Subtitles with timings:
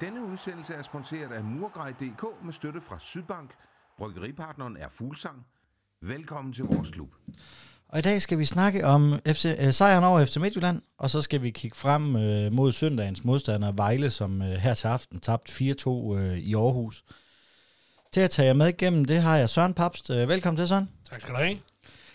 [0.00, 3.50] Denne udsendelse er sponsoreret af Murgrej.dk med støtte fra Sydbank.
[3.98, 5.46] Bryggeripartneren er Fuglsang.
[6.02, 7.08] Velkommen til vores klub.
[7.88, 11.20] Og i dag skal vi snakke om FC, øh, sejren over FC Midtjylland, og så
[11.20, 15.52] skal vi kigge frem øh, mod søndagens modstander Vejle, som øh, her til aften tabte
[15.52, 17.04] 4-2 øh, i Aarhus.
[18.12, 20.10] Til at tage jer med igennem, det har jeg Søren Papst.
[20.10, 20.90] Øh, velkommen til, Søren.
[21.10, 21.58] Tak skal du have.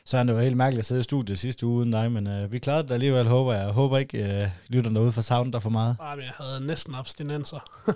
[0.06, 2.52] Søren, det var helt mærkeligt at sidde i studiet sidste uge uden dig, men øh,
[2.52, 3.64] vi klarede det alligevel, håber jeg.
[3.64, 5.98] Jeg håber ikke, øh, lytter noget for savnet dig for meget.
[5.98, 7.60] Bare jeg havde næsten abstinenser.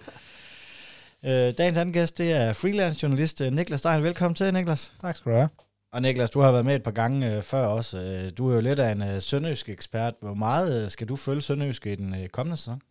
[1.25, 4.03] øh, dagens anden gæst, det er freelance journalist øh, Niklas Stein.
[4.03, 4.93] Velkommen til, Niklas.
[5.01, 5.49] Tak skal du have.
[5.93, 7.99] Og Niklas, du har været med et par gange øh, før også.
[7.99, 10.13] Øh, du er jo lidt af en øh, sønderjysk ekspert.
[10.21, 12.81] Hvor meget øh, skal du følge sønderjysk i den øh, kommende sæson?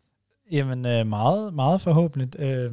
[0.50, 2.40] Jamen øh, meget, meget forhåbentlig.
[2.40, 2.72] Øh,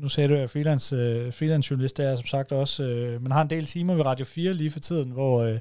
[0.00, 2.84] nu sagde du, at jeg er freelance, øh, freelance journalist, der er som sagt også.
[2.84, 5.58] Øh, man har en del timer ved Radio 4 lige for tiden, hvor øh,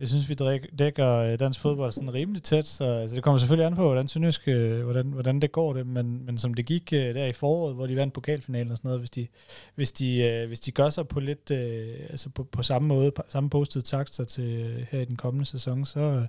[0.00, 0.34] jeg synes, vi
[0.78, 2.66] dækker øh, dansk fodbold sådan rimelig tæt.
[2.66, 5.86] Så altså, det kommer selvfølgelig an på, hvordan, synes, øh, hvordan, hvordan det går det.
[5.86, 8.88] Men, men som det gik øh, der i foråret, hvor de vandt pokalfinalen og sådan
[8.88, 9.26] noget, hvis de,
[9.74, 13.10] hvis de, øh, hvis de gør sig på lidt øh, altså på, på samme måde,
[13.10, 16.26] på, samme postet takster til øh, her i den kommende sæson, så,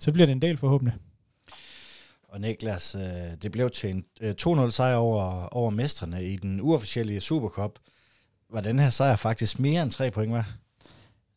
[0.00, 0.94] så bliver det en del forhåbentlig.
[2.32, 3.02] Og Niklas, øh,
[3.42, 7.78] det blev til en øh, 2-0 sejr over, over mestrene i den uofficielle Supercup.
[8.50, 10.56] Var den her sejr faktisk mere end tre point, var?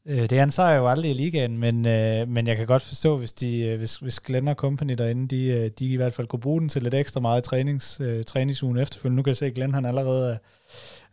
[0.05, 2.81] Øh, det er en sejr jo aldrig i ligaen, men, øh, men jeg kan godt
[2.81, 6.13] forstå, hvis, de, øh, hvis, hvis Glenn og Company derinde, de, øh, de i hvert
[6.13, 9.15] fald kunne bruge den til lidt ekstra meget trænings, øh, træningsugen efterfølgende.
[9.15, 10.37] Nu kan jeg se, at Glenn han allerede er,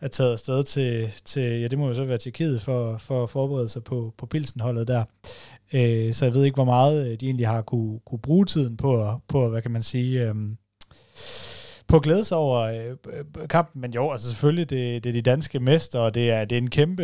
[0.02, 3.30] er taget afsted til, til, ja det må jo så være Tjekkiet for, for at
[3.30, 5.04] forberede sig på, på Pilsenholdet der.
[5.72, 8.76] Øh, så jeg ved ikke, hvor meget øh, de egentlig har kunne, kunne bruge tiden
[8.76, 10.28] på, på hvad kan man sige...
[10.28, 10.34] Øh,
[11.88, 12.96] på at glæde sig over øh,
[13.48, 16.56] kampen, men jo, altså selvfølgelig, det, det er de danske mester, og det er, det
[16.56, 17.02] er en kæmpe,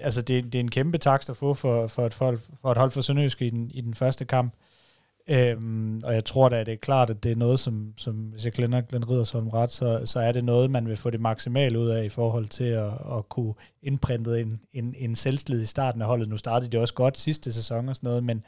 [0.00, 2.78] altså det, det er en kæmpe takst at få for, for, et, folk, for et
[2.78, 4.54] hold for Sønderjysk i den, i den første kamp.
[5.30, 8.14] Øhm, og jeg tror da, at det er klart, at det er noget, som, som
[8.14, 11.20] hvis jeg klænder Glenn Riddersholm ret, så, så er det noget, man vil få det
[11.20, 15.66] maksimale ud af i forhold til at, at kunne indprinte en, en, en selvslid i
[15.66, 16.28] starten af holdet.
[16.28, 18.44] Nu startede det også godt sidste sæson og sådan noget, men,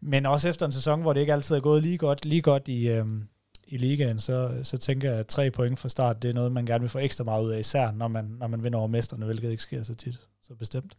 [0.00, 2.68] men også efter en sæson, hvor det ikke altid er gået lige godt, lige godt
[2.68, 3.22] i, øhm,
[3.66, 6.66] i ligaen, så, så tænker jeg, at tre point fra start, det er noget, man
[6.66, 9.26] gerne vil få ekstra meget ud af, især når man, når man vinder over mesterne,
[9.26, 10.20] hvilket ikke sker så tit.
[10.42, 10.96] Så bestemt.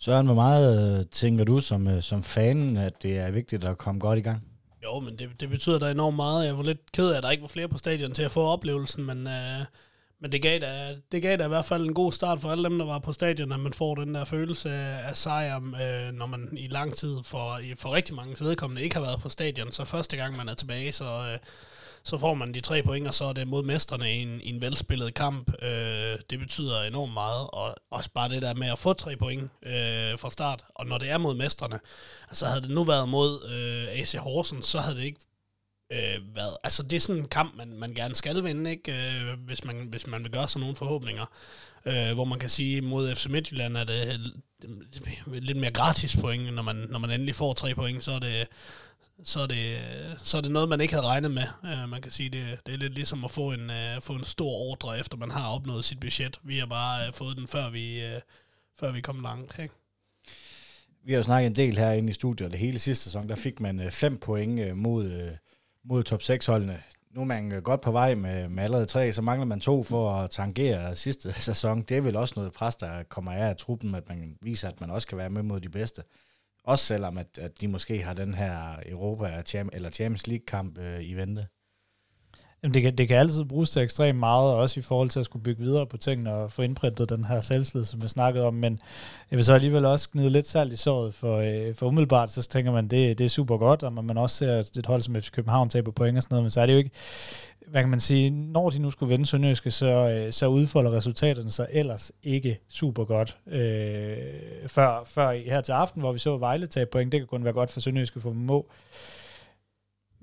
[0.00, 3.78] Søren, hvor meget øh, tænker du som, øh, som fan, at det er vigtigt at
[3.78, 4.42] komme godt i gang?
[4.82, 6.46] Jo, men det, det betyder da enormt meget.
[6.46, 8.40] Jeg var lidt ked af, at der ikke var flere på stadion til at få
[8.40, 9.60] oplevelsen, men, øh,
[10.20, 12.64] men det, gav da, det gav da i hvert fald en god start for alle
[12.64, 16.26] dem, der var på stadion, at man får den der følelse af sejr, øh, når
[16.26, 19.72] man i lang tid for, for rigtig mange vedkommende ikke har været på stadion.
[19.72, 21.04] Så første gang man er tilbage, så...
[21.04, 21.38] Øh,
[22.06, 24.48] så får man de tre point, og så er det mod mesterne i en, i
[24.48, 25.62] en velspillet kamp.
[25.62, 29.50] Øh, det betyder enormt meget, og også bare det der med at få tre point
[29.62, 31.80] øh, fra start, og når det er mod mestrene,
[32.28, 35.20] altså havde det nu været mod øh, AC Horsens, så havde det ikke
[35.92, 38.92] øh, været, altså det er sådan en kamp, man, man gerne skal vinde, ikke?
[38.92, 41.26] Øh, hvis, man, hvis man vil gøre sig nogle forhåbninger.
[41.86, 44.20] Øh, hvor man kan sige, mod FC Midtjylland er det
[45.26, 48.48] lidt mere gratis point, når man, når man endelig får tre point, så er det,
[49.24, 49.78] så er det,
[50.18, 51.42] så er det noget, man ikke havde regnet med.
[51.62, 54.24] Uh, man kan sige, det, det er lidt ligesom at få en, uh, få en
[54.24, 56.40] stor ordre, efter man har opnået sit budget.
[56.42, 58.20] Vi har bare uh, fået den, før vi, uh,
[58.80, 59.58] før vi kom langt.
[59.58, 59.74] Ikke?
[61.04, 63.34] Vi har jo snakket en del herinde i studiet, og det hele sidste sæson, der
[63.34, 65.36] fik man 5 uh, point uh, mod, uh,
[65.84, 66.82] mod top 6-holdene.
[67.10, 70.12] Nu er man godt på vej med, med allerede tre, så mangler man to for
[70.12, 71.82] at tangere sidste sæson.
[71.82, 74.80] Det er vel også noget pres, der kommer af af truppen, at man viser, at
[74.80, 76.02] man også kan være med mod de bedste.
[76.66, 81.14] Også selvom, at, at de måske har den her Europa- eller Champions League-kamp øh, i
[81.14, 81.46] vente.
[82.62, 85.24] Jamen det, kan, det kan altid bruges til ekstremt meget, også i forhold til at
[85.24, 88.54] skulle bygge videre på tingene og få indprintet den her selvslid, som vi snakkede om.
[88.54, 88.80] Men
[89.30, 92.42] jeg vil så alligevel også gnide lidt salt i såret, for, øh, for umiddelbart så
[92.42, 95.30] tænker man, det, det er super godt, og man også ser et hold som FC
[95.30, 96.90] København taber point og sådan noget, men så er det jo ikke,
[97.66, 101.50] hvad kan man sige, når de nu skulle vende Sønderjyske, så, øh, så udfolder resultaterne
[101.50, 103.36] sig ellers ikke super godt.
[103.46, 104.16] Øh,
[104.66, 107.52] før, før her til aften, hvor vi så Vejle tage point, det kan kun være
[107.52, 108.66] godt for Sønderjyske for må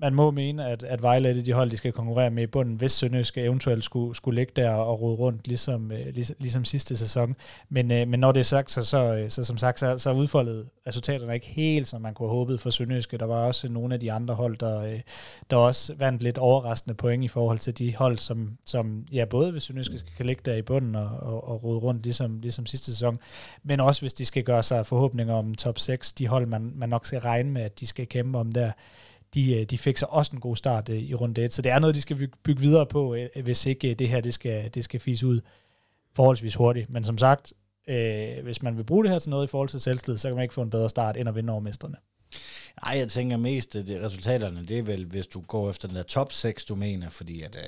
[0.04, 2.74] man må mene, at, at Vejle er de hold, de skal konkurrere med i bunden,
[2.74, 7.36] hvis Sønderjyske eventuelt skulle, skulle ligge der og rode rundt, ligesom, ligesom, ligesom sidste sæson.
[7.68, 10.12] Men, øh, men når det er sagt, så, så, øh, så som sagt, så, så
[10.12, 13.18] udfoldet resultaterne ikke helt, som man kunne have håbet for Sønderjyske.
[13.18, 15.00] Der var også nogle af de andre hold, der, øh,
[15.50, 19.52] der også vandt lidt overraskende point i forhold til de hold, som, som ja, både
[19.52, 22.86] hvis Sønderjyske kan ligge der i bunden og, og, og rode rundt, ligesom, ligesom sidste
[22.86, 23.18] sæson,
[23.62, 26.88] men også hvis de skal gøre sig forhåbninger om top 6, de hold, man, man
[26.88, 28.72] nok skal regne med, at de skal kæmpe om der,
[29.34, 31.52] de, øh, de fik så også en god start øh, i runde 1.
[31.52, 34.34] Så det er noget, de skal bygge videre på, øh, hvis ikke det her det
[34.34, 35.40] skal, det skal fise ud
[36.14, 36.90] forholdsvis hurtigt.
[36.90, 37.52] Men som sagt,
[37.88, 40.34] øh, hvis man vil bruge det her til noget i forhold til selvstid, så kan
[40.34, 41.96] man ikke få en bedre start end at vinde over mesterne.
[42.84, 46.02] Nej, jeg tænker mest, at resultaterne, det er vel, hvis du går efter den der
[46.02, 47.62] top 6, du mener, fordi at uh,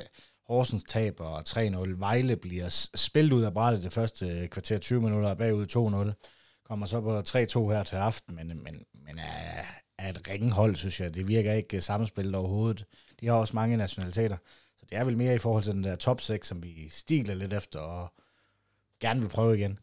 [0.46, 1.98] Horsens taber 3-0.
[1.98, 6.62] Vejle bliver spillet ud af brættet det første kvarter 20 minutter bagud 2-0.
[6.68, 9.62] Kommer så på 3-2 her til aften, men, men, men er,
[9.98, 11.14] er et ringhold, synes jeg.
[11.14, 12.84] Det virker ikke øh, samspillet overhovedet.
[13.20, 14.36] De har også mange nationaliteter.
[14.76, 17.34] Så det er vel mere i forhold til den der top 6, som vi stiler
[17.34, 18.12] lidt efter og
[19.00, 19.78] gerne vil prøve igen.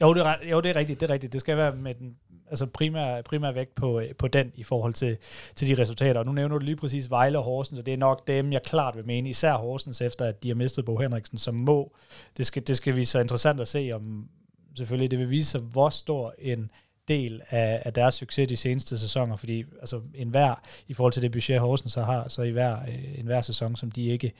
[0.00, 1.00] Jo, det er, jo, det er rigtigt.
[1.00, 1.32] Det er rigtigt.
[1.32, 2.16] Det skal være med den
[2.50, 5.16] altså primær, primær vægt på, øh, på den i forhold til,
[5.54, 6.20] til de resultater.
[6.20, 8.62] Og nu nævner du lige præcis Vejle og Horsens, og det er nok dem, jeg
[8.62, 11.96] klart vil mene, især Horsens, efter at de har mistet Bo Henriksen som må.
[12.36, 14.28] Det skal, det skal vise sig interessant at se, om
[14.76, 16.70] selvfølgelig det vil vise sig, hvor stor en
[17.08, 20.54] del af, af deres succes de seneste sæsoner, fordi altså, en hver,
[20.88, 23.76] i forhold til det budget Horsens så har, så i hver, øh, en hver sæson,
[23.76, 24.32] som de ikke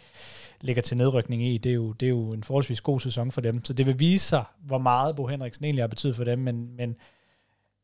[0.61, 3.41] ligger til nedrykning i, det er, jo, det er jo en forholdsvis god sæson for
[3.41, 3.65] dem.
[3.65, 6.77] Så det vil vise sig, hvor meget Bo Henriksen egentlig har betydet for dem, men,
[6.77, 6.97] men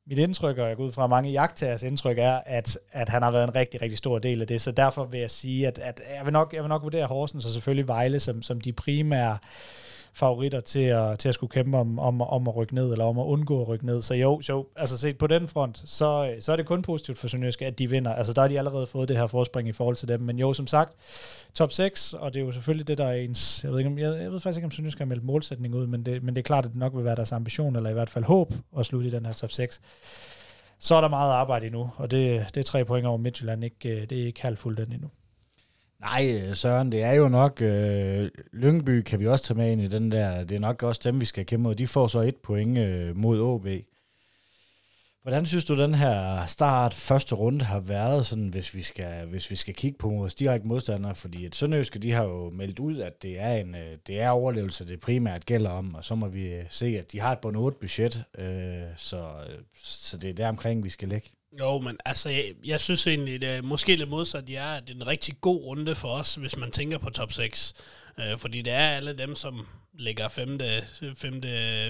[0.06, 3.30] mit indtryk, og jeg går ud fra mange jagttagers indtryk, er, at, at han har
[3.30, 4.60] været en rigtig, rigtig stor del af det.
[4.60, 7.44] Så derfor vil jeg sige, at, at jeg, vil nok, jeg vil nok vurdere Horsens
[7.44, 9.38] og selvfølgelig Vejle som, som de primære
[10.14, 13.18] favoritter til at, til at skulle kæmpe om, om, om at rykke ned, eller om
[13.18, 14.00] at undgå at rykke ned.
[14.00, 17.28] Så jo, jo altså set på den front, så, så er det kun positivt for
[17.28, 18.14] Sønderjyske, at de vinder.
[18.14, 20.20] Altså der har de allerede fået det her forspring i forhold til dem.
[20.20, 20.92] Men jo, som sagt,
[21.54, 23.64] top 6, og det er jo selvfølgelig det, der er ens...
[23.64, 25.86] Jeg ved, ikke, om, jeg, jeg ved faktisk ikke, om Sønderjyske har meldt målsætning ud,
[25.86, 27.92] men det, men det er klart, at det nok vil være deres ambition, eller i
[27.92, 29.80] hvert fald håb, at slutte i den her top 6
[30.82, 34.06] så er der meget arbejde endnu, og det, det er tre point over Midtjylland, ikke,
[34.06, 35.10] det er ikke halvfuldt den endnu.
[36.02, 37.62] Nej, Søren, det er jo nok...
[37.62, 40.44] Øh, Lyngby kan vi også tage med ind i den der.
[40.44, 41.74] Det er nok også dem, vi skal kæmpe mod.
[41.74, 43.84] De får så et point øh, mod AB.
[45.22, 49.50] Hvordan synes du, den her start, første runde har været, sådan, hvis, vi skal, hvis
[49.50, 51.14] vi skal kigge på vores direkte modstandere?
[51.14, 54.30] Fordi et Sønderjyske, de har jo meldt ud, at det er, en, øh, det er
[54.30, 57.38] overlevelse, det primært gælder om, og så må vi øh, se, at de har et
[57.38, 59.30] bund 8 budget, øh, så,
[59.84, 61.30] så det er der omkring, vi skal lægge.
[61.58, 64.90] Jo, men altså, jeg, jeg synes egentlig, det er måske lidt modsat, ja, at det
[64.90, 67.74] er en rigtig god runde for os, hvis man tænker på top 6.
[68.18, 70.60] Øh, fordi det er alle dem, som ligger 5.,
[71.14, 71.42] 5.,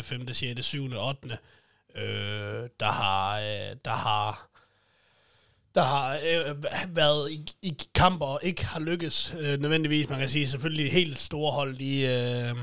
[0.03, 1.39] 5., 6., 7., 8.,
[1.95, 4.49] øh, der har, øh, der har
[5.75, 6.65] der har øh,
[6.97, 10.09] været i, i kamper og ikke har lykkes øh, nødvendigvis.
[10.09, 12.57] Man kan sige selvfølgelig helt store hold, de, øh,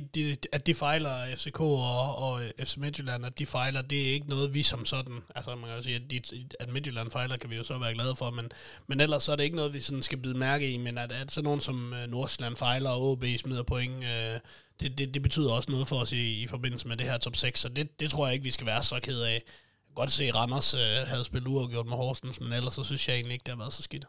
[0.00, 4.12] de, de, at de fejler FCK og, og FC Midtjylland, at de fejler, det er
[4.12, 6.22] ikke noget, vi som sådan, altså man kan jo sige, at, de,
[6.60, 8.52] at Midtjylland fejler, kan vi jo så være glade for, men,
[8.86, 11.12] men ellers så er det ikke noget, vi sådan skal bide mærke i, men at,
[11.12, 14.40] at sådan nogen som øh, Nordsjælland fejler, og OB smider point, øh,
[14.80, 17.36] det, det, det betyder også noget for os i, i forbindelse med det her top
[17.36, 19.32] 6, så det, det tror jeg ikke, vi skal være så ked af.
[19.32, 19.42] Jeg
[19.86, 23.08] kan godt se, at Randers øh, havde spillet uafgjort med Horsens, men ellers så synes
[23.08, 24.04] jeg egentlig ikke, det har været så skidt.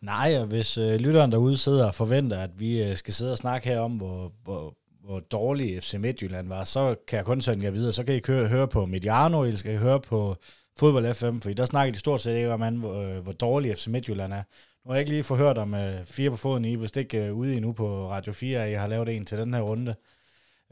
[0.00, 3.38] Nej, og hvis øh, lytteren derude sidder og forventer, at vi øh, skal sidde og
[3.38, 4.74] snakke her om, hvor, hvor,
[5.04, 7.92] hvor dårlig FC Midtjylland var, så kan jeg kun sende jer videre.
[7.92, 10.36] Så kan I køre, høre på Mediano, eller skal I høre på
[10.78, 13.86] Fodbold FM, for der snakker de stort set ikke om, hvor, øh, hvor dårlig FC
[13.86, 14.42] Midtjylland er.
[14.84, 17.18] Nu har jeg ikke lige forhørt om øh, fire på foden i, hvis det ikke
[17.18, 19.94] er ude endnu på Radio 4, at jeg har lavet en til den her runde,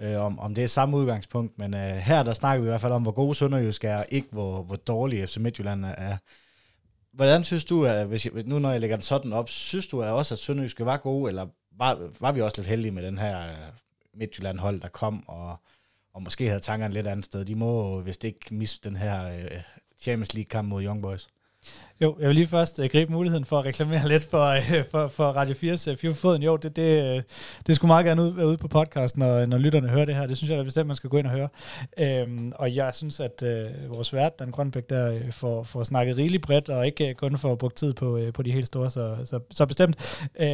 [0.00, 1.58] øh, om, om det er samme udgangspunkt.
[1.58, 4.06] Men øh, her der snakker vi i hvert fald om, hvor gode Sønderjysk er, og
[4.08, 6.17] ikke hvor, hvor dårlig FC Midtjylland er.
[7.17, 10.03] Hvordan synes du, at hvis jeg, nu når jeg lægger den sådan op, synes du
[10.03, 13.19] at også, at Sønderjyske var gode, eller var, var vi også lidt heldige med den
[13.19, 13.73] her øh,
[14.15, 15.56] Midtjylland-hold, der kom, og,
[16.15, 17.44] og måske havde tankerne lidt andet sted?
[17.44, 19.61] De må, hvis det ikke miste den her øh,
[19.99, 21.27] Champions League-kamp mod Young Boys.
[22.00, 25.08] Jo, jeg vil lige først uh, gribe muligheden for at reklamere lidt for, uh, for,
[25.08, 26.43] for Radio 4's uh, Fire Foden.
[26.43, 27.22] Jo, det, det, uh,
[27.67, 30.26] det skulle meget gerne ud, være ude på podcasten, når, når lytterne hører det her.
[30.26, 31.48] Det synes jeg er bestemt, man skal gå ind og høre.
[32.24, 36.17] Um, og jeg synes, at uh, vores vært, Dan Grønbæk, der uh, får, får snakket
[36.17, 38.91] rigeligt bredt, og ikke uh, kun får brugt tid på, uh, på de helt store,
[38.91, 40.20] så, så, så bestemt.
[40.41, 40.44] Uh,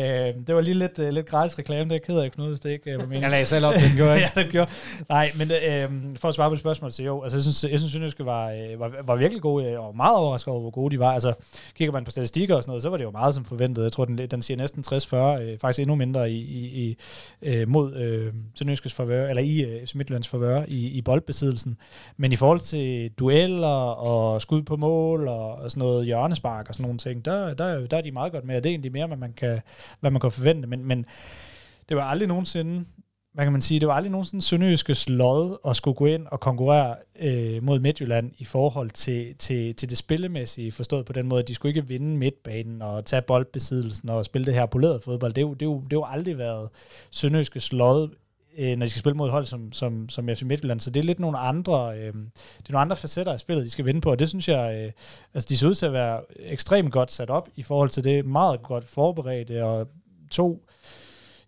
[0.47, 2.71] det var lige lidt, uh, lidt gratis reklame, det er ked af, Knud, hvis det
[2.71, 3.23] ikke uh, var meningen.
[3.23, 4.71] Jeg lagde selv op, den gjorde ja, det gjorde.
[5.09, 8.15] Nej, men uh, for at svare på spørgsmålet, så jo, altså jeg synes, jeg synes,
[8.15, 11.13] at var, var, var virkelig gode, og meget overrasket over, hvor gode de var.
[11.13, 11.32] Altså,
[11.75, 13.83] kigger man på statistikker og sådan noget, så var det jo meget som forventet.
[13.83, 16.97] Jeg tror, den, den siger næsten 60-40, øh, faktisk endnu mindre i, i, i
[17.43, 21.77] øh, mod øh, Sønderjyskes eller i øh, Midtjyllands forvør i, i boldbesiddelsen.
[22.17, 26.75] Men i forhold til dueller og skud på mål og, og sådan noget hjørnespark og
[26.75, 28.93] sådan nogle ting, der, der, der er de meget godt med, og det er egentlig
[28.93, 29.61] mere, hvad man kan,
[30.01, 30.69] hvad man kan forvente.
[30.69, 31.07] Men, men
[31.89, 32.85] det var aldrig nogensinde
[33.35, 36.41] hvad kan man sige, det var aldrig nogensinde Sønderjyskes lod at skulle gå ind og
[36.41, 41.43] konkurrere øh, mod Midtjylland i forhold til, til, til det spillemæssige, forstået på den måde,
[41.43, 45.33] at de skulle ikke vinde midtbanen og tage boldbesiddelsen og spille det her polerede fodbold.
[45.33, 46.69] Det har det jo, det jo aldrig været
[47.11, 48.09] Sønderjyskes lod
[48.59, 50.81] øh, når de skal spille mod et hold som, som, som FC Midtjylland.
[50.81, 52.15] Så det er lidt nogle andre, øh,
[52.59, 54.85] det er nogle andre facetter af spillet, de skal vinde på, og det synes jeg,
[54.85, 54.93] øh,
[55.35, 58.27] altså de ser ud til at være ekstremt godt sat op i forhold til det,
[58.27, 59.89] meget godt forberedte, øh, og
[60.31, 60.65] to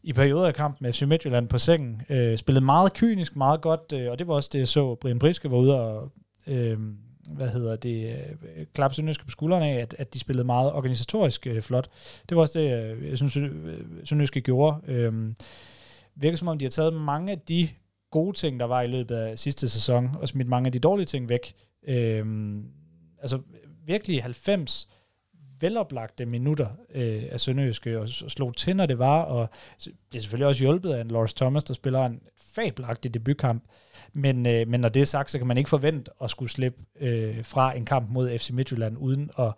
[0.04, 2.02] i perioder af kampen med FC Midtjylland på sengen.
[2.08, 5.18] Øh, spillede meget kynisk, meget godt, øh, og det var også det, jeg så Brian
[5.18, 6.12] Briske var ude og,
[6.46, 6.78] øh,
[7.30, 8.16] hvad hedder det,
[8.56, 11.88] øh, klap Sønderjyske på skuldrene af, at, at de spillede meget organisatorisk øh, flot.
[12.28, 13.50] Det var også det, øh, jeg synes, øh,
[14.04, 14.80] Sønderjyske gjorde.
[14.87, 15.12] Øh,
[16.16, 17.68] virker som om, de har taget mange af de
[18.11, 21.06] gode ting, der var i løbet af sidste sæson, og smidt mange af de dårlige
[21.06, 21.54] ting væk.
[21.88, 22.26] Øh,
[23.23, 23.40] altså
[23.87, 24.88] virkelig 90
[25.64, 29.49] veloplagte minutter øh, af Sønderjyske, og, slog til, når det var, og
[29.85, 32.21] det er selvfølgelig også hjulpet af en Lars Thomas, der spiller en
[32.54, 33.64] fabelagtig debutkamp.
[34.12, 36.78] Men, øh, men når det er sagt, så kan man ikke forvente at skulle slippe
[37.00, 39.52] øh, fra en kamp mod FC Midtjylland, uden at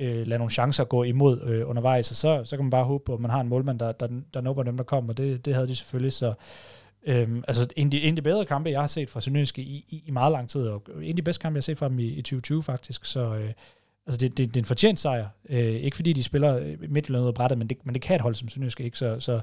[0.00, 3.04] øh, lade nogle chancer gå imod øh, undervejs, og så, så kan man bare håbe
[3.04, 5.44] på, at man har en målmand, der, der, der nubber dem, der kommer, og det,
[5.44, 6.34] det havde de selvfølgelig, så
[7.06, 9.62] Øhm, altså en af, de, en af de bedre kampe, jeg har set fra Sønderjyske
[9.62, 11.78] i, i, i meget lang tid, og en af de bedste kampe, jeg har set
[11.78, 13.52] fra dem i, i 2020 faktisk, så øh,
[14.06, 15.28] altså det, det, det er en fortjent sejr.
[15.48, 18.16] Øh, ikke fordi de spiller øh, Midtjylland ud af brættet, men det, men det kan
[18.16, 19.40] et hold som Sønderjyske ikke, så, så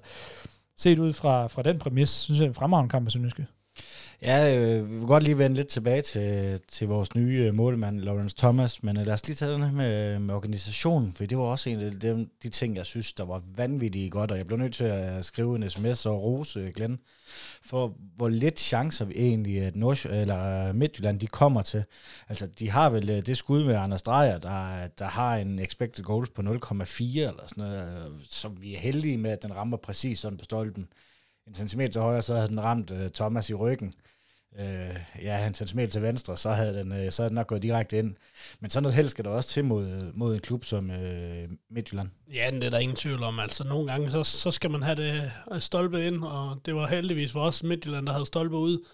[0.78, 3.46] set ud fra, fra den præmis, synes jeg, det er en fremragende kamp af Sønderjyske.
[4.26, 8.00] Ja, øh, vi vil godt lige vende lidt tilbage til, til vores nye øh, målmand,
[8.00, 11.26] Lawrence Thomas, men øh, lad os lige tage den her med, øh, med organisationen, for
[11.26, 14.38] det var også en af de, de ting, jeg synes, der var vanvittigt godt, og
[14.38, 17.00] jeg blev nødt til at øh, skrive en sms og rose Glenn,
[17.62, 21.84] for hvor lidt chancer vi egentlig, at Nord eller Midtjylland, de kommer til.
[22.30, 26.30] Altså, de har vel det skud med Anders Dreyer, der, der har en expected goals
[26.30, 30.38] på 0,4 eller sådan noget, som vi er heldige med, at den rammer præcis sådan
[30.38, 30.88] på stolpen
[31.48, 33.94] en centimeter til højre, så havde den ramt øh, Thomas i ryggen
[34.60, 37.64] øh, ja, han centimeter til venstre, så havde den, øh, så havde den nok gået
[37.64, 38.16] direkte ind.
[38.60, 42.10] Men sådan noget helst skal der også til mod, mod en klub som øh, Midtjylland.
[42.34, 43.40] Ja, det er der ingen tvivl om.
[43.40, 46.88] Altså, nogle gange, så, så skal man have det øh, stolpe ind, og det var
[46.88, 48.86] heldigvis for os Midtjylland, der havde stolpe ud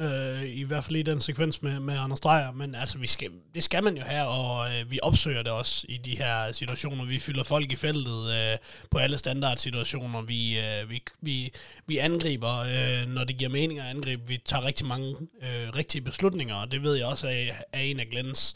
[0.00, 3.30] øh, i hvert fald i den sekvens med, med Anders Dreyer, men altså, vi skal,
[3.54, 7.04] det skal man jo have, og øh, vi opsøger det også i de her situationer.
[7.04, 8.58] Vi fylder folk i feltet øh,
[8.90, 10.22] på alle standardsituationer.
[10.22, 11.52] Vi, øh, vi, vi,
[11.86, 14.22] vi angriber, øh, når det giver mening at angribe.
[14.26, 18.00] Vi tager rigtig mange øh, rigtige beslutninger, og det ved jeg også er, er en
[18.00, 18.54] af Glens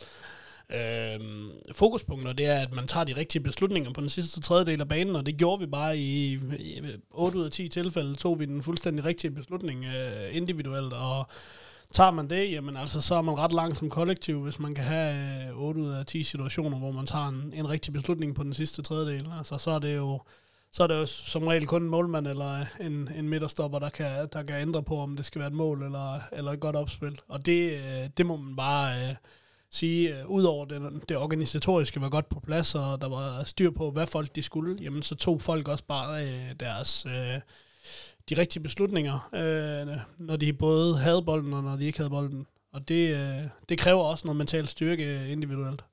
[0.72, 1.20] øh,
[1.72, 5.16] fokuspunkter, det er, at man tager de rigtige beslutninger på den sidste tredjedel af banen,
[5.16, 8.62] og det gjorde vi bare i, i 8 ud af 10 tilfælde, tog vi den
[8.62, 11.26] fuldstændig rigtige beslutning øh, individuelt, og
[11.92, 14.84] tager man det, jamen altså, så er man ret langt som kollektiv, hvis man kan
[14.84, 18.42] have øh, 8 ud af 10 situationer, hvor man tager en, en rigtig beslutning på
[18.42, 19.26] den sidste tredjedel.
[19.38, 20.20] Altså, så er det jo
[20.72, 24.28] så er det jo som regel kun en målmand eller en, en midterstopper, der kan,
[24.32, 27.20] der kan ændre på, om det skal være et mål eller, eller et godt opspil.
[27.28, 29.08] Og det, øh, det må man bare...
[29.08, 29.14] Øh,
[29.68, 33.70] Øh, sige, uh, udover det, det organisatoriske var godt på plads, og der var styr
[33.70, 37.40] på, hvad folk de skulle, jamen så tog folk også bare øh, deres, Øh,
[38.28, 42.46] de rigtige beslutninger, øh, når de både havde bolden, og når de ikke havde bolden.
[42.72, 45.84] Og det, øh, det kræver også noget mental styrke individuelt.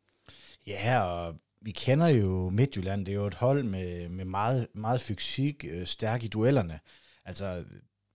[0.67, 5.01] Ja, og vi kender jo Midtjylland, det er jo et hold med, med meget, meget
[5.01, 6.79] fysik, øh, stærk i duellerne.
[7.25, 7.63] Altså,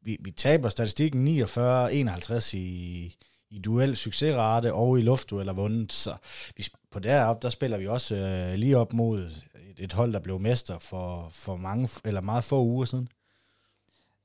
[0.03, 3.17] vi, vi taber statistikken 49-51 i,
[3.51, 5.93] i duel succesrate og i luftdueller vundet.
[5.93, 6.15] Så
[6.57, 9.45] vi, på derop, der spiller vi også øh, lige op mod et,
[9.79, 13.09] et hold, der blev mester for, for mange, eller meget få uger siden.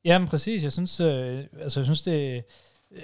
[0.06, 2.44] Jamen præcis, jeg synes, øh, altså, jeg synes det,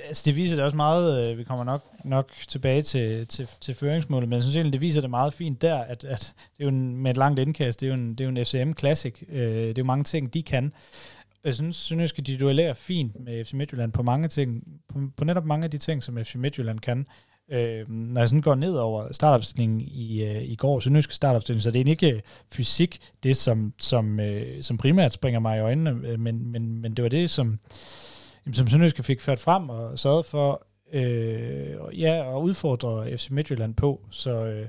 [0.08, 3.76] altså, det viser det også meget, øh, vi kommer nok, nok tilbage til, til, til
[3.76, 6.64] føringsmålet, men jeg synes egentlig, det viser det meget fint der, at, at det er
[6.64, 8.80] jo en, med et langt indkast, det er jo en, det er jo en FCM
[8.80, 10.74] Classic, øh, det er jo mange ting, de kan,
[11.46, 15.24] jeg synes, synes at de duellerer fint med FC Midtjylland på mange ting, på, på
[15.24, 17.08] netop mange af de ting, som FC Midtjylland kan.
[17.52, 21.72] Øh, når jeg sådan går ned over startopstillingen i, øh, i går, Sønderjyske startopstilling, så
[21.72, 22.22] det er ikke øh,
[22.52, 26.94] fysik, det som, som, øh, som primært springer mig i øjnene, øh, men, men, men
[26.94, 27.60] det var det, som,
[28.54, 34.02] som Sønderjyske fik ført frem og sørget for øh, ja, og udfordre FC Midtjylland på.
[34.12, 34.68] Så øh,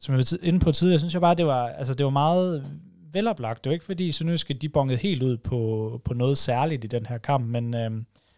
[0.00, 2.80] som jeg var inde på tidligere, synes jeg bare, det var, altså, det var meget
[3.12, 3.64] veloplagt.
[3.64, 7.06] Det var ikke fordi Sønderjyske, de bongede helt ud på, på noget særligt i den
[7.06, 7.90] her kamp, men øh,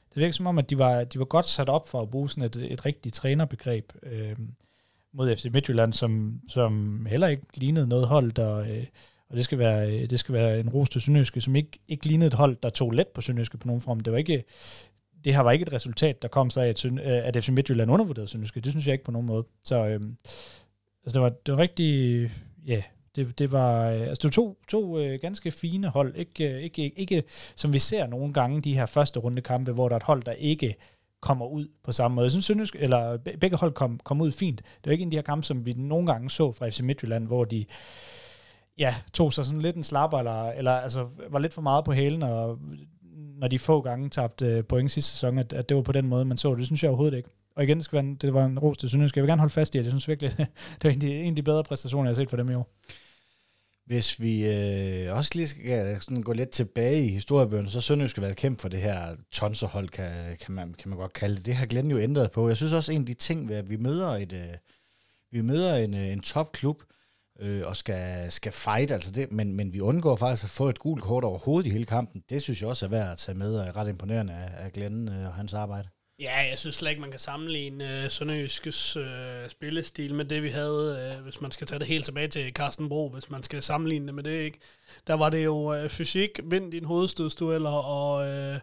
[0.09, 2.31] det virker som om, at de var, de var godt sat op for at bruge
[2.31, 4.37] sådan et, et rigtigt trænerbegreb øh,
[5.13, 8.57] mod FC Midtjylland, som, som heller ikke lignede noget hold, der...
[8.57, 8.87] Øh,
[9.31, 12.27] og det skal være, det skal være en ros til Sønderjyske, som ikke, ikke lignede
[12.27, 14.01] et hold, der tog let på Sønderjyske på nogen form.
[14.01, 14.45] Det var ikke,
[15.25, 17.91] det her var ikke et resultat, der kom så af, at, øh, at FC Midtjylland
[17.91, 18.61] undervurderede Sønderjyske.
[18.61, 19.45] Det synes jeg ikke på nogen måde.
[19.65, 20.01] Så øh,
[21.05, 22.21] altså det var, det var rigtig,
[22.67, 22.83] ja, yeah,
[23.19, 26.17] det, det var, øh, altså det var to, to øh, ganske fine hold.
[26.17, 27.23] Ikke, øh, ikke, ikke,
[27.57, 30.23] som vi ser nogle gange, de her første runde kampe, hvor der er et hold,
[30.23, 30.75] der ikke
[31.21, 32.25] kommer ud på samme måde.
[32.25, 34.59] Jeg synes, eller begge hold kom, kom ud fint.
[34.59, 36.81] Det var ikke en af de her kampe, som vi nogle gange så fra FC
[36.81, 37.65] Midtjylland, hvor de
[38.79, 41.93] ja, tog sig sådan lidt en slapper, eller, eller altså, var lidt for meget på
[41.93, 42.59] hælen, og
[43.39, 46.07] når de få gange tabte øh, point sidste sæson, at, at det var på den
[46.07, 46.59] måde, man så det.
[46.59, 47.29] Det synes jeg overhovedet ikke.
[47.57, 49.17] Og igen, det, skal være, det var en ros til Sønderjysk.
[49.17, 50.31] Jeg vil gerne holde fast i, at jeg synes virkelig,
[50.83, 52.51] det var en af, de, en af de bedre præstationer, jeg har set for dem
[52.51, 52.69] i år.
[53.89, 58.11] Hvis vi øh, også lige skal øh, sådan gå lidt tilbage i historiebøgerne, så Sønderjysk
[58.11, 61.47] skal være kæmpe for det her tonserhold, kan, kan, man, kan man godt kalde det.
[61.47, 62.49] Det har Glenn jo ændret på.
[62.49, 64.57] Jeg synes også, en af de ting, ved at vi møder, et, øh,
[65.31, 66.83] vi møder en, øh, en topklub,
[67.41, 70.79] øh, og skal, skal fight, altså det, men, men vi undgår faktisk at få et
[70.79, 72.23] gult kort overhovedet i hele kampen.
[72.31, 74.73] Det synes jeg også er værd at tage med, og er ret imponerende af, af
[74.73, 75.89] Glenn øh, og hans arbejde.
[76.21, 80.49] Ja, jeg synes slet ikke, man kan sammenligne øh, Sønderjyskes øh, spillestil med det, vi
[80.49, 83.63] havde, øh, hvis man skal tage det helt tilbage til Carsten Bro, hvis man skal
[83.63, 84.59] sammenligne det med det, ikke?
[85.07, 88.61] Der var det jo øh, fysik, vind din hovedstødstueller og, øh,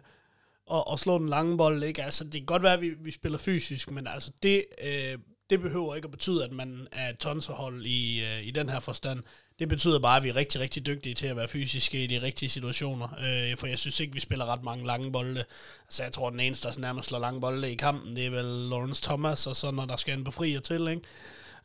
[0.66, 2.02] og, og slå den lange bold, ikke?
[2.02, 5.18] Altså, det kan godt være, at vi, vi spiller fysisk, men altså, det, øh,
[5.50, 8.80] det behøver ikke at betyde, at man er et tonserhold i, øh, i den her
[8.80, 9.22] forstand.
[9.58, 12.22] Det betyder bare, at vi er rigtig, rigtig dygtige til at være fysiske i de
[12.22, 13.08] rigtige situationer.
[13.18, 15.44] Øh, for jeg synes ikke, vi spiller ret mange lange bolde.
[15.86, 18.44] Altså jeg tror, den eneste, der nærmest slår lange bolde i kampen, det er vel
[18.44, 21.02] Lawrence Thomas, og så når der skal en befrier til, ikke?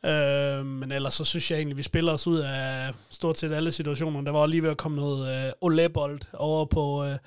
[0.04, 3.72] Øh, men ellers så synes jeg egentlig, vi spiller os ud af stort set alle
[3.72, 4.20] situationer.
[4.20, 7.18] Der var lige ved at komme noget øh, Olebold over på, øh,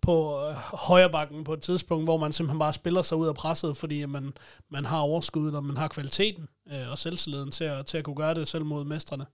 [0.00, 3.76] på øh, højrebakken på et tidspunkt, hvor man simpelthen bare spiller sig ud af presset,
[3.76, 4.32] fordi man,
[4.70, 8.16] man har overskuddet, og man har kvaliteten øh, og selvtilliden til at, til at kunne
[8.16, 9.26] gøre det selv mod mestrene.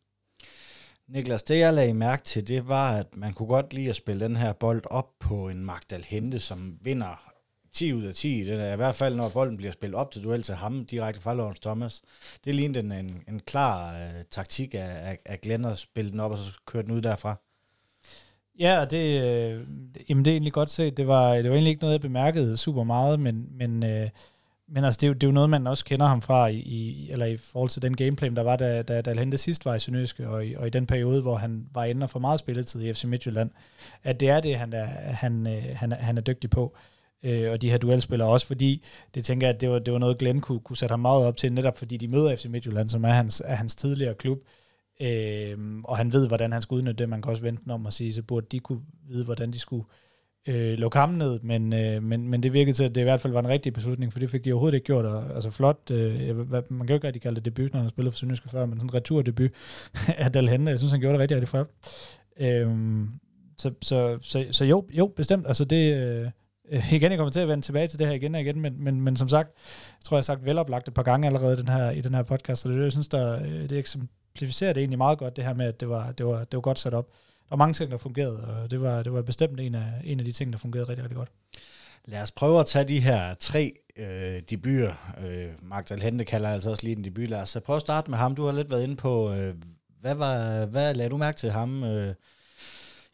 [1.09, 4.25] Niklas, det jeg lagde mærke til, det var, at man kunne godt lide at spille
[4.25, 7.28] den her bold op på en Magdal Hente, som vinder
[7.79, 8.45] 10 ud af 10.
[8.45, 11.21] Det er i hvert fald, når bolden bliver spillet op til duel til ham, direkte
[11.21, 12.03] fra Lawrence Thomas.
[12.45, 16.21] Det lignede en, en, en klar uh, taktik af, af, af Glenn at spille den
[16.21, 17.37] op, og så køre den ud derfra.
[18.59, 19.61] Ja, og det, øh,
[20.09, 20.97] jamen det er egentlig godt set.
[20.97, 24.09] Det var, det var egentlig ikke noget, jeg bemærkede super meget, men, men, øh,
[24.69, 26.57] men altså, det, er jo, det er jo noget, man også kender ham fra, i,
[26.57, 29.75] i, eller i forhold til den gameplay, der var, da, da, da Alhente sidst var
[29.75, 32.41] i Sønderjyske, og i, og i den periode, hvor han var inde og for meget
[32.41, 33.51] spilletid i FC Midtjylland,
[34.05, 36.75] at det er det, han er, han, øh, han, han er dygtig på.
[36.77, 38.85] Øh, Øh, og de her duelspillere også, fordi
[39.15, 41.27] det tænker jeg, at det var, det var noget, Glenn kunne, kunne sætte ham meget
[41.27, 44.39] op til, netop fordi de møder FC Midtjylland, som er hans, er hans tidligere klub,
[45.03, 47.09] øh, og han ved, hvordan han skal udnytte det.
[47.09, 49.85] Man kan også vente om at sige, så burde de kunne vide, hvordan de skulle
[50.49, 53.21] øh, lukke ham ned, men, øh, men, men det virkede til, at det i hvert
[53.21, 55.05] fald var en rigtig beslutning, for det fik de overhovedet ikke gjort.
[55.05, 58.13] Og, altså flot, øh, man kan jo ikke rigtig kalde det debut, når han spillede
[58.13, 59.51] for Sønderjyske før, men sådan en returdebut
[60.19, 61.69] af Dalhenne, jeg synes, han gjorde det rigtig, rigtig flot.
[62.41, 62.77] Øh,
[63.59, 65.47] så, så, så, så jo, jo, bestemt.
[65.47, 66.31] Altså det, øh,
[66.71, 68.85] øh, igen, jeg kommer til at vende tilbage til det her igen og igen, men,
[68.85, 69.49] men, men som sagt,
[69.99, 72.23] jeg tror, jeg har sagt veloplagt et par gange allerede den her, i den her
[72.23, 75.55] podcast, og det, jeg synes, der, øh, det eksemplificerer det egentlig meget godt, det her
[75.55, 77.07] med, at det var, det var, det var godt sat op.
[77.13, 80.19] Der var mange ting, der fungerede, og det var, det var bestemt en af, en
[80.19, 81.31] af de ting, der fungerede rigtig, rigtig godt.
[82.05, 85.15] Lad os prøve at tage de her tre øh, debuter.
[85.27, 87.29] Øh, Magdal Hente kalder altså også lige en debut.
[87.29, 88.35] Lad os øh, prøve at starte med ham.
[88.35, 89.55] Du har lidt været inde på, øh,
[90.01, 92.15] hvad, var, hvad lagde du mærke til ham øh,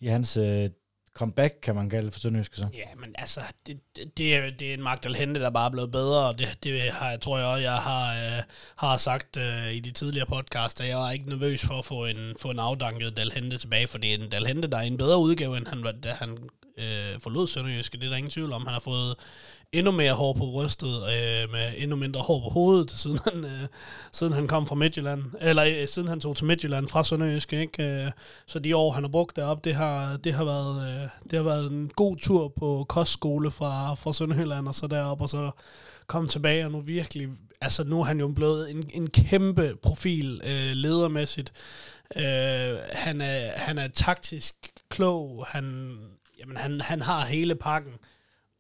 [0.00, 0.68] i hans øh,
[1.14, 2.68] comeback, kan man kalde det for Sønderjyske så.
[2.74, 5.70] Ja, men altså, det, det, det, er, det er en Magdal Hente, der bare er
[5.70, 8.42] blevet bedre, og det, det har, jeg tror jeg også, jeg har, øh,
[8.76, 12.06] har sagt øh, i de tidligere podcasts, at jeg var ikke nervøs for at få
[12.06, 15.18] en, få en afdanket Dalhente tilbage, for det er en Dalhente, der er en bedre
[15.18, 16.38] udgave, end han, da han
[16.78, 17.98] øh, forlod Sønderjyske.
[17.98, 18.66] Det er der ingen tvivl om.
[18.66, 19.16] Han har fået
[19.72, 23.66] endnu mere hår på brystet, øh, med endnu mindre hår på hovedet, siden han, øh,
[24.12, 27.82] siden han kom fra Midtjylland, eller øh, siden han tog til Midtjylland fra Sønderjyske, ikke?
[27.82, 28.10] Øh,
[28.46, 31.44] så de år, han har brugt derop, det har, det har, været, øh, det har
[31.44, 35.50] været en god tur på kostskole fra, fra Sønderjylland, og så derop, og så
[36.06, 37.28] kom tilbage, og nu virkelig,
[37.60, 41.52] altså nu er han jo blevet en, en kæmpe profil øh, ledermæssigt.
[42.16, 44.54] Øh, han, er, han er taktisk
[44.88, 45.96] klog, han,
[46.44, 47.92] jamen han, han har hele pakken.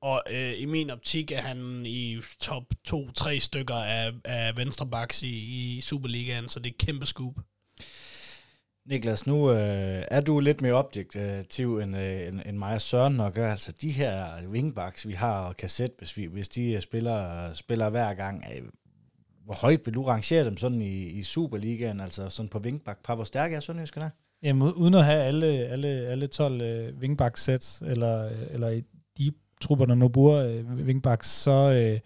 [0.00, 5.76] Og øh, i min optik er han i top 2-3 stykker af, af venstrebacks i,
[5.76, 7.34] i Superligaen, så det er kæmpe scoop.
[8.86, 13.16] Niklas, nu øh, er du lidt mere objektiv end, øh, end, end mig og Søren
[13.16, 13.38] nok.
[13.38, 17.90] Altså de her wingbacks, vi har og kasset, hvis, vi, hvis de øh, spiller, spiller
[17.90, 18.62] hver gang, øh,
[19.44, 23.14] hvor højt vil du rangere dem sådan i, i Superligaen, altså sådan på wingback par?
[23.14, 24.10] Hvor stærke er Sønderjyskerne?
[24.44, 28.82] Jamen, uden at have alle, alle, alle 12 øh, wingback-sæt, eller, øh, eller i
[29.18, 32.00] de trupper, der nu bruger øh, wingbacks, så, øh,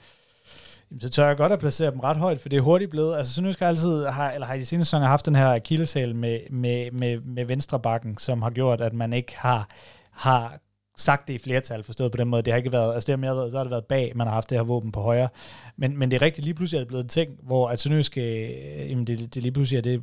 [1.01, 3.17] så tør jeg godt at placere dem ret højt, for det er hurtigt blevet.
[3.17, 6.15] Altså Sønderjysk har altid, har, eller har i de seneste sæsoner haft den her akilleshæl
[6.17, 9.69] med, med, med, med venstre bakken, som har gjort, at man ikke har,
[10.11, 10.59] har
[10.97, 12.43] sagt det i flertal, forstået på den måde.
[12.43, 14.27] Det har ikke været, altså det har mere været, så har det været bag, man
[14.27, 15.29] har haft det her våben på højre.
[15.77, 18.19] Men, men det er rigtigt, lige pludselig er det blevet en ting, hvor at Sønderjysk,
[18.19, 18.51] øh,
[18.91, 20.03] jamen det, det lige pludselig er det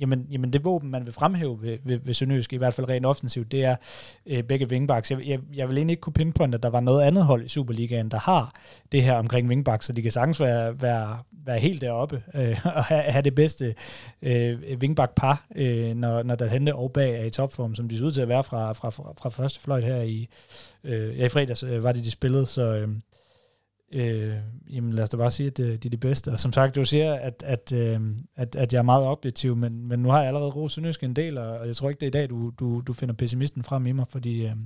[0.00, 3.06] jamen, jamen det våben, man vil fremhæve ved, ved, ved Sønderjysk, i hvert fald rent
[3.06, 3.76] offensivt, det er
[4.26, 5.10] øh, begge wingbacks.
[5.10, 7.48] Jeg, jeg, jeg vil egentlig ikke kunne pinpointe, at der var noget andet hold i
[7.48, 8.54] Superligaen, der har
[8.92, 12.84] det her omkring wingbacks, så de kan sagtens være, være, være helt deroppe øh, og
[12.84, 13.74] have, have det bedste
[14.22, 18.04] øh, wingback-par, øh, når, når der hente og bag er i topform, som de ser
[18.04, 20.28] ud til at være fra, fra, fra, fra første fløjt her i,
[20.84, 22.62] øh, ja, i fredags øh, var det, de spillede, så...
[22.62, 22.88] Øh,
[23.94, 24.34] øh,
[24.70, 26.32] jamen lad os da bare sige, at øh, de er de bedste.
[26.32, 28.00] Og som sagt, du siger, at, at, øh,
[28.36, 31.16] at, at jeg er meget objektiv, men, men nu har jeg allerede rost Sønderjysk en
[31.16, 33.86] del, og jeg tror ikke, det er i dag, du, du, du finder pessimisten frem
[33.86, 34.46] i mig, fordi...
[34.46, 34.56] Øh,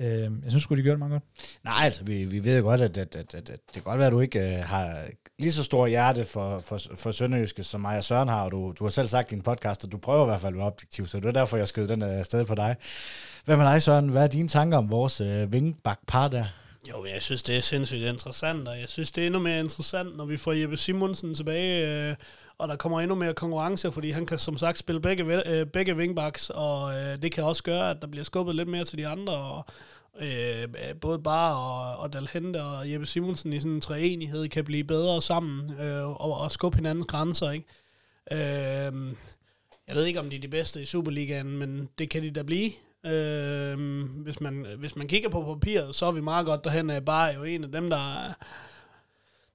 [0.00, 1.22] Øh, jeg synes sgu, de gør det meget godt.
[1.64, 3.98] Nej, altså, vi, vi ved jo godt, at, at, at, at, at det kan godt
[3.98, 5.04] være, at du ikke øh, har
[5.38, 8.74] lige så stor hjerte for, for, for Sønderjyske, som mig og Søren har, og du,
[8.78, 10.66] du har selv sagt i din podcast, at du prøver i hvert fald at være
[10.66, 12.76] objektiv, så det er derfor, jeg skød den øh, afsted sted på dig.
[13.44, 14.08] Hvad med dig, Søren?
[14.08, 16.44] Hvad er dine tanker om vores øh, vingbakpar der?
[16.90, 20.16] Jo, jeg synes, det er sindssygt interessant, og jeg synes, det er endnu mere interessant,
[20.16, 22.16] når vi får Jeppe Simonsen tilbage, øh,
[22.58, 25.96] og der kommer endnu mere konkurrence, fordi han kan som sagt spille begge, øh, begge
[25.96, 29.06] wingbacks, og øh, det kan også gøre, at der bliver skubbet lidt mere til de
[29.06, 29.64] andre, og
[30.20, 34.64] øh, øh, både Bar og, og Dalhente og Jeppe Simonsen i sådan en treenighed kan
[34.64, 37.66] blive bedre sammen øh, og, og skubbe hinandens grænser, ikke?
[38.30, 39.14] Øh,
[39.88, 42.42] jeg ved ikke, om de er de bedste i Superligaen, men det kan de da
[42.42, 42.70] blive.
[43.06, 47.04] Øh, hvis, man, hvis man kigger på papiret, så er vi meget godt derhen.
[47.04, 48.34] Bare jo en af dem, der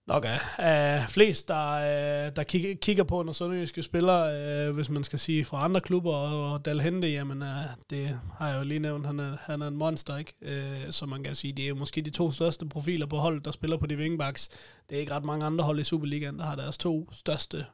[0.09, 4.19] nok er, er flest, der, øh, der kigger, kigger på, når sønderjyske spiller,
[4.67, 8.49] øh, hvis man skal sige fra andre klubber, og, og Dalhente, jamen øh, det har
[8.49, 10.33] jeg jo lige nævnt, han er, han er en monster, ikke?
[10.41, 13.45] Øh, så man kan sige, det er jo måske de to største profiler på holdet,
[13.45, 14.49] der spiller på de wingbacks.
[14.89, 17.65] Det er ikke ret mange andre hold i Superligaen, der har deres to største,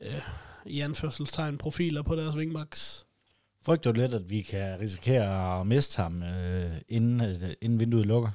[0.00, 0.20] øh,
[0.66, 3.06] i anførselstegn, profiler på deres wingbacks.
[3.64, 8.06] Frygter du lidt, at vi kan risikere at miste ham, øh, inden, øh, inden vinduet
[8.06, 8.30] lukker?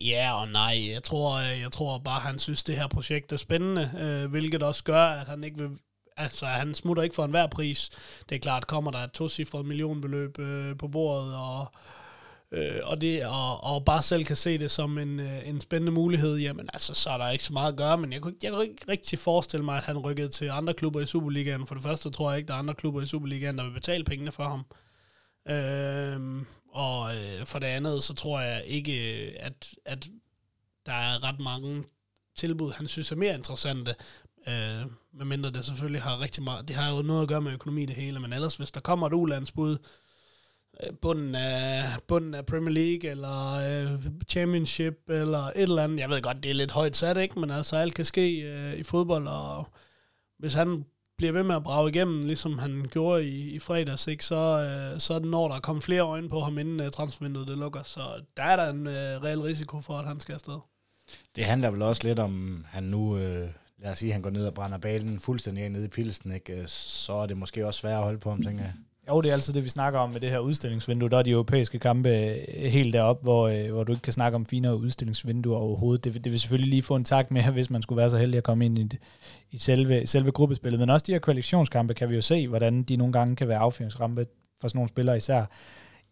[0.00, 0.90] Ja og nej.
[0.92, 4.62] Jeg tror, øh, jeg tror bare, han synes, det her projekt er spændende, øh, hvilket
[4.62, 5.70] også gør, at han ikke vil
[6.16, 7.90] altså, han smutter ikke for enhver pris.
[8.28, 11.72] Det er klart, kommer der et tocifret millionbeløb øh, på bordet, og,
[12.52, 15.92] øh, og, det, og, og bare selv kan se det som en, øh, en spændende
[15.92, 18.52] mulighed, jamen altså, så er der ikke så meget at gøre, men jeg kunne, jeg
[18.52, 21.66] kunne ikke rigtig forestille mig, at han rykkede til andre klubber i Superligaen.
[21.66, 24.04] For det første tror jeg ikke, der er andre klubber i Superligaen, der vil betale
[24.04, 24.64] pengene for ham.
[25.48, 28.92] Øh, og øh, for det andet, så tror jeg ikke,
[29.40, 30.08] at, at
[30.86, 31.84] der er ret mange
[32.36, 33.94] tilbud, han synes er mere interessante.
[34.48, 37.86] Øh, medmindre det selvfølgelig har rigtig meget, det har jo noget at gøre med økonomi
[37.86, 39.78] det hele, men ellers hvis der kommer et ulandsbud, øh,
[40.82, 46.00] Øh, bunden af, bunden af Premier League, eller øh, Championship, eller et eller andet.
[46.00, 47.38] Jeg ved godt, det er lidt højt sat, ikke?
[47.40, 49.68] Men altså, alt kan ske øh, i fodbold, og
[50.38, 50.84] hvis han
[51.18, 54.24] bliver ved med at brage igennem, ligesom han gjorde i, i fredags, ikke?
[54.24, 57.48] Så, øh, så er det når der kommer flere øjne på ham, inden øh, transfervinduet
[57.48, 57.82] det lukker.
[57.82, 58.00] Så
[58.36, 60.58] der er der en øh, reel risiko for, at han skal afsted.
[61.36, 64.46] Det handler vel også lidt om, han nu, øh, lad os sige, han går ned
[64.46, 66.60] og brænder balen fuldstændig ned i pilsen, ikke?
[66.60, 68.72] Øh, så er det måske også svært at holde på ham, tænker jeg.
[69.08, 71.10] Jo, det er altid det, vi snakker om med det her udstillingsvindue.
[71.10, 74.36] Der er de europæiske kampe øh, helt deroppe, hvor, øh, hvor du ikke kan snakke
[74.36, 76.04] om finere udstillingsvinduer overhovedet.
[76.04, 78.38] Det, det vil selvfølgelig lige få en tak med, hvis man skulle være så heldig
[78.38, 78.98] at komme ind i,
[79.50, 80.80] i selve, selve gruppespillet.
[80.80, 83.58] Men også de her kvalifikationskampe kan vi jo se, hvordan de nogle gange kan være
[83.58, 84.26] affyringsrampe
[84.60, 85.44] for sådan nogle spillere især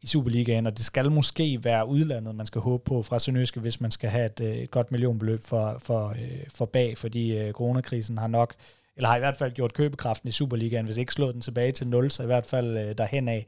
[0.03, 3.81] i Superligaen, og det skal måske være udlandet, man skal håbe på fra Sønderjyske, hvis
[3.81, 6.15] man skal have et, øh, et godt millionbeløb for, for,
[6.49, 8.55] for bag, fordi coronakrisen har nok
[8.97, 11.89] eller har i hvert fald gjort købekraften i Superligaen, hvis ikke slået den tilbage til
[11.89, 13.47] 0, så i hvert fald øh, derhen af.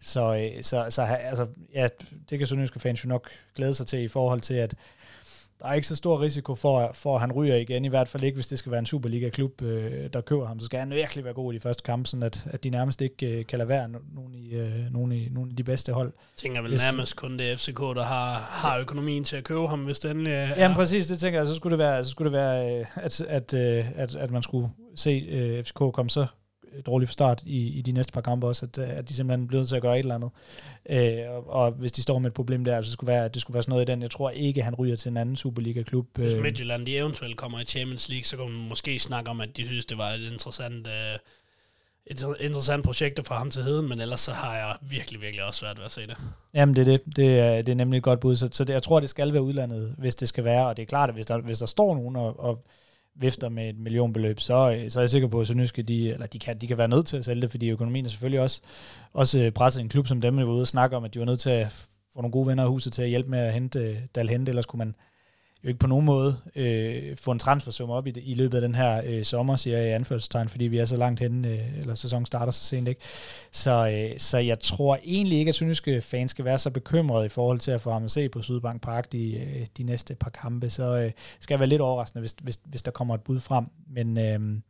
[0.00, 1.88] Så, øh, så, så altså, ja,
[2.30, 4.74] det kan Sønderjyske fans jo nok glæde sig til i forhold til, at
[5.60, 8.24] der er ikke så stor risiko for, for at han ryger igen, i hvert fald
[8.24, 10.60] ikke, hvis det skal være en Superliga-klub, øh, der køber ham.
[10.60, 13.00] Så skal han virkelig være god i de første kampe, sådan at, at de nærmest
[13.00, 16.12] ikke øh, kan lade være nogen i, øh, nogen, i, nogen i de bedste hold.
[16.16, 19.68] Jeg tænker vel hvis, nærmest kun det FCK, der har, har økonomien til at købe
[19.68, 21.46] ham, hvis den øh, Jamen præcis, det tænker jeg.
[21.46, 24.42] Så skulle det være, så skulle det være øh, at, at, øh, at, at man
[24.42, 26.26] skulle se øh, FCK komme så
[26.86, 29.68] dårlig start i, i de næste par kampe også, at, at de simpelthen er blevet
[29.68, 30.30] til at gøre et eller andet.
[30.90, 33.42] Øh, og, og hvis de står med et problem der, så skulle være, at det
[33.42, 34.02] skulle være sådan noget i den.
[34.02, 36.06] Jeg tror ikke, han ryger til en anden Superliga-klub.
[36.14, 36.42] Hvis øh.
[36.42, 39.66] Midtjylland de eventuelt kommer i Champions League, så kan man måske snakke om, at de
[39.66, 41.18] synes, det var et interessant, øh,
[42.06, 45.60] et interessant projekt for ham til heden, men ellers så har jeg virkelig, virkelig også
[45.60, 46.16] svært ved at se det.
[46.54, 47.16] Jamen det er det.
[47.16, 48.36] Det er, det er nemlig et godt bud.
[48.36, 50.66] Så, så det, jeg tror, det skal være udlandet, hvis det skal være.
[50.66, 52.64] Og det er klart, at hvis der, hvis der står nogen og, og
[53.20, 56.26] vifter med et millionbeløb, så, øh, så er jeg sikker på, at Sønderjyske, de, eller
[56.26, 58.60] de, kan, de kan være nødt til at sælge det, fordi økonomien er selvfølgelig også,
[59.12, 61.18] også øh, presset en klub som dem, der var ude og snakke om, at de
[61.18, 61.72] var nødt til at
[62.12, 64.66] få nogle gode venner af huset til at hjælpe med at hente øh, Dalhente, ellers
[64.66, 64.94] kunne man
[65.64, 68.60] jo ikke på nogen måde øh, få en transfersum op i, det, i løbet af
[68.60, 71.78] den her øh, sommer, siger jeg i anførselstegn, fordi vi er så langt henne, øh,
[71.78, 72.88] eller sæsonen starter så sent.
[72.88, 73.00] Ikke?
[73.52, 77.28] Så, øh, så jeg tror egentlig ikke, at synske fans skal være så bekymrede i
[77.28, 80.30] forhold til at få ham at se på Sydbank Park de, øh, de næste par
[80.30, 80.70] kampe.
[80.70, 83.66] Så øh, skal jeg være lidt overraskende, hvis, hvis, hvis der kommer et bud frem.
[83.90, 84.18] Men...
[84.18, 84.60] Øh,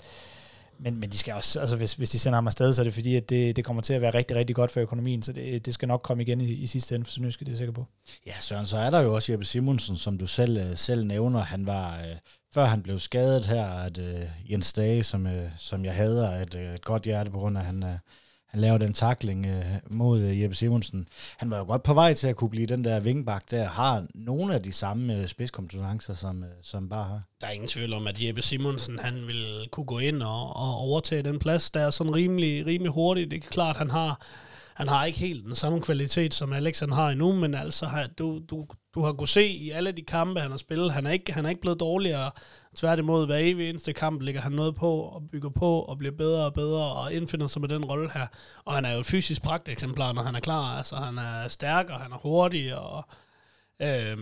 [0.81, 2.95] men, men de skal også, altså hvis, hvis de sender ham afsted, så er det
[2.95, 5.67] fordi, at det, det kommer til at være rigtig, rigtig godt for økonomien, så det,
[5.67, 7.73] det skal nok komme igen i, i sidste ende for Sønderjyske, det er jeg sikker
[7.73, 7.87] på.
[8.27, 11.41] Ja, Søren, så er der jo også Jeppe Simonsen, som du selv, øh, selv nævner.
[11.41, 12.17] Han var, øh,
[12.55, 16.55] før han blev skadet her, at øh, Jens Dage, som, øh, som jeg hader, et,
[16.55, 17.99] øh, et godt hjerte på grund af, at han, øh,
[18.49, 21.09] han laver den takling øh, mod øh, Jeppe Simonsen.
[21.37, 24.07] Han var jo godt på vej til at kunne blive den der vingbak, der har
[24.15, 27.23] nogle af de samme øh, spidskompetencer, som, øh, som bare har.
[27.41, 30.75] Der er ingen tvivl om, at Jeppe Simonsen han vil kunne gå ind og, og
[30.75, 33.31] overtage den plads, der er sådan rimelig, rimelig hurtigt.
[33.31, 34.21] Det er klart, han har
[34.79, 38.07] han har ikke helt den samme kvalitet, som Alex han har endnu, men altså, har,
[38.19, 38.67] du, du,
[38.99, 41.45] du har kunnet se i alle de kampe, han har spillet, han er ikke, han
[41.45, 42.31] er ikke blevet dårligere.
[42.77, 46.45] Tværtimod, hver evig eneste kamp ligger han noget på og bygger på og bliver bedre
[46.45, 48.27] og bedre og indfinder sig med den rolle her.
[48.65, 50.77] Og han er jo et fysisk pragteksemplar, når han er klar.
[50.77, 53.09] Altså, han er stærk og han er hurtig og
[53.83, 54.19] øh,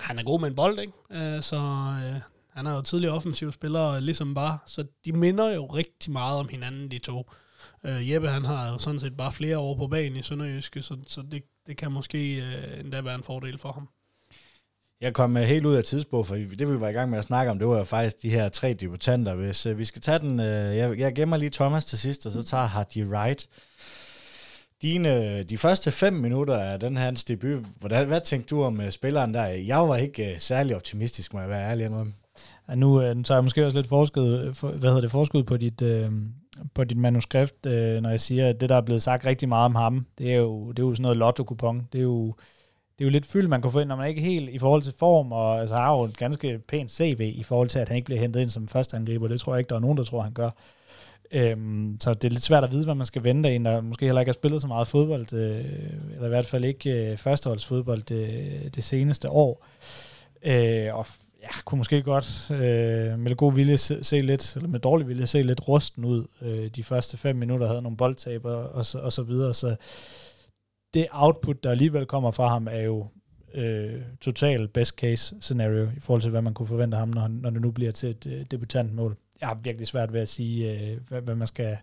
[0.00, 0.92] han er god med en bold, ikke?
[1.10, 4.58] Øh, så øh, han er jo tidligere offensiv spiller, ligesom bare.
[4.66, 7.30] Så de minder jo rigtig meget om hinanden, de to.
[7.84, 10.96] Øh, Jeppe, han har jo sådan set bare flere år på banen i Sønderjyske, så,
[11.06, 13.88] så det, det kan måske øh, endda være en fordel for ham.
[15.00, 17.24] Jeg kom øh, helt ud af tidsbog, for det vi var i gang med at
[17.24, 19.34] snakke om, det var faktisk de her tre debutanter.
[19.34, 22.32] Hvis øh, vi skal tage den, øh, jeg, jeg gemmer lige Thomas til sidst, og
[22.32, 23.48] så tager Hardy Wright.
[24.82, 28.62] Dine, øh, de første fem minutter af den her hans debut, hvordan, hvad tænkte du
[28.62, 29.44] om uh, spilleren der?
[29.44, 32.12] Jeg var ikke uh, særlig optimistisk, må jeg være ærlig indrømme.
[32.68, 35.42] Ja, nu, uh, nu tager jeg måske også lidt forskud, for, hvad hedder det, forskud
[35.42, 36.12] på dit, uh,
[36.74, 39.64] på dit manuskript, uh, når jeg siger, at det, der er blevet sagt rigtig meget
[39.64, 41.88] om ham, det er jo, det er jo sådan noget lotto-kupon.
[41.92, 42.34] Det er jo,
[42.98, 44.82] det er jo lidt fyldt, man kan få ind, når man ikke helt i forhold
[44.82, 47.96] til form, og altså, har jo et ganske pænt CV i forhold til, at han
[47.96, 49.28] ikke bliver hentet ind som første angriber.
[49.28, 50.50] Det tror jeg ikke, der er nogen, der tror, han gør.
[51.32, 53.80] Øhm, så det er lidt svært at vide, hvad man skal vente af en, der
[53.80, 55.64] måske heller ikke har spillet så meget fodbold, øh,
[56.14, 59.66] eller i hvert fald ikke øh, førsteholdsfodbold det, det seneste år.
[60.44, 61.06] Øh, og
[61.42, 65.26] ja, kunne måske godt øh, med god vilje se, se lidt, eller med dårlig vilje
[65.26, 66.26] se lidt rusten ud.
[66.42, 69.76] Øh, de første fem minutter havde nogle boldtaber og, og, og så videre, så
[70.94, 73.06] det output, der alligevel kommer fra ham, er jo
[73.54, 77.50] øh, total best case scenario i forhold til, hvad man kunne forvente ham, når, når
[77.50, 79.16] det nu bliver til et øh, debutantmål.
[79.40, 81.76] Jeg har virkelig svært ved at sige, øh, hvad, hvad man skal...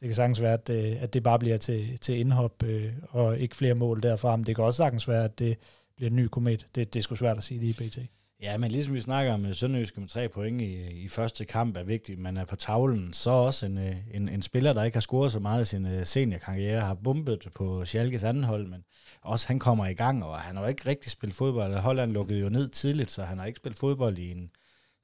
[0.00, 3.38] Det kan sagtens være, at, øh, at det bare bliver til, til indhop øh, og
[3.38, 5.58] ikke flere mål derfra, men det kan også sagtens være, at det
[5.96, 6.66] bliver en ny komet.
[6.74, 7.98] Det, det er sgu svært at sige lige i BT.
[8.42, 11.82] Ja, men ligesom vi snakker om Sønderjyske med tre point i, i første kamp er
[11.82, 15.00] vigtigt, man er på tavlen, så også en, øh, en, en spiller, der ikke har
[15.00, 18.84] scoret så meget i sin øh, seniorkarriere, har bumpet på Schalkes anden hold, men
[19.22, 21.74] også han kommer i gang, og han har jo ikke rigtig spillet fodbold.
[21.74, 24.50] Holland lukkede jo ned tidligt, så han har ikke spillet fodbold i en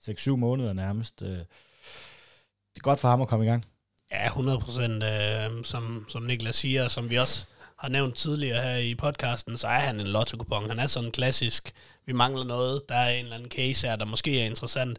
[0.08, 1.22] 6-7 måneder nærmest.
[1.22, 3.64] Øh, det er godt for ham at komme i gang.
[4.12, 7.46] Ja, 100 procent, øh, som, som Niklas siger, som vi også
[7.78, 10.68] har nævnt tidligere her i podcasten, så er han en lotto-kupon.
[10.68, 11.72] Han er sådan klassisk,
[12.06, 14.98] vi mangler noget, der er en eller anden case her, der måske er interessant.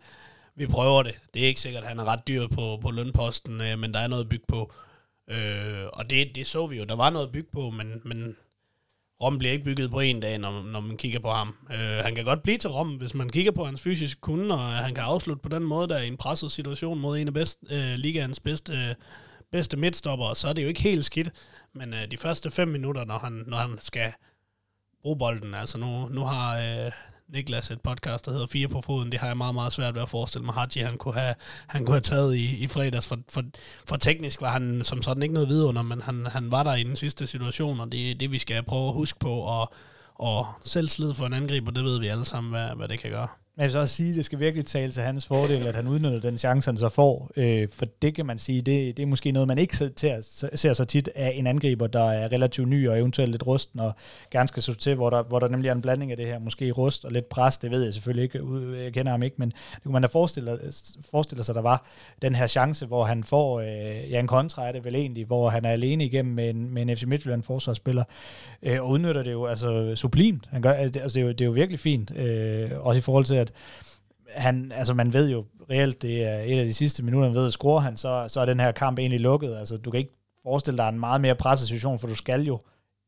[0.55, 1.19] Vi prøver det.
[1.33, 3.99] Det er ikke sikkert, at han er ret dyr på, på lønposten, øh, men der
[3.99, 4.73] er noget at bygge på.
[5.29, 8.35] Øh, og det, det så vi jo, der var noget at bygge på, men, men
[9.21, 11.55] Rom bliver ikke bygget på en dag, når, når man kigger på ham.
[11.71, 14.61] Øh, han kan godt blive til Rom, hvis man kigger på hans fysiske kunde, og
[14.61, 17.33] han kan afslutte på den måde, der er i en presset situation mod en af
[17.33, 18.95] bedst, øh, ligaens bedste, øh,
[19.51, 21.29] bedste midtstopper, så er det jo ikke helt skidt.
[21.73, 24.13] Men øh, de første fem minutter, når han, når han skal
[25.01, 26.91] bruge bolden, altså nu, nu har øh,
[27.33, 30.01] Niklas et podcast, der hedder Fire på foden, det har jeg meget, meget svært ved
[30.01, 31.35] at forestille mig, Haji, han kunne have,
[31.67, 33.43] han kunne have taget i, i fredags, for, for,
[33.87, 36.83] for teknisk var han som sådan ikke noget vidunder, men han, han var der i
[36.83, 39.73] den sidste situation, og det er det, vi skal prøve at huske på, og,
[40.15, 43.11] og selv slid for en angriber, det ved vi alle sammen, hvad, hvad det kan
[43.11, 43.27] gøre.
[43.59, 45.75] Men jeg vil så også sige, at det skal virkelig tale til hans fordel, at
[45.75, 47.31] han udnytter den chance, han så får.
[47.35, 50.19] Øh, for det kan man sige, det, det er måske noget, man ikke ser,
[50.55, 53.93] ser så tit af en angriber, der er relativt ny og eventuelt lidt rusten og
[54.31, 56.39] gerne skal så til, hvor der, hvor der nemlig er en blanding af det her,
[56.39, 58.41] måske rust og lidt pres, det ved jeg selvfølgelig ikke,
[58.83, 60.59] jeg kender ham ikke, men det kunne man da forestille,
[61.11, 61.85] forestille sig, der var
[62.21, 65.49] den her chance, hvor han får, øh, ja en kontra er det vel egentlig, hvor
[65.49, 68.03] han er alene igennem med en, med en FC Midtjylland forsvarsspiller,
[68.63, 70.47] øh, og udnytter det jo altså sublimt.
[70.51, 73.25] Han gør, altså, det, er jo, det er jo virkelig fint, øh, også i forhold
[73.25, 73.48] til, at
[74.29, 77.47] han, altså man ved jo reelt, det er et af de sidste minutter, man ved,
[77.47, 79.55] at scorer han, så, så er den her kamp egentlig lukket.
[79.55, 82.59] Altså du kan ikke forestille dig en meget mere presset situation, for du skal jo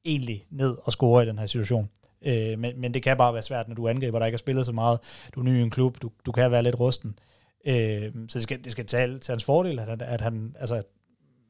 [0.06, 1.90] egentlig ned og score i den her situation.
[2.22, 4.66] Øh, men, men det kan bare være svært, når du angriber, der ikke har spillet
[4.66, 5.00] så meget.
[5.36, 7.20] Du er ny i en klub, du, du kan være lidt rusten.
[7.66, 10.82] Øh, så det skal, det skal tale til hans fordel, at, at han, altså,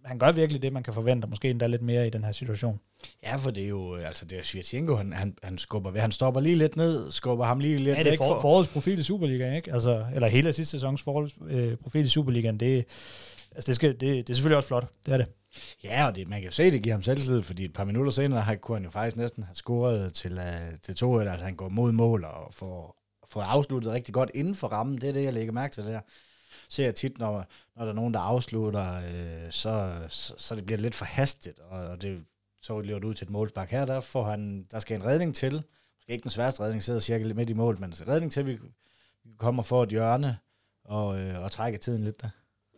[0.06, 2.80] han gør virkelig det, man kan forvente, måske endda lidt mere i den her situation.
[3.24, 6.12] Ja, for det er jo, altså det er Svirtjenko, han, han, han skubber ved, han
[6.12, 9.04] stopper lige lidt ned, skubber ham lige lidt ja, det er for, forårets profil i
[9.04, 9.74] Superligaen, ikke?
[9.74, 12.86] Altså, eller hele sidste sæsons forårets øh, profil i Superligaen, det,
[13.56, 15.28] altså det, skal, det, det er selvfølgelig også flot, det er det.
[15.84, 18.12] Ja, og det, man kan jo se, det giver ham selvtillid, fordi et par minutter
[18.12, 21.56] senere har, kunne han jo faktisk næsten have scoret til, uh, til 2 altså han
[21.56, 22.98] går mod mål og får,
[23.30, 26.00] får afsluttet rigtig godt inden for rammen, det er det, jeg lægger mærke til der
[26.72, 30.66] ser jeg tit, når, når der er nogen, der afslutter, øh, så, så, så det
[30.66, 32.22] bliver lidt for hastigt, og, og det
[32.62, 33.72] så løber du ud til et målspark.
[33.72, 35.64] Her der, får han, der skal en redning til,
[36.12, 38.48] måske ikke den sværeste redning, sidder cirka lidt midt i mål, men en redning til,
[38.48, 38.58] vi,
[39.26, 40.38] vi kommer for et hjørne
[40.86, 42.30] og, øh, og trækker tiden lidt der.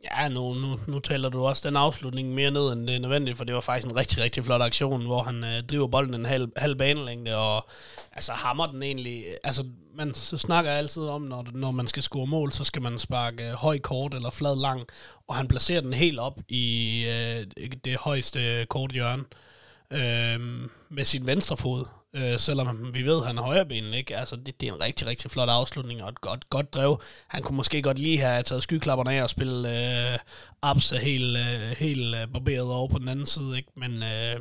[0.04, 3.38] Ja, nu, nu, nu taler du også den afslutning mere ned, end det er nødvendigt,
[3.38, 6.26] for det var faktisk en rigtig, rigtig flot aktion, hvor han øh, driver bolden en
[6.26, 7.70] halv, halv banelængde, og
[8.12, 9.24] altså hammer den egentlig.
[9.44, 9.66] Altså,
[9.96, 13.48] man så snakker altid om, når, når man skal score mål, så skal man sparke
[13.48, 14.88] øh, høj kort eller flad lang,
[15.28, 19.53] og han placerer den helt op i øh, det højeste kort hjørne øh,
[19.94, 24.18] Øhm, med sin venstre fod øh, selvom vi ved, at han er højrebenen, ikke?
[24.18, 27.02] Altså, det, det, er en rigtig, rigtig flot afslutning og et godt, godt drev.
[27.28, 29.70] Han kunne måske godt lige have taget skyklapperne af og spille
[30.14, 30.20] øh,
[30.62, 33.70] Abs helt, øh, helt øh, barberet over på den anden side, ikke?
[33.78, 34.36] Men, øh,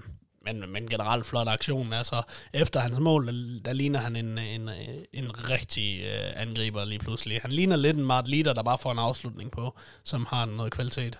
[0.44, 1.92] men, men generelt flot aktion.
[1.92, 4.70] Altså, efter hans mål, der, der ligner han en, en,
[5.12, 7.40] en rigtig øh, angriber lige pludselig.
[7.42, 10.72] Han ligner lidt en Mart Leader, der bare får en afslutning på, som har noget
[10.72, 11.18] kvalitet.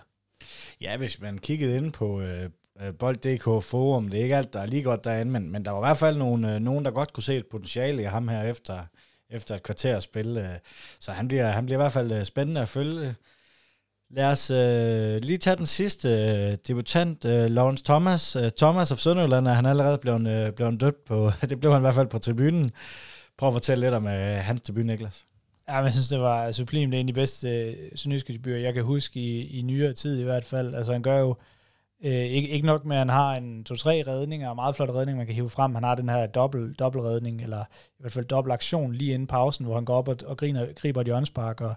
[0.81, 2.49] Ja, hvis man kiggede ind på, øh,
[2.81, 4.09] Øh, bold.dk Forum.
[4.09, 5.97] Det er ikke alt, der er lige godt derinde, men, men der var i hvert
[5.97, 8.83] fald nogen, øh, nogen, der godt kunne se et potentiale i ham her efter,
[9.29, 10.41] efter et kvarter at spille.
[10.41, 10.59] Øh.
[10.99, 13.15] Så han bliver, han bliver i hvert fald øh, spændende at følge.
[14.09, 18.35] Lad os øh, lige tage den sidste øh, debutant, øh, Lawrence Thomas.
[18.35, 21.81] Øh, Thomas of Sønderjylland er han allerede blevet, øh, blevet dødt på, det blev han
[21.81, 22.71] i hvert fald på tribunen.
[23.37, 25.25] Prøv at fortælle lidt om øh, hans debut, Niklas.
[25.69, 26.91] Ja, men jeg synes, det var sublimt.
[26.91, 29.93] Det er en af de bedste øh, sønderjyske debuter, jeg kan huske i, i nyere
[29.93, 30.75] tid i hvert fald.
[30.75, 31.35] Altså han gør jo
[32.03, 35.17] Øh, ikke, ikke nok med, at han har en to-tre redninger, og meget flot redning,
[35.17, 35.75] man kan hive frem.
[35.75, 39.27] Han har den her dobbelt, dobbelt redning, eller i hvert fald dobbelt aktion lige inden
[39.27, 41.75] pausen, hvor han går op og, og griner, griber et hjørnspark, og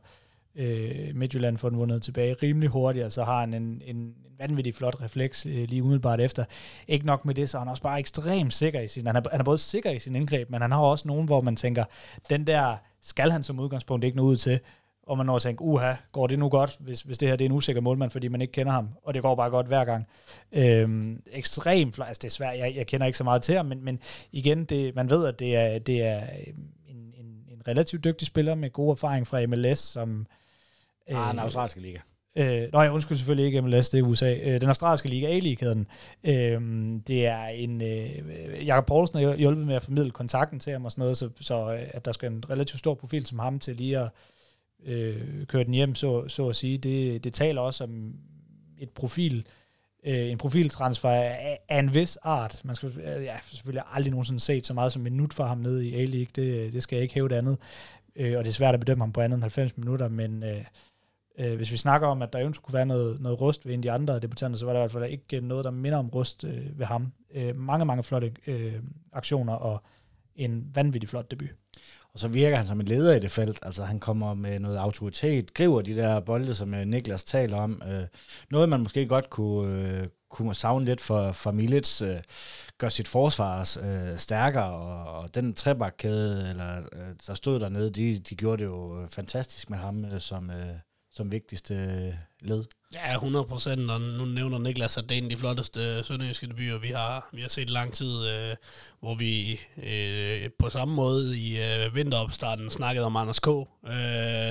[0.56, 4.14] øh, Midtjylland får den vundet tilbage rimelig hurtigt, og så har han en, en, en
[4.38, 6.44] vanvittig flot refleks øh, lige umiddelbart efter.
[6.88, 9.06] Ikke nok med det, så er han også bare ekstremt sikker i sin...
[9.06, 11.40] Han er, han er både sikker i sin indgreb, men han har også nogen, hvor
[11.40, 11.84] man tænker,
[12.30, 14.60] den der skal han som udgangspunkt ikke nå ud til
[15.06, 17.44] og man når at tænke, uha, går det nu godt, hvis, hvis det her det
[17.44, 19.84] er en usikker målmand, fordi man ikke kender ham, og det går bare godt hver
[19.84, 20.06] gang.
[20.52, 23.84] Øhm, ekstremt, altså det er svært, jeg, jeg kender ikke så meget til ham, men,
[23.84, 24.00] men
[24.32, 28.26] igen, det, man ved, at det er, det er øhm, en, en, en relativt dygtig
[28.26, 30.26] spiller med god erfaring fra MLS, som...
[31.08, 31.98] Ah, øh, den australske liga.
[32.38, 34.34] Øh, jeg undskyld selvfølgelig ikke MLS, det er USA.
[34.34, 35.84] Øh, den australske liga, A-League
[36.24, 36.60] øh,
[37.06, 37.82] det er en...
[37.82, 41.30] Øh, Jakob Poulsen har hjulpet med at formidle kontakten til ham og sådan noget, så,
[41.40, 44.08] så øh, at der skal en relativt stor profil som ham til lige at
[44.86, 46.78] øh, køre den hjem, så, så at sige.
[46.78, 48.14] Det, det taler også om
[48.78, 49.46] et profil,
[50.06, 52.60] øh, en profiltransfer af, af en vis art.
[52.64, 55.58] Man skal øh, ja, selvfølgelig aldrig nogensinde set så meget som en minut for ham
[55.58, 56.30] nede i A-League.
[56.36, 57.58] Det, det skal jeg ikke hæve det andet.
[58.16, 60.64] Øh, og det er svært at bedømme ham på andet end 90 minutter, men øh,
[61.38, 63.80] øh, hvis vi snakker om, at der eventuelt kunne være noget, noget rust ved en
[63.80, 66.08] af de andre debutanter, så var der i hvert fald ikke noget, der minder om
[66.08, 67.12] rust øh, ved ham.
[67.34, 68.74] Øh, mange, mange flotte øh,
[69.12, 69.82] aktioner og
[70.36, 71.50] en vanvittig flot debut.
[72.16, 73.58] Og så virker han som en leder i det felt.
[73.62, 77.82] Altså han kommer med noget autoritet, griber de der bolde, som øh, Niklas taler om.
[77.88, 78.04] Øh,
[78.50, 82.16] noget man måske godt kunne, øh, kunne savne lidt for, for Milits, øh,
[82.78, 86.82] gør sit forsvar øh, stærkere, og, og den trebakkæde, eller
[87.26, 90.50] der stod dernede, de, de gjorde det jo fantastisk med ham som,
[91.12, 91.74] som vigtigste
[92.46, 92.64] led.
[92.94, 96.46] Ja, 100 procent, og nu nævner Niklas, at det er en af de flotteste sønderjyske
[96.46, 98.56] debuter, vi har, vi har set lang tid, øh,
[99.00, 103.92] hvor vi øh, på samme måde i øh, vinteropstarten snakkede om Anders K., øh,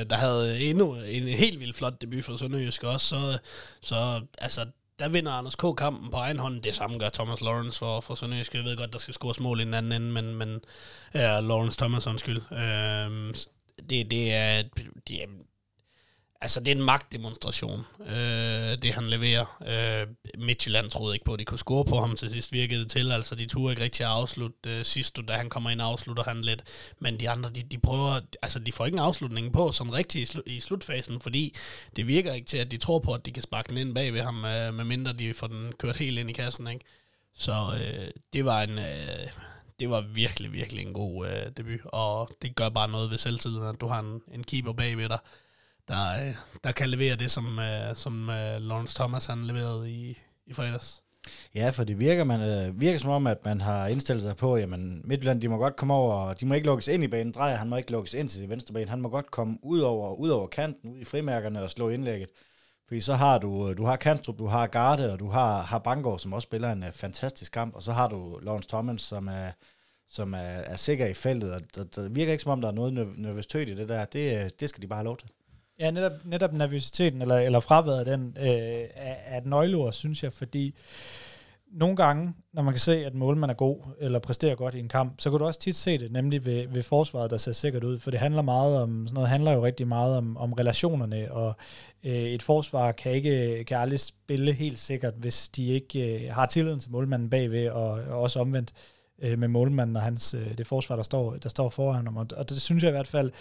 [0.09, 3.39] der havde endnu en helt vildt flot debut for Sønderjysk også, så,
[3.81, 4.65] så altså,
[4.99, 5.63] der vinder Anders K.
[5.77, 6.61] kampen på egen hånd.
[6.61, 8.55] Det samme gør Thomas Lawrence for, for Sønderjysk.
[8.55, 10.61] Jeg ved godt, der skal scores mål i den anden ende, men, men
[11.13, 12.41] ja, Lawrence Thomas, undskyld.
[12.51, 13.33] Øh,
[13.89, 14.63] det, det, er,
[15.07, 15.27] det, er,
[16.41, 19.57] Altså, det er en magtdemonstration, øh, det han leverer.
[19.67, 22.91] Øh, Midtjylland troede ikke på, at de kunne score på ham til sidst, virkede det
[22.91, 23.11] til.
[23.11, 24.57] Altså, de turde ikke rigtig at afslutte.
[24.69, 26.63] Øh, sidst, da han kommer ind, afslutter han lidt.
[26.99, 30.21] Men de andre, de, de prøver, altså, de får ikke en afslutning på, som rigtig
[30.21, 31.55] i, slu, i slutfasen, fordi
[31.95, 34.13] det virker ikke til, at de tror på, at de kan sparke den ind bag
[34.13, 36.85] ved ham, øh, medmindre de får den kørt helt ind i kassen, ikke?
[37.33, 38.79] Så øh, det var en...
[38.79, 39.27] Øh,
[39.79, 43.63] det var virkelig, virkelig en god øh, debut, og det gør bare noget ved selvtiden,
[43.63, 45.19] at du har en, en keeper bagved dig,
[45.87, 50.17] der, øh, der kan levere det, som, øh, som øh, Lawrence Thomas han leverede i,
[50.45, 51.01] i fredags.
[51.55, 55.01] Ja, for det virker, man, virker som om, at man har indstillet sig på, jamen
[55.03, 57.69] Midtjylland, de må godt komme over, de må ikke lukkes ind i banen, drejer, han
[57.69, 60.29] må ikke lukkes ind til det venstre bane, han må godt komme ud over, ud
[60.29, 62.29] over kanten, ud i frimærkerne og slå indlægget.
[62.87, 66.17] Fordi så har du, du har Kanstrup, du har Garde, og du har, har Bangor,
[66.17, 69.51] som også spiller en uh, fantastisk kamp, og så har du Lawrence Thomas, som er,
[70.09, 72.71] som er, er sikker i feltet, og det, der virker ikke som om, der er
[72.73, 74.05] noget nervøsitet i det der.
[74.05, 75.29] Det, det skal de bare have lov til.
[75.79, 80.33] Ja, netop, netop nervøsiteten, eller, eller fraværet af den, øh, er, et nøgleord, synes jeg,
[80.33, 80.75] fordi
[81.71, 84.89] nogle gange, når man kan se, at målmanden er god, eller præsterer godt i en
[84.89, 87.83] kamp, så kan du også tit se det, nemlig ved, ved forsvaret, der ser sikkert
[87.83, 91.31] ud, for det handler meget om, sådan noget handler jo rigtig meget om, om relationerne,
[91.31, 91.55] og
[92.03, 96.45] øh, et forsvar kan ikke kan aldrig spille helt sikkert, hvis de ikke øh, har
[96.45, 98.73] tilliden til målmanden bagved, og, og også omvendt
[99.21, 102.27] øh, med målmanden og hans, øh, det forsvar, der står, der står foran ham, og,
[102.37, 103.31] og det synes jeg i hvert fald,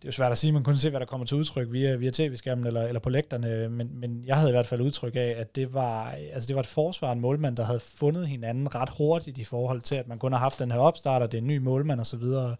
[0.00, 1.96] det er jo svært at sige, man kunne se, hvad der kommer til udtryk via,
[1.96, 5.34] via tv-skærmen eller, eller på lægterne, men, men jeg havde i hvert fald udtryk af,
[5.38, 8.88] at det var, altså det var et forsvar, en målmand, der havde fundet hinanden ret
[8.98, 11.42] hurtigt i forhold til, at man kun har haft den her opstart, og det er
[11.42, 12.56] en ny målmand osv., og,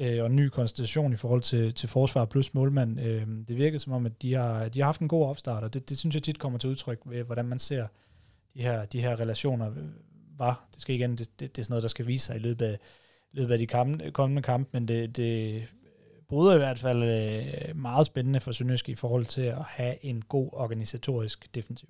[0.00, 3.00] øh, og en ny konstellation i forhold til, til forsvar plus målmand.
[3.00, 5.74] Øh, det virkede som om, at de har, de har haft en god opstart, og
[5.74, 7.86] det, det synes jeg tit kommer til udtryk ved, hvordan man ser
[8.54, 9.72] de her, de her relationer
[10.38, 10.68] var.
[10.74, 12.66] Det skal igen, det, det, det er sådan noget, der skal vise sig i løbet
[12.66, 12.78] af,
[13.32, 15.62] løbet af de kamp, kommende kampe, men det, det
[16.30, 20.22] bryder i hvert fald øh, meget spændende for Sønderjysk i forhold til at have en
[20.22, 21.88] god organisatorisk defensiv.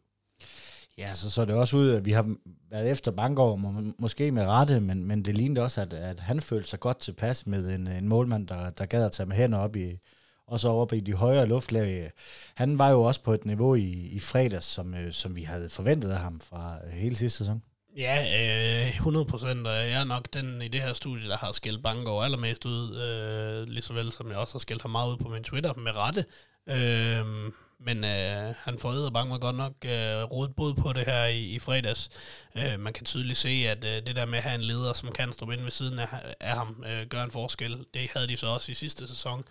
[0.98, 2.34] Ja, så så det også ud, at vi har
[2.70, 6.40] været efter Bangor, må, måske med rette, men, men det lignede også, at, at han
[6.40, 9.58] følte sig godt tilpas med en, en målmand, der, der gad at tage med hænder
[9.58, 9.98] op i,
[10.46, 12.10] og så oppe i de højere luftlag.
[12.54, 15.70] Han var jo også på et niveau i, i fredags, som, øh, som vi havde
[15.70, 17.62] forventet af ham fra øh, hele sidste sæson.
[17.96, 21.52] Ja, øh, 100 procent, og jeg er nok den i det her studie, der har
[21.52, 25.12] skældt Bangor allermest ud, øh, lige så vel som jeg også har skældt ham meget
[25.12, 26.24] ud på min Twitter, med rette.
[26.66, 31.24] Øh, men øh, han får æder bange godt nok øh, rodet både på det her
[31.26, 32.10] i, i fredags.
[32.54, 35.12] Øh, man kan tydeligt se, at øh, det der med at have en leder, som
[35.12, 36.08] kan stå ind ved siden af,
[36.40, 37.84] af ham, øh, gør en forskel.
[37.94, 39.44] Det havde de så også i sidste sæson.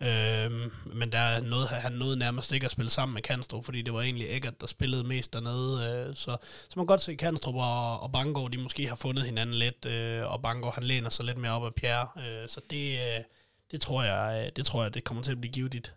[0.00, 3.94] Øhm, men der nåede, han nåede nærmest ikke at spille sammen med Kanstrup, fordi det
[3.94, 6.06] var egentlig Eggert, der spillede mest dernede.
[6.08, 8.94] Øh, så, så man kan godt se, at Kanstrup og, og Bangor, de måske har
[8.94, 12.08] fundet hinanden lidt, øh, og Bangor han læner sig lidt mere op af Pierre.
[12.18, 13.24] Øh, så det, øh,
[13.70, 15.94] det, tror jeg, øh, det tror jeg, det kommer til at blive givet.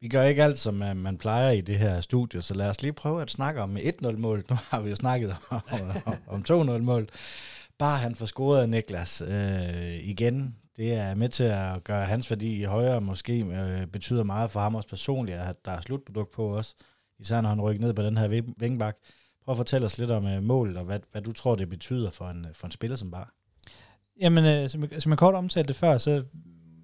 [0.00, 2.82] Vi gør ikke alt, som øh, man plejer i det her studie, så lad os
[2.82, 4.44] lige prøve at snakke om 1-0-mål.
[4.50, 5.62] Nu har vi jo snakket om,
[6.26, 7.08] om 2-0-mål.
[7.78, 12.62] Bare han får scoret Niklas øh, igen det er med til at gøre hans værdi
[12.62, 16.74] højere, måske øh, betyder meget for ham også personligt, at der er slutprodukt på os,
[17.18, 18.96] især når han rykker ned på den her vingbak.
[19.44, 22.10] Prøv at fortælle os lidt om øh, målet, og hvad, hvad du tror, det betyder
[22.10, 23.26] for en, øh, for en spiller som bare.
[24.20, 26.24] Jamen, øh, som, som jeg kort omtalte det før, så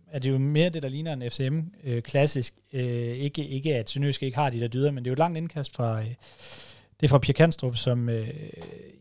[0.08, 2.54] er det jo mere det, der ligner en FCM-klassisk.
[2.72, 5.12] Øh, øh, ikke, ikke at Sønderjysk ikke har de der dyder, men det er jo
[5.12, 6.14] et langt indkast fra, øh,
[7.00, 8.28] det er fra Pia Kanstrup, som, øh,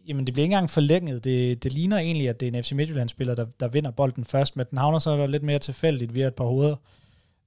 [0.07, 1.23] jamen det bliver ikke engang forlænget.
[1.23, 4.55] Det, det ligner egentlig, at det er en FC Midtjylland-spiller, der, der vinder bolden først,
[4.55, 6.75] men den havner så lidt mere tilfældigt via et par hoveder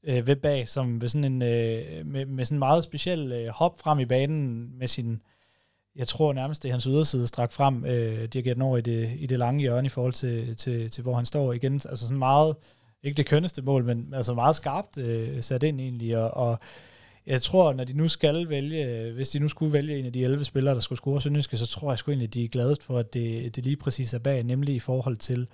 [0.04, 3.48] øh, ved bag, som ved sådan en, øh, med, med sådan en meget speciel øh,
[3.48, 5.22] hop frem i banen med sin,
[5.96, 9.10] jeg tror nærmest det er hans yderside strak frem, øh, dirigeret den over i det,
[9.18, 11.74] i det lange hjørne i forhold til, til, til, hvor han står igen.
[11.74, 12.56] Altså sådan meget,
[13.02, 16.58] ikke det kønneste mål, men altså meget skarpt øh, sat ind egentlig, og, og
[17.26, 20.12] jeg tror, når de nu skal vælge, øh, hvis de nu skulle vælge en af
[20.12, 22.48] de 11 spillere, der skulle score Sønderjyske, så tror jeg sgu egentlig, at de er
[22.48, 25.46] gladest for, at det, det lige præcis er bag, nemlig i forhold til,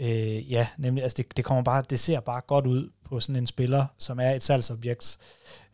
[0.00, 3.36] øh, ja, nemlig, altså det, det, kommer bare, det ser bare godt ud på sådan
[3.36, 5.18] en spiller, som er et salgsobjekts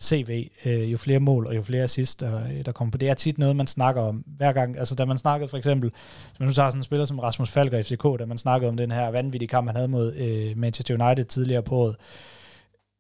[0.03, 2.99] CV, øh, jo flere mål og jo flere assist, der, der kommer på.
[2.99, 4.79] Det er tit noget, man snakker om hver gang.
[4.79, 5.91] Altså da man snakkede for eksempel,
[6.31, 8.69] hvis man nu tager sådan en spiller som Rasmus Falker i FCK, da man snakkede
[8.69, 11.97] om den her vanvittige kamp, han havde mod øh, Manchester United tidligere på året,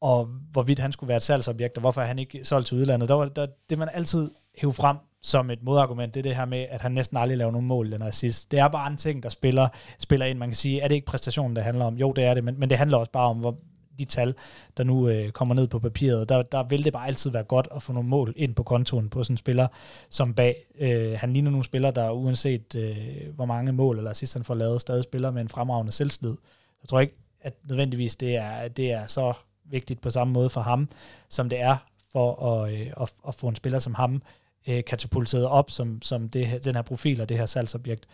[0.01, 3.09] og hvorvidt han skulle være et salgsobjekt, og hvorfor han ikke solgt til udlandet.
[3.09, 6.45] Der var der, det, man altid hæv frem som et modargument, det er det her
[6.45, 8.51] med, at han næsten aldrig laver nogen mål eller assist.
[8.51, 9.69] Det er bare en ting, der spiller,
[9.99, 10.39] spiller ind.
[10.39, 11.97] Man kan sige, er det ikke præstationen, det handler om?
[11.97, 13.59] Jo, det er det, men, men det handler også bare om, hvor
[13.99, 14.35] de tal,
[14.77, 16.29] der nu øh, kommer ned på papiret.
[16.29, 19.09] Der, der vil det bare altid være godt at få nogle mål ind på kontoen
[19.09, 19.69] på sådan en spiller,
[20.11, 20.57] som bag.
[20.79, 24.55] Øh, han ligner nogle spillere, der uanset øh, hvor mange mål eller assist han får
[24.55, 26.37] lavet, stadig spiller med en fremragende selvslid.
[26.83, 29.33] Jeg tror ikke, at nødvendigvis det er, det er så
[29.65, 30.89] vigtigt på samme måde for ham,
[31.29, 31.77] som det er
[32.13, 34.23] for at, øh, at, at få en spiller som ham
[34.69, 38.07] øh, katapulteret op som, som det, den her profil og det her salgsobjekt.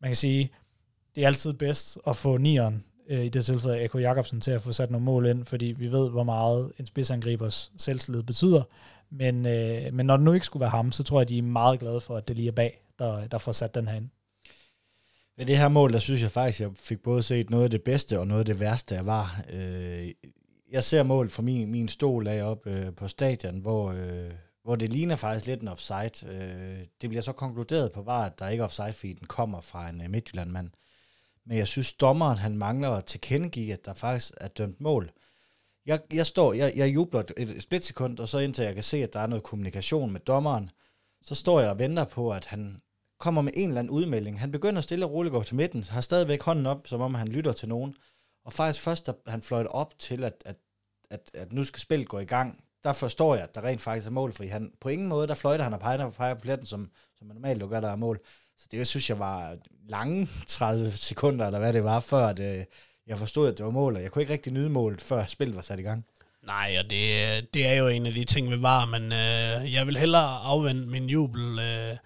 [0.00, 0.50] Man kan sige,
[1.14, 4.62] det er altid bedst at få nieren, øh, i det tilfælde Eko Jacobsen, til at
[4.62, 8.62] få sat nogle mål ind, fordi vi ved, hvor meget en spidsangribers selvtillid betyder.
[9.10, 11.42] Men, øh, men når det nu ikke skulle være ham, så tror jeg, de er
[11.42, 14.08] meget glade for, at det lige er bag, der, der får sat den her ind.
[15.36, 17.82] Ved det her mål, der synes jeg faktisk, jeg fik både set noget af det
[17.82, 19.40] bedste og noget af det værste, jeg var.
[19.52, 20.08] Øh,
[20.70, 24.30] jeg ser mål fra min, min stol af op øh, på stadion, hvor, øh,
[24.62, 26.26] hvor det ligner faktisk lidt en offside.
[26.28, 29.88] Øh, det bliver så konkluderet på var, at der ikke offside, fordi den kommer fra
[29.88, 30.70] en øh, Midtjylland-mand.
[31.46, 35.10] Men jeg synes, dommeren han mangler at tilkendegive, at der faktisk er dømt mål.
[35.86, 39.12] Jeg, jeg står, jeg, jeg jubler et splitsekund, og så indtil jeg kan se, at
[39.12, 40.70] der er noget kommunikation med dommeren,
[41.22, 42.80] så står jeg og venter på, at han
[43.18, 44.40] kommer med en eller anden udmelding.
[44.40, 47.14] Han begynder stille og roligt at gå til midten, har stadigvæk hånden op, som om
[47.14, 47.96] han lytter til nogen.
[48.46, 50.56] Og faktisk først, da han fløjte op til, at, at,
[51.10, 54.06] at, at nu skal spillet gå i gang, der forstår jeg, at der rent faktisk
[54.06, 56.66] er mål, fordi han på ingen måde, der fløjter han og peger, peger på pletten,
[56.66, 58.20] som, som man normalt jo gør, der er mål.
[58.58, 59.56] Så det synes jeg var
[59.88, 62.64] lange 30 sekunder, eller hvad det var, før at, øh,
[63.06, 65.56] jeg forstod, at det var mål, og jeg kunne ikke rigtig nyde målet, før spillet
[65.56, 66.06] var sat i gang.
[66.42, 69.86] Nej, og det, det er jo en af de ting, vi var, men øh, jeg
[69.86, 71.96] vil hellere afvente min jubel, øh,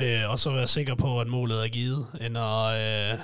[0.00, 3.18] øh, og så være sikker på, at målet er givet, end at, øh,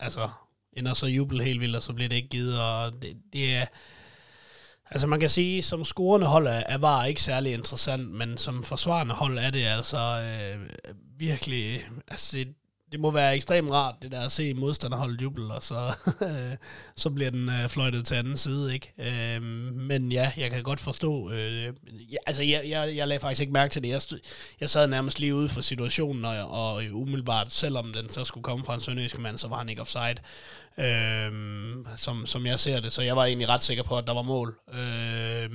[0.00, 0.28] altså,
[0.76, 3.66] ender så jubel helt vildt, og så bliver det ikke givet, og det, det er...
[4.90, 8.64] Altså man kan sige, som scorende hold er, er var ikke særlig interessant, men som
[8.64, 10.70] forsvarende hold er det altså øh,
[11.18, 12.54] virkelig, altså det,
[12.94, 15.94] det må være ekstremt rart, det der at se modstanderholdet jubel, og så,
[17.02, 18.92] så bliver den øh, fløjtet til anden side, ikke?
[18.98, 19.42] Øh,
[19.72, 21.72] men ja, jeg kan godt forstå, øh,
[22.12, 23.88] ja, altså jeg, jeg, jeg lagde faktisk ikke mærke til det.
[23.88, 24.00] Jeg,
[24.60, 28.64] jeg sad nærmest lige ude for situationen, og, og umiddelbart, selvom den så skulle komme
[28.64, 30.16] fra en sønderjysk mand, så var han ikke offside,
[30.78, 31.32] øh,
[31.96, 32.92] som, som jeg ser det.
[32.92, 34.58] Så jeg var egentlig ret sikker på, at der var mål.
[34.74, 35.50] Øh,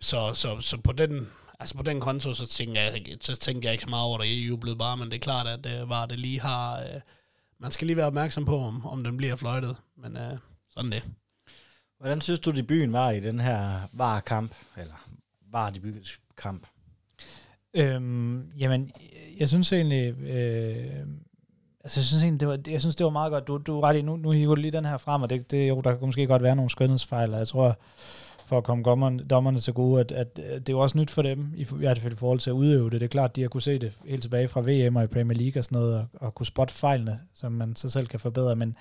[0.00, 1.28] så, så, så på den
[1.62, 4.26] altså på den konto, så tænker jeg, så tænker jeg ikke så meget over det.
[4.26, 6.80] Jeg jublede bare, men det er klart, at det var det lige har...
[6.80, 7.00] Øh,
[7.60, 9.76] man skal lige være opmærksom på, om, om den bliver fløjtet.
[9.96, 10.38] Men øh,
[10.70, 11.02] sådan det.
[11.98, 14.54] Hvordan synes du, at byen var i den her var-kamp?
[14.76, 15.08] Eller
[15.52, 15.74] var
[16.36, 16.66] kamp?
[17.74, 18.90] Øhm, jamen,
[19.38, 20.20] jeg synes egentlig...
[20.20, 21.06] Øh,
[21.84, 23.46] altså, jeg synes egentlig, det var, jeg synes, det var meget godt.
[23.46, 25.68] Du, du ret i, nu, nu hiver du lige den her frem, og det, det,
[25.68, 27.76] jo, der kan måske godt være nogle skønhedsfejl, jeg tror,
[28.46, 31.10] for at komme dommerne, dommerne til gode, at, at, øh, det er jo også nyt
[31.10, 33.00] for dem, i, i hvert fald i forhold til at udøve det.
[33.00, 35.38] Det er klart, de har kunne se det helt tilbage fra VM og i Premier
[35.38, 38.56] League og sådan noget, og, og kunne spotte fejlene, som man så selv kan forbedre,
[38.56, 38.76] men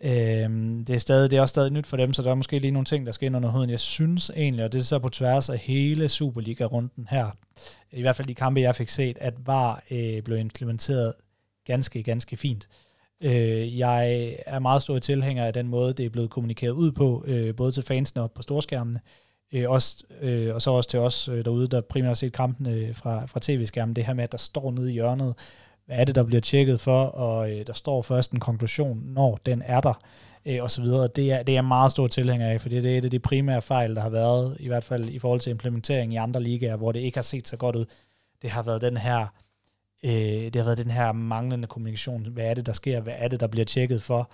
[0.00, 0.50] øh,
[0.86, 2.70] det, er stadig, det er også stadig nyt for dem, så der er måske lige
[2.70, 3.70] nogle ting, der skal ind under huden.
[3.70, 7.30] Jeg synes egentlig, og det er så på tværs af hele Superliga-runden her,
[7.92, 11.12] i hvert fald de kampe, jeg fik set, at VAR øh, blev implementeret
[11.64, 12.68] ganske, ganske fint.
[12.70, 12.87] Øh,
[13.20, 17.24] Øh, jeg er meget stor tilhænger af den måde, det er blevet kommunikeret ud på,
[17.26, 19.00] øh, både til fansene og på storskærmene,
[19.52, 22.70] øh, også, øh, og så også til os øh, derude, der primært har set kampene
[22.70, 25.34] øh, fra, fra tv-skærmen, det her med, at der står nede i hjørnet,
[25.86, 29.38] hvad er det, der bliver tjekket for, og øh, der står først en konklusion, når
[29.46, 30.00] den er der,
[30.46, 31.08] øh, og så videre.
[31.16, 33.62] Det er, det er meget stor tilhænger af, for det er et af de primære
[33.62, 36.92] fejl, der har været, i hvert fald i forhold til implementering i andre ligaer, hvor
[36.92, 37.84] det ikke har set så godt ud.
[38.42, 39.26] Det har været den her
[40.04, 42.26] Øh, det har været den her manglende kommunikation.
[42.26, 43.00] Hvad er det, der sker?
[43.00, 44.30] Hvad er det, der bliver tjekket for?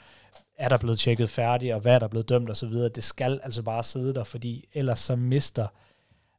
[0.59, 2.73] Er der blevet tjekket færdigt, og hvad er der blevet dømt osv.?
[2.73, 5.67] Det skal altså bare sidde der, fordi ellers så mister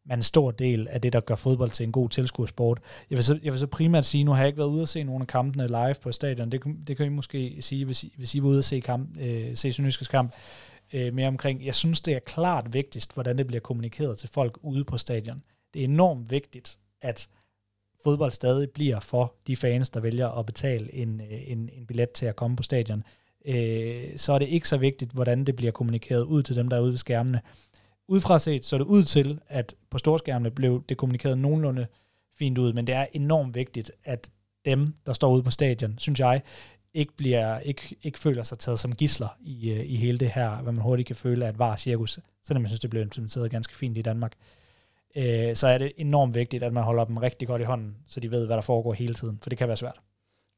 [0.06, 2.80] man en stor del af det, der gør fodbold til en god tilskuersport.
[3.10, 4.90] Jeg vil, så, jeg vil så primært sige, nu har jeg ikke været ude at
[4.90, 6.52] se nogle af kampene live på stadion.
[6.52, 9.18] Det, det kan I måske sige, hvis I, hvis I var ude at se, kamp,
[9.20, 10.34] øh, se Sønderjyskets kamp
[10.94, 11.66] øh, mere omkring.
[11.66, 15.44] Jeg synes, det er klart vigtigst, hvordan det bliver kommunikeret til folk ude på stadion.
[15.74, 17.28] Det er enormt vigtigt, at
[18.06, 22.12] fodbold stadig bliver for de fans, der vælger at betale en, øh, en, en billet
[22.12, 23.04] til at komme på stadion,
[23.46, 26.78] øh, så er det ikke så vigtigt, hvordan det bliver kommunikeret ud til dem, der
[26.78, 27.42] er ude ved skærmene.
[28.08, 31.88] Udefra set, så er det ud til, at på storskærmene blev det kommunikeret nogenlunde
[32.38, 34.30] fint ud, men det er enormt vigtigt, at
[34.66, 36.42] dem, der står ude på stadion, synes jeg,
[36.94, 40.62] ikke, bliver, ikke, ikke føler sig taget som gisler i, øh, i hele det her,
[40.62, 43.76] hvad man hurtigt kan føle, at var cirkus, selvom jeg synes, det blev implementeret ganske
[43.76, 44.34] fint i Danmark
[45.18, 48.20] øh, så er det enormt vigtigt, at man holder dem rigtig godt i hånden, så
[48.20, 50.00] de ved, hvad der foregår hele tiden, for det kan være svært.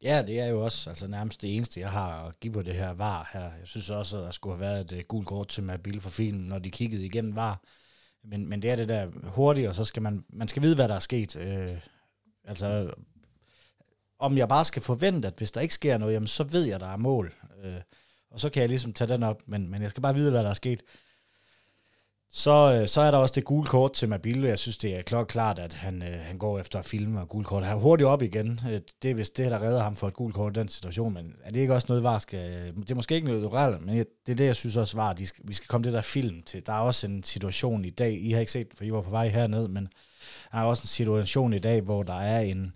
[0.01, 2.73] Ja, det er jo også altså, nærmest det eneste, jeg har at give på det
[2.73, 3.41] her var her.
[3.41, 6.09] Jeg synes også, at der skulle have været et uh, gult kort til Mabil for
[6.09, 7.61] filmen, når de kiggede igennem var.
[8.23, 10.87] Men, men det er det der hurtigt, og så skal man, man skal vide, hvad
[10.87, 11.35] der er sket.
[11.35, 11.77] Øh,
[12.43, 12.93] altså,
[14.19, 16.75] om jeg bare skal forvente, at hvis der ikke sker noget, jamen, så ved jeg,
[16.75, 17.33] at der er mål.
[17.63, 17.81] Øh,
[18.31, 20.43] og så kan jeg ligesom tage den op, men, men jeg skal bare vide, hvad
[20.43, 20.83] der er sket.
[22.29, 24.47] Så, øh, så er der også det gule kort til Mabille.
[24.47, 27.45] Jeg synes, det er klart, at han, øh, han går efter at filme og gule
[27.45, 27.65] kort.
[27.65, 28.59] Han er hurtigt op igen.
[28.69, 31.13] Øh, det er vist det, der redder ham for et gult kort i den situation.
[31.13, 32.73] Men er det ikke også noget, var skal...
[32.75, 35.27] Det er måske ikke noget reelt, men det er det, jeg synes også var, at
[35.27, 36.65] skal, vi skal komme det der film til.
[36.65, 39.09] Der er også en situation i dag, I har ikke set, for I var på
[39.09, 39.87] vej herned, men
[40.51, 42.73] der er også en situation i dag, hvor der er en,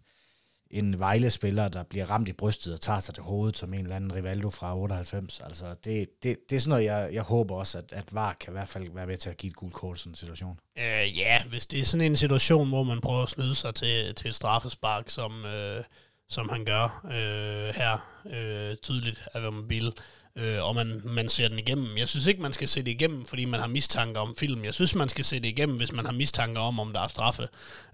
[0.72, 3.96] en Vejle-spiller, der bliver ramt i brystet og tager sig til hovedet som en eller
[3.96, 5.40] anden Rivaldo fra 98.
[5.40, 8.54] Altså, det, det, det er sådan noget, jeg, jeg håber også, at, at VAR kan
[8.54, 10.60] i hvert fald være med til at give et gult kort i sådan en situation.
[10.78, 14.16] Øh, ja, hvis det er sådan en situation, hvor man prøver at snyde sig til,
[14.16, 15.84] til et straffespark, som, øh,
[16.30, 19.94] som han gør øh, her øh, tydeligt af mobil,
[20.36, 21.98] øh, og man, man ser den igennem.
[21.98, 24.66] Jeg synes ikke, man skal se det igennem, fordi man har mistanke om film.
[24.66, 27.08] Jeg synes, man skal se det igennem, hvis man har mistanke om, om der er
[27.08, 27.48] straffe.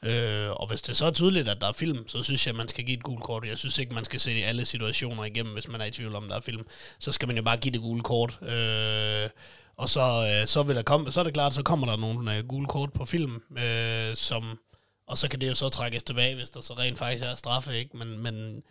[0.04, 2.68] Øh, og hvis det så er tydeligt, at der er film, så synes jeg, man
[2.68, 3.48] skal give et gult kort.
[3.48, 5.92] Jeg synes ikke, man skal se det i alle situationer igennem, hvis man er i
[5.92, 6.68] tvivl om, der er film.
[7.00, 8.40] Så skal man jo bare give det gule kort.
[8.42, 9.30] Øh,
[9.78, 10.02] og så,
[10.42, 12.66] øh, så, vil der komme, så er det klart, så kommer der nogle øh, gule
[12.66, 14.60] kort på film, øh, som,
[15.08, 17.78] og så kan det jo så trækkes tilbage, hvis der så rent faktisk er straffe,
[17.78, 17.98] ikke?
[17.98, 18.64] Men, men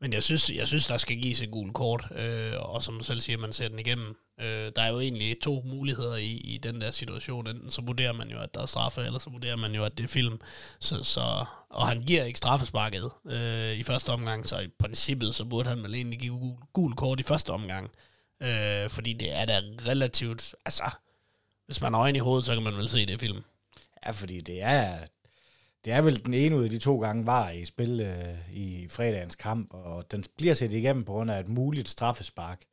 [0.00, 3.04] men jeg synes, jeg synes, der skal gives et gult kort, øh, og som du
[3.04, 4.16] selv siger, man ser den igennem.
[4.40, 7.46] Øh, der er jo egentlig to muligheder i, i den der situation.
[7.46, 9.98] Enten så vurderer man jo, at der er straffe, eller så vurderer man jo, at
[9.98, 10.40] det er film.
[10.80, 15.44] Så, så, og han giver ikke straffesparket øh, i første omgang, så i princippet så
[15.44, 17.90] burde han vel egentlig give gul, gul kort i første omgang.
[18.42, 20.54] Øh, fordi det er da relativt...
[20.64, 20.90] Altså,
[21.66, 23.44] hvis man har øjne i hovedet, så kan man vel se det film.
[24.06, 24.98] Ja, fordi det er,
[25.86, 28.86] det er vel den ene ud af de to gange var i spil øh, i
[28.90, 32.64] fredagens kamp, og den bliver set igennem på grund af et muligt straffespark.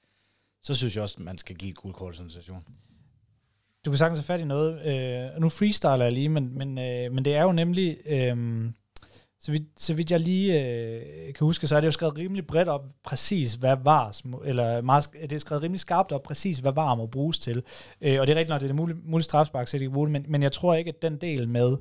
[0.64, 2.64] så synes jeg også, at man skal give et guldkort sådan en situation.
[3.86, 4.86] Du kan sagtens have fat i noget.
[4.86, 7.98] Øh, nu freestyler jeg lige, men, men, øh, men det er jo nemlig...
[8.06, 8.66] Øh,
[9.40, 12.48] så vidt, så vidt jeg lige øh, kan huske, så er det jo skrevet rimelig
[12.48, 16.72] bredt op, præcis hvad var, eller meget, det er skrevet rimelig skarpt op, præcis hvad
[16.72, 17.64] var må bruges til.
[18.02, 20.26] Øh, og det er rigtigt nok, det er muligt, muligt strafspark, så de kan men,
[20.28, 21.78] men jeg tror ikke, at den del med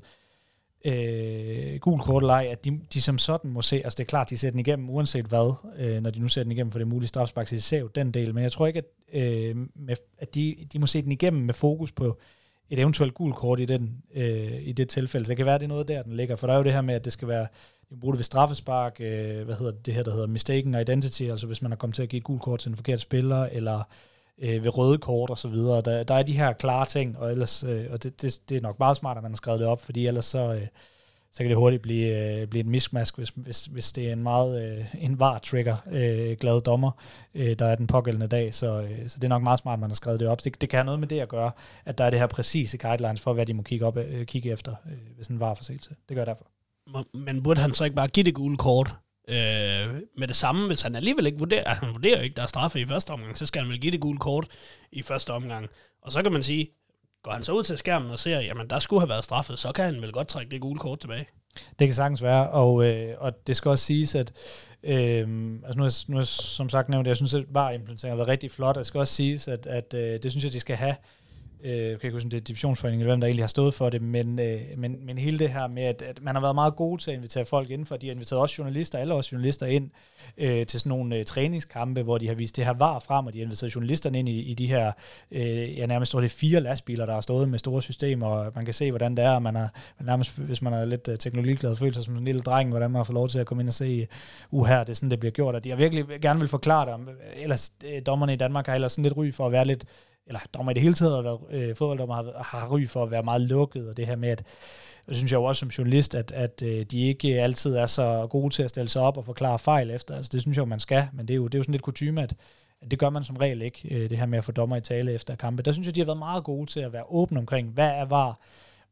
[0.84, 4.08] øh, gul kort eller ej, at de, de som sådan må se, altså det er
[4.08, 6.78] klart, de ser den igennem, uanset hvad, øh, når de nu ser den igennem, for
[6.78, 9.20] det er muligt strafspark, så de ser jo den del, men jeg tror ikke, at,
[9.22, 12.18] øh, med, at de, de må se den igennem med fokus på,
[12.72, 15.24] et eventuelt gul kort i, den, øh, i det tilfælde.
[15.24, 16.36] Så det kan være, at det er noget der, den ligger.
[16.36, 17.46] For der er jo det her med, at det skal være,
[17.90, 21.22] de bruger det ved straffespark, øh, hvad hedder det, det her, der hedder mistaken identity,
[21.22, 23.44] altså hvis man har kommet til at give et gul kort til en forkert spiller,
[23.44, 23.82] eller
[24.42, 25.80] øh, ved røde kort og så videre.
[25.80, 28.60] Der, der er de her klare ting, og ellers, øh, og det, det, det er
[28.60, 30.66] nok meget smart, at man har skrevet det op, fordi ellers så, øh,
[31.32, 34.22] så kan det hurtigt blive, øh, blive en mismask, hvis, hvis, hvis det er en
[34.22, 36.90] meget øh, en var-trigger øh, glad dommer,
[37.34, 38.54] øh, der er den pågældende dag.
[38.54, 40.44] Så, øh, så det er nok meget smart, at man har skrevet det op.
[40.44, 41.50] Det, det kan have noget med det at gøre,
[41.84, 44.50] at der er det her præcise guidelines for, hvad de må kigge, op, øh, kigge
[44.50, 45.90] efter, øh, hvis en var forseelse.
[46.08, 46.46] Det gør jeg derfor.
[47.14, 48.94] Men burde han så ikke bare give det gule kort
[49.28, 52.46] øh, med det samme, hvis han alligevel ikke vurderer, altså, han vurderer ikke, der er
[52.46, 54.46] straffe i første omgang, så skal han vel give det gule kort
[54.92, 55.68] i første omgang.
[56.02, 56.70] Og så kan man sige,
[57.22, 59.72] Går han så ud til skærmen og ser, jamen der skulle have været straffet, så
[59.72, 61.26] kan han vel godt trække det gule kort tilbage.
[61.78, 64.32] Det kan sagtens være, og, øh, og det skal også siges, at
[64.82, 65.28] øh,
[65.64, 68.50] altså nu, er, nu er som sagt nævnt, jeg synes, at VAR-implementeringen har været rigtig
[68.50, 70.94] flot, og det skal også siges, at, at øh, det synes jeg, de skal have
[71.64, 74.02] øh, kan ikke huske, det er divisionsforeningen, eller hvem der egentlig har stået for det,
[74.02, 76.98] men, øh, men, men hele det her med, at, at man har været meget god
[76.98, 79.90] til at invitere folk ind, for de har inviteret også journalister, alle også journalister ind
[80.38, 83.32] øh, til sådan nogle øh, træningskampe, hvor de har vist det her var frem, og
[83.32, 84.92] de har inviteret journalisterne ind i, i de her,
[85.30, 88.64] øh, ja nærmest tror det fire lastbiler, der har stået med store systemer, og man
[88.64, 91.18] kan se, hvordan det er, og man har man nærmest, hvis man er lidt øh,
[91.18, 93.62] teknologiglad, føler sig som en lille dreng, hvordan man har fået lov til at komme
[93.62, 94.06] ind og se,
[94.50, 96.86] uh her, det er sådan, det bliver gjort, og de har virkelig gerne vil forklare
[96.86, 99.52] det, om, øh, ellers øh, dommerne i Danmark har ellers sådan lidt ry for at
[99.52, 99.84] være lidt
[100.26, 103.10] eller dommer i det hele taget, har været, øh, fodbolddommer har, har ry for at
[103.10, 104.44] være meget lukket, og det her med, at
[105.08, 108.26] det synes jeg jo også som journalist, at, at øh, de ikke altid er så
[108.30, 110.16] gode til at stille sig op og forklare fejl efter.
[110.16, 111.72] Altså, det synes jeg jo, man skal, men det er jo, det er jo sådan
[111.72, 112.34] lidt kutume, at,
[112.82, 114.80] at det gør man som regel ikke, øh, det her med at få dommer i
[114.80, 115.62] tale efter kampe.
[115.62, 118.04] Der synes jeg, de har været meget gode til at være åbne omkring, hvad er
[118.04, 118.40] var,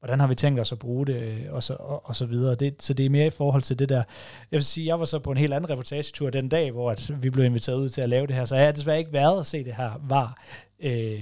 [0.00, 2.54] hvordan har vi tænkt os at bruge det, øh, og så, og, og så videre.
[2.54, 4.02] Det, så det er mere i forhold til det der.
[4.50, 7.22] Jeg vil sige, jeg var så på en helt anden reportagetur den dag, hvor at
[7.22, 9.40] vi blev inviteret ud til at lave det her, så jeg har desværre ikke været
[9.40, 10.42] at se det her var
[10.80, 11.20] øh,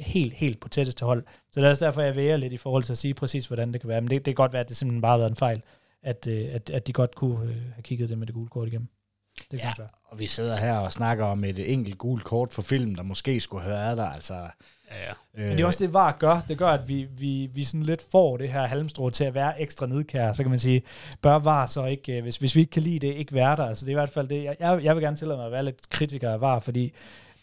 [0.00, 1.24] helt, helt på tætteste hold.
[1.52, 3.72] Så det er også derfor, jeg væger lidt i forhold til at sige præcis, hvordan
[3.72, 4.00] det kan være.
[4.00, 5.62] Men det, det kan godt være, at det simpelthen bare har været en fejl,
[6.02, 8.68] at, øh, at, at de godt kunne øh, have kigget det med det gule kort
[8.68, 8.88] igennem.
[9.50, 12.62] Det kan ja, og vi sidder her og snakker om et enkelt gult kort for
[12.62, 14.06] film, der måske skulle have været der.
[14.06, 14.34] Altså,
[14.92, 15.10] Ja, ja.
[15.42, 16.40] Øh, Men det er også det, VAR gør.
[16.48, 19.60] Det gør, at vi, vi, vi sådan lidt får det her halmstrå til at være
[19.60, 20.32] ekstra nedkær.
[20.32, 20.82] Så kan man sige,
[21.22, 23.64] bør VAR så ikke, øh, hvis, hvis vi ikke kan lide det, ikke være der.
[23.64, 24.44] Altså det er i hvert fald det.
[24.44, 26.92] Jeg, jeg vil gerne tillade mig at være lidt kritiker af VAR, fordi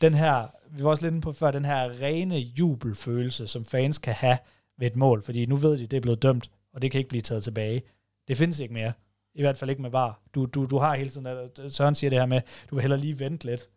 [0.02, 3.98] den her, vi var også lidt inde på før, den her rene jubelfølelse, som fans
[3.98, 4.38] kan have
[4.80, 7.10] ved et mål, fordi nu ved de, det er blevet dømt, og det kan ikke
[7.10, 7.82] blive taget tilbage.
[8.28, 8.94] Det findes ikke mere.
[9.36, 10.22] I hvert fald ikke med VAR.
[10.36, 11.28] Du, du, du har hele tiden,
[11.70, 13.68] Søren siger det her med, du vil hellere lige vente lidt,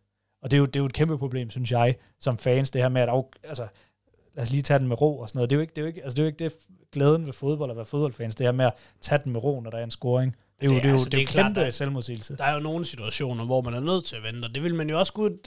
[0.43, 2.83] og det er, jo, det er jo et kæmpe problem, synes jeg, som fans, det
[2.83, 3.67] her med, at altså,
[4.35, 5.51] lad os lige tage den med ro og sådan noget.
[5.51, 6.53] Det er jo ikke det, er jo ikke, altså, det, er jo ikke det
[6.93, 9.71] glæden ved fodbold at være fodboldfans, det her med at tage den med ro, når
[9.71, 10.37] der er en scoring.
[10.61, 11.75] Det er jo, det, det er jo, altså, det er jo det er kæmpe klart,
[11.75, 12.37] selvmodsigelse.
[12.37, 14.75] Der er jo nogle situationer, hvor man er nødt til at vente, og det vil
[14.75, 15.39] man jo også kunne,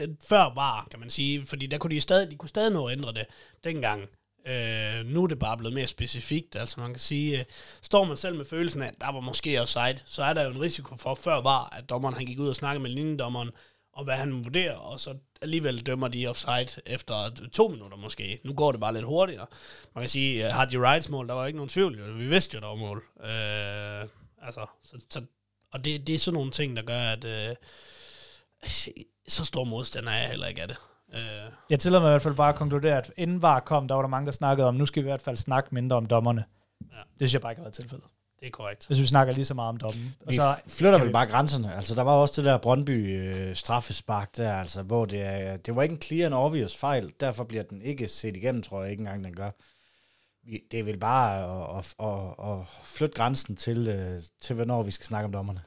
[0.00, 2.86] øh, før var, kan man sige, fordi der kunne de stadig, de kunne stadig nå
[2.86, 3.24] at ændre det
[3.64, 4.02] dengang.
[4.46, 7.44] Øh, nu er det bare blevet mere specifikt, altså man kan sige, øh,
[7.82, 10.50] står man selv med følelsen af, at der var måske offside, så er der jo
[10.50, 13.50] en risiko for, før var, at dommeren han gik ud og snakkede med linjedommeren,
[13.96, 18.40] og hvad han vurderer, og så alligevel dømmer de offside efter to minutter måske.
[18.44, 19.46] Nu går det bare lidt hurtigere.
[19.94, 22.18] Man kan sige, har de rights mål, der var ikke nogen tvivl.
[22.18, 23.04] Vi vidste jo, der var mål.
[23.20, 24.08] Øh,
[24.46, 25.22] altså, så, så,
[25.72, 27.56] og det, det er sådan nogle ting, der gør, at øh,
[29.28, 30.76] så stor modstander er jeg heller ikke af det.
[31.14, 31.50] Øh.
[31.70, 34.02] Jeg tillader mig i hvert fald bare at konkludere, at inden VAR kom, der var
[34.02, 36.44] der mange, der snakkede om, nu skal vi i hvert fald snakke mindre om dommerne.
[36.80, 36.96] Ja.
[36.96, 38.06] Det synes jeg bare ikke har været tilfældet.
[38.40, 38.86] Det er korrekt.
[38.86, 40.16] Hvis vi snakker lige så meget om dommen.
[40.26, 41.74] Og så flytter vel bare grænserne.
[41.74, 45.76] Altså, der var også det der Brøndby øh, straffespark der, altså, hvor det, er, det
[45.76, 47.12] var ikke en clear and obvious fejl.
[47.20, 49.50] Derfor bliver den ikke set igennem, tror jeg ikke engang, den gør.
[50.70, 51.44] Det er vel bare
[51.78, 55.60] at, at, at, at flytte grænsen til, øh, til, hvornår vi skal snakke om dommerne.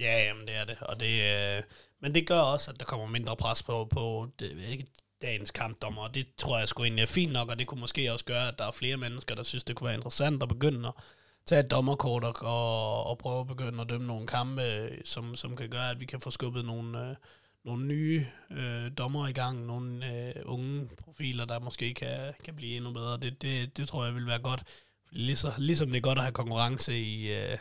[0.00, 0.76] Ja, jamen det er det.
[0.80, 1.22] Og det
[1.56, 1.62] øh,
[2.02, 4.86] men det gør også, at der kommer mindre pres på, på det, ikke
[5.22, 8.12] dagens kampdommer, og det tror jeg sgu egentlig er fint nok, og det kunne måske
[8.12, 10.88] også gøre, at der er flere mennesker, der synes, det kunne være interessant at begynde
[10.88, 10.94] at
[11.46, 14.62] tage et dommerkort og, og, og prøve at begynde at dømme nogle kampe,
[15.04, 17.16] som, som kan gøre, at vi kan få skubbet nogle, øh,
[17.64, 22.76] nogle nye øh, dommer i gang, nogle øh, unge profiler, der måske kan, kan blive
[22.76, 23.16] endnu bedre.
[23.16, 24.62] Det, det, det tror jeg vil være godt.
[25.06, 27.58] Fordi ligesom, ligesom det er godt at have konkurrence i, øh,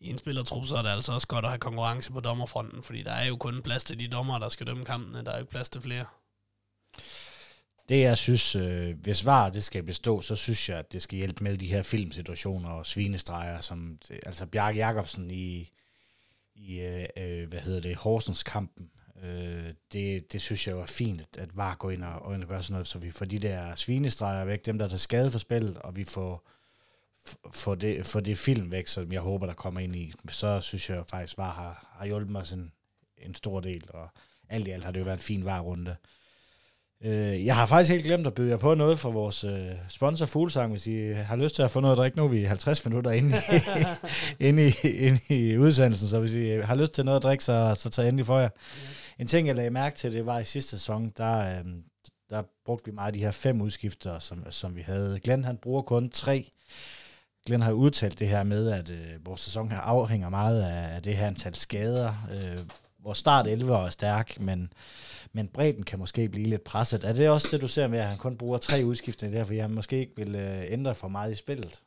[0.00, 3.02] i en spillertrup, så er det altså også godt at have konkurrence på dommerfronten, fordi
[3.02, 5.24] der er jo kun plads til de dommer, der skal dømme kampene.
[5.24, 6.04] Der er jo ikke plads til flere.
[7.92, 11.18] Det jeg synes, øh, hvis var det skal bestå, så synes jeg, at det skal
[11.18, 15.70] hjælpe med de her filmsituationer og svinestreger, som altså Bjarke Jacobsen i,
[16.54, 18.90] i øh, øh hvad hedder det, Horsens kampen.
[19.22, 22.48] Øh, det, det synes jeg var fint, at, at VAR går ind og, og, og
[22.48, 25.38] gør sådan noget, så vi får de der svinestreger væk, dem der er skade for
[25.38, 26.48] spillet, og vi får,
[27.52, 30.12] får, det, for det film væk, som jeg håber, der kommer ind i.
[30.28, 32.72] Så synes jeg faktisk, VAR har, har hjulpet mig sådan
[33.18, 34.08] en stor del, og
[34.48, 35.90] alt i alt har det jo været en fin VAR-runde.
[35.90, 36.21] Øh,
[37.44, 40.70] jeg har faktisk helt glemt at byde jer på noget fra vores øh, sponsor Fuglsang,
[40.70, 42.16] hvis I har lyst til at få noget at drikke.
[42.16, 43.60] Nu er vi 50 minutter inde i,
[44.48, 47.74] inde i, inde i udsendelsen, så hvis I har lyst til noget at drikke, så,
[47.78, 48.48] så tag endelig for jer.
[49.18, 51.64] En ting, jeg lagde mærke til, det var i sidste sæson, der, øh,
[52.30, 55.20] der brugte vi meget af de her fem udskifter, som, som vi havde.
[55.20, 56.50] Glenn han bruger kun tre.
[57.46, 61.02] Glenn har udtalt det her med, at øh, vores sæson her afhænger meget af, af
[61.02, 62.14] det her antal skader.
[62.32, 62.58] Øh,
[63.04, 64.72] vores start 11 er stærk, men
[65.32, 67.04] men bredden kan måske blive lidt presset.
[67.04, 69.58] Er det også det, du ser med, at han kun bruger tre udskiftninger der, fordi
[69.58, 71.80] han måske ikke vil øh, ændre for meget i spillet?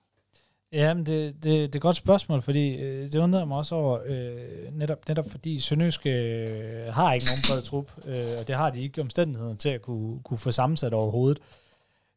[0.71, 3.99] Jamen, det, det, det er et godt spørgsmål, fordi øh, det undrer mig også over,
[4.05, 8.69] øh, netop, netop fordi Sønderjyske øh, har ikke nogen bred trup, øh, og det har
[8.69, 11.39] de ikke omstændigheden til at kunne, kunne få sammensat overhovedet.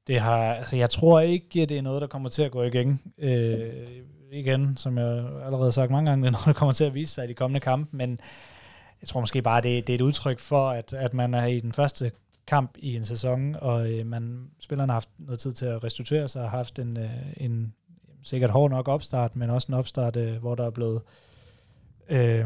[0.06, 3.00] Det har, altså, jeg tror ikke, det er noget, der kommer til at gå igen.
[3.18, 3.86] Øh,
[4.32, 5.06] igen, som jeg
[5.44, 7.28] allerede har sagt mange gange, det er noget, der kommer til at vise sig i
[7.28, 8.18] de kommende kampe, men
[9.02, 11.60] jeg tror måske bare, det, det er et udtryk for, at, at man er i
[11.60, 12.12] den første
[12.46, 16.28] kamp i en sæson, og øh, man, spillerne har haft noget tid til at restituere
[16.28, 17.74] sig, og har haft en, øh, en
[18.22, 21.02] sikkert hård nok opstart, men også en opstart, øh, hvor der er blevet
[22.08, 22.44] øh,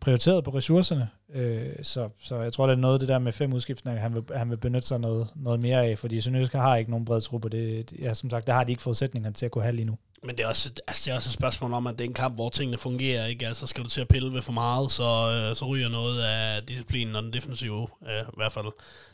[0.00, 1.08] prioriteret på ressourcerne.
[1.34, 4.22] Øh, så, så jeg tror, det er noget det der med fem udskiftninger, han vil,
[4.34, 7.48] han vil benytte sig noget, noget mere af, fordi Sønderjysk har ikke nogen bred truppe.
[7.48, 9.98] det, ja, som sagt, der har de ikke forudsætningerne til at kunne have lige nu.
[10.26, 12.14] Men det er, også, altså, det er også et spørgsmål om, at det er en
[12.14, 13.26] kamp, hvor tingene fungerer.
[13.26, 13.46] Ikke?
[13.46, 16.62] Altså, skal du til at pille ved for meget, så, øh, så ryger noget af
[16.62, 18.66] disciplinen og den defensive, øh, i hvert fald,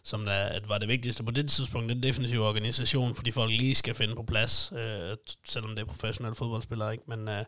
[0.02, 3.74] som der, at var det vigtigste på det tidspunkt, den defensive organisation, fordi folk lige
[3.74, 5.16] skal finde på plads, øh,
[5.48, 6.92] selvom det er professionelle fodboldspillere.
[6.92, 7.04] Ikke?
[7.06, 7.44] Men, øh,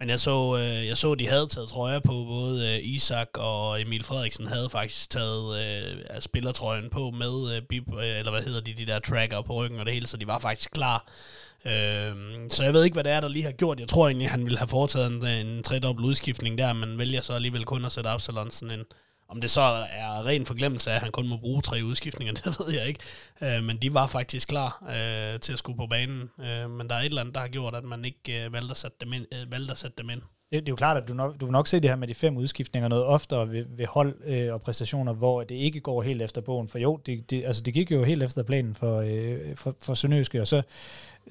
[0.00, 3.80] men jeg så, øh, jeg så, de havde taget trøjer på, både øh, Isak og
[3.80, 8.60] Emil Frederiksen havde faktisk taget øh, spillertrøjen på med, øh, bib, øh, eller hvad hedder
[8.60, 11.08] de, de der tracker på ryggen og det hele, så de var faktisk klar
[11.66, 12.14] Øh,
[12.50, 13.80] så jeg ved ikke, hvad det er, der lige har gjort.
[13.80, 17.32] Jeg tror egentlig, han ville have foretaget en, en tredobbelt udskiftning der, men vælger så
[17.32, 18.84] alligevel kun at sætte Absalon sådan en...
[19.28, 19.60] Om det så
[19.90, 23.00] er ren forglemmelse af, at han kun må bruge tre udskiftninger, det ved jeg ikke.
[23.40, 26.30] Øh, men de var faktisk klar øh, til at skulle på banen.
[26.40, 28.70] Øh, men der er et eller andet, der har gjort, at man ikke øh, valgte,
[28.70, 30.22] at sætte dem ind, øh, valgte at sætte dem ind.
[30.56, 32.08] Det, det er jo klart, at du, nok, du vil nok se det her med
[32.08, 36.02] de fem udskiftninger noget oftere ved, ved hold øh, og præstationer, hvor det ikke går
[36.02, 36.68] helt efter bogen.
[36.68, 39.94] For jo, det, det, altså det gik jo helt efter planen for, øh, for, for
[39.94, 40.62] Sønderjyske, og så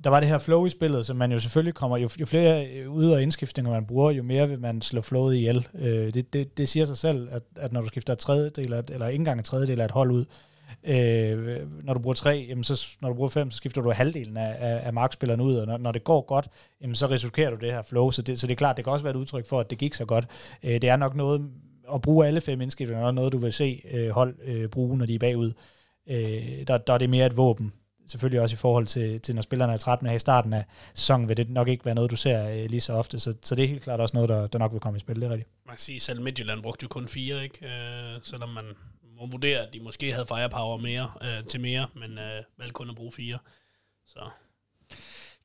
[0.03, 2.67] der var det her flow i spillet, som man jo selvfølgelig kommer, jo, jo flere
[2.67, 5.67] øh, ud- og indskiftninger man bruger, jo mere vil man slå flowet ihjel.
[5.79, 9.21] Øh, det, det, det siger sig selv, at, at når du skifter tredjedel, eller ikke
[9.21, 10.25] engang en tredjedel af et hold ud, øh,
[10.83, 14.37] Øh, når du bruger tre, jamen så, når du bruger fem, så skifter du halvdelen
[14.37, 16.47] af, af, af markspillerne ud, og når, når det går godt,
[16.81, 18.93] jamen så risikerer du det her flow, så det, så det er klart, det kan
[18.93, 20.27] også være et udtryk for, at det gik så godt.
[20.63, 21.49] Øh, det er nok noget,
[21.93, 25.05] at bruge alle fem indskiftninger, er noget, du vil se øh, hold øh, bruge, når
[25.05, 25.53] de er bagud.
[26.09, 27.73] Øh, der, der er det mere et våben,
[28.07, 30.65] selvfølgelig også i forhold til, til når spillerne er træt med her i starten af
[30.93, 33.19] sæsonen, vil det nok ikke være noget, du ser øh, lige så ofte.
[33.19, 35.15] Så, så det er helt klart også noget, der, der nok vil komme i spil,
[35.15, 35.49] det er rigtigt.
[35.65, 37.65] Man kan sige, selv Midtjylland brugte jo kun fire, ikke?
[37.65, 38.65] Øh, selvom man
[39.15, 42.89] må vurdere, at de måske havde firepower mere, øh, til mere, men øh, valgte kun
[42.89, 43.37] at bruge fire.
[44.07, 44.29] Så.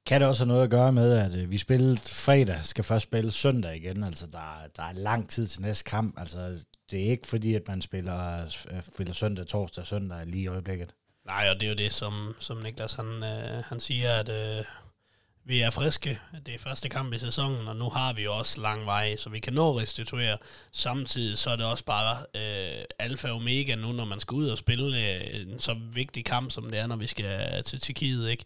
[0.07, 3.03] Kan det også have noget at gøre med, at øh, vi spillede fredag, skal først
[3.03, 7.11] spille søndag igen, altså der, der er lang tid til næste kamp, altså det er
[7.11, 10.95] ikke fordi, at man spiller, øh, spiller søndag, torsdag, søndag lige i øjeblikket.
[11.27, 14.65] Nej, og det er jo det, som, som Niklas han, øh, han siger, at øh,
[15.51, 16.21] vi er friske.
[16.47, 19.31] Det er første kamp i sæsonen, og nu har vi jo også lang vej, så
[19.31, 20.39] vi kan nå at restituere.
[20.73, 24.49] Samtidig så er det også bare øh, alfa og omega nu, når man skal ud
[24.49, 28.31] og spille øh, en så vigtig kamp, som det er, når vi skal til Tjekkiet,
[28.31, 28.45] ikke?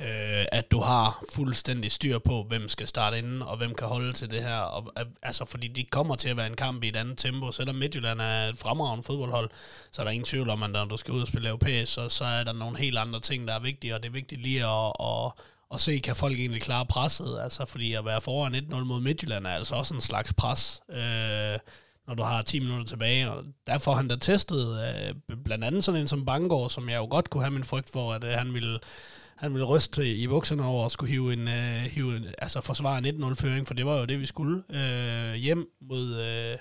[0.00, 4.12] Øh, at du har fuldstændig styr på, hvem skal starte inden, og hvem kan holde
[4.12, 4.58] til det her.
[4.58, 7.52] Og, øh, altså, fordi det kommer til at være en kamp i et andet tempo.
[7.52, 9.50] Selvom Midtjylland er et fremragende fodboldhold,
[9.90, 12.08] så er der ingen tvivl om, at når du skal ud og spille europæisk, så,
[12.08, 14.66] så er der nogle helt andre ting, der er vigtige, og det er vigtigt lige
[14.66, 15.32] at, at
[15.70, 17.38] og se, kan folk egentlig klare presset.
[17.42, 21.58] Altså, fordi at være foran 1-0 mod Midtjylland er altså også en slags pres, øh,
[22.06, 23.30] når du har 10 minutter tilbage.
[23.30, 26.96] Og derfor får han da testet øh, blandt andet sådan en som Bangor, som jeg
[26.96, 28.78] jo godt kunne have min frygt for, at øh, han ville
[29.36, 33.22] han ville ryste i bukserne over og skulle hive en, øh, hive, altså forsvare en
[33.22, 36.58] 1-0-føring, for det var jo det, vi skulle øh, hjem mod, øh,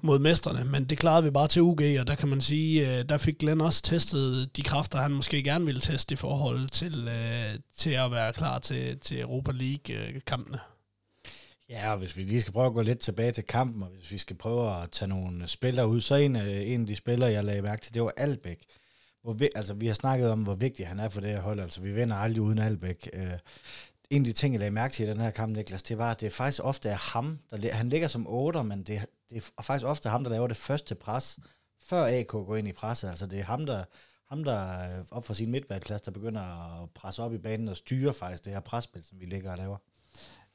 [0.00, 3.08] mod mesterne, men det klarede vi bare til UG, og der kan man sige, øh,
[3.08, 7.08] der fik Glenn også testet de kræfter, han måske gerne ville teste i forhold til,
[7.08, 10.58] øh, til at være klar til, til Europa League-kampene.
[10.58, 11.30] Øh,
[11.70, 14.12] ja, og hvis vi lige skal prøve at gå lidt tilbage til kampen, og hvis
[14.12, 17.44] vi skal prøve at tage nogle spillere ud, så en, en af de spillere, jeg
[17.44, 18.58] lagde mærke til, det var Albæk.
[19.22, 21.60] Hvor vi, altså, vi har snakket om, hvor vigtig han er for det her hold.
[21.60, 23.08] Altså, vi vinder aldrig uden Albæk
[24.10, 26.10] en af de ting, jeg lagde mærke til i den her kamp, Niklas, det var,
[26.10, 29.62] at det faktisk ofte er ham, der han ligger som 8, men det, det er
[29.62, 31.38] faktisk ofte ham, der laver det første pres,
[31.82, 33.08] før AK går ind i presset.
[33.08, 33.84] Altså, det er ham, der,
[34.28, 36.40] ham, der øh, op fra sin midtbaneplads, der begynder
[36.82, 39.58] at presse op i banen og styre faktisk det her presspil, som vi ligger og
[39.58, 39.76] laver.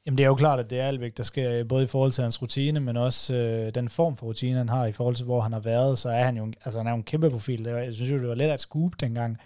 [0.06, 2.22] Jamen det er jo klart, at det er Alvæk, der sker både i forhold til
[2.22, 5.40] hans rutine, men også øh, den form for rutine, han har i forhold til, hvor
[5.40, 7.64] han har været, så er han jo, altså han er jo en kæmpe profil.
[7.64, 9.38] Det var, jeg synes jo, det var lidt af et scoop dengang.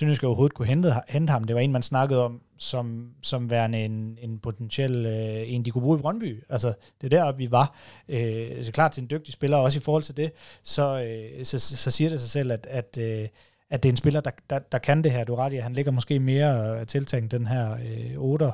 [0.00, 1.44] Jeg jeg overhovedet kunne hente, hente ham.
[1.44, 5.70] Det var en, man snakkede om som, som værende en, en potentiel øh, en, de
[5.70, 6.44] kunne bruge i Brøndby.
[6.48, 7.76] Altså, det er der, vi var.
[8.08, 10.32] Øh, så klart til en dygtig spiller, også i forhold til det,
[10.62, 13.28] så, øh, så, så siger det sig selv, at, at øh,
[13.70, 15.24] at det er en spiller, der, der, der kan det her.
[15.24, 18.50] Du er ret i, at han ligger måske mere øh, tiltænkt den her øh,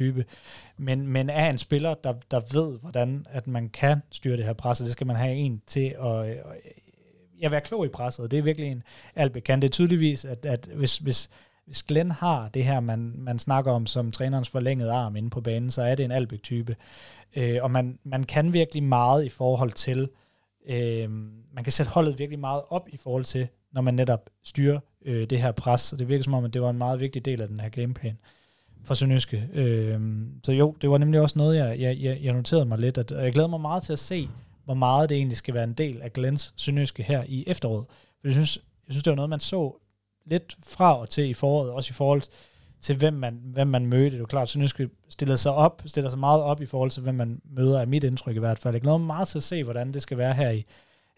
[0.00, 0.24] 8-26, øh,
[0.76, 4.52] men, men er en spiller, der, der ved, hvordan at man kan styre det her
[4.52, 6.36] pres, det skal man have en til at øh,
[7.40, 8.30] ja, være klog i presset.
[8.30, 8.82] Det er virkelig en
[9.16, 9.62] alt kan.
[9.62, 11.30] Det er tydeligvis, at, at hvis, hvis,
[11.66, 15.40] hvis Glenn har det her, man, man snakker om som trænerens forlængede arm inde på
[15.40, 16.76] banen, så er det en Albeck-type.
[17.36, 20.08] Øh, og man, man kan virkelig meget i forhold til,
[20.66, 21.10] øh,
[21.54, 25.30] man kan sætte holdet virkelig meget op i forhold til, når man netop styrer øh,
[25.30, 25.92] det her pres.
[25.92, 27.68] Og det virker som om, at det var en meget vigtig del af den her
[27.68, 28.18] gameplan
[28.84, 29.48] for Sønderjyske.
[29.52, 30.00] Øh,
[30.44, 32.98] så jo, det var nemlig også noget, jeg, jeg, jeg noterede mig lidt.
[32.98, 34.28] At, og jeg glæder mig meget til at se,
[34.64, 37.86] hvor meget det egentlig skal være en del af Glens Sønderjyske her i efteråret.
[37.88, 38.56] For jeg synes,
[38.86, 39.76] jeg synes, det var noget, man så
[40.26, 42.22] lidt fra og til i foråret, også i forhold
[42.80, 44.16] til, hvem man, hvem man mødte.
[44.16, 47.14] Det er klart, Sønderjyske stiller sig op, stiller sig meget op i forhold til, hvem
[47.14, 48.74] man møder, er mit indtryk i hvert fald.
[48.74, 50.64] Jeg glæder mig meget til at se, hvordan det skal være her i,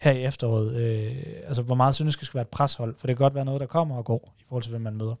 [0.03, 0.75] her i efteråret.
[0.75, 3.61] Øh, altså, hvor meget synes skal være et preshold, for det kan godt være noget,
[3.61, 5.15] der kommer og går i forhold til, hvem man møder.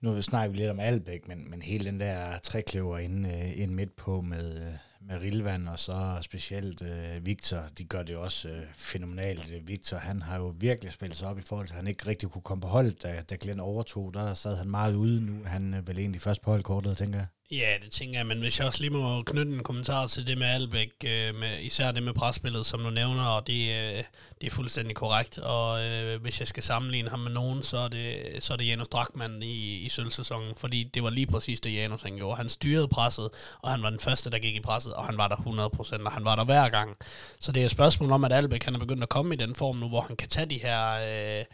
[0.00, 3.74] Nu snakker vi lidt om Albæk, men, men hele den der trækløver inde, øh, inde
[3.74, 8.62] midt på med, med Rilvan og så specielt øh, Victor, de gør det også øh,
[8.72, 9.68] fænomenalt.
[9.68, 12.28] Victor, han har jo virkelig spillet sig op i forhold til, at han ikke rigtig
[12.28, 14.14] kunne komme på holdet, da, da Glenn overtog.
[14.14, 15.44] Der sad han meget ude nu.
[15.44, 17.26] Han øh, vel egentlig først på holdkortet, tænker jeg.
[17.52, 20.38] Ja, det tænker jeg, men hvis jeg også lige må knytte en kommentar til det
[20.38, 24.04] med Albæk, øh, med, især det med presspillet, som du nævner, og det, øh,
[24.40, 27.88] det er fuldstændig korrekt, og øh, hvis jeg skal sammenligne ham med nogen, så er
[27.88, 31.74] det, så er det Janus Drakman i, i sølvsæsonen, fordi det var lige præcis det,
[31.74, 32.36] Janus han gjorde.
[32.36, 33.30] Han styrede presset,
[33.62, 36.12] og han var den første, der gik i presset, og han var der 100%, og
[36.12, 36.96] han var der hver gang.
[37.40, 39.54] Så det er et spørgsmål om, at Albæk han er begyndt at komme i den
[39.54, 41.38] form nu, hvor han kan tage de her...
[41.40, 41.44] Øh,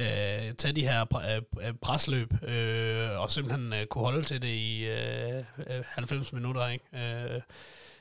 [0.00, 4.42] øh, tage de her pr- øh, øh, presløb, øh, og simpelthen øh, kunne holde til
[4.42, 6.68] det i øh, øh 90 minutter.
[6.68, 6.84] Ikke?
[6.94, 7.40] Øh,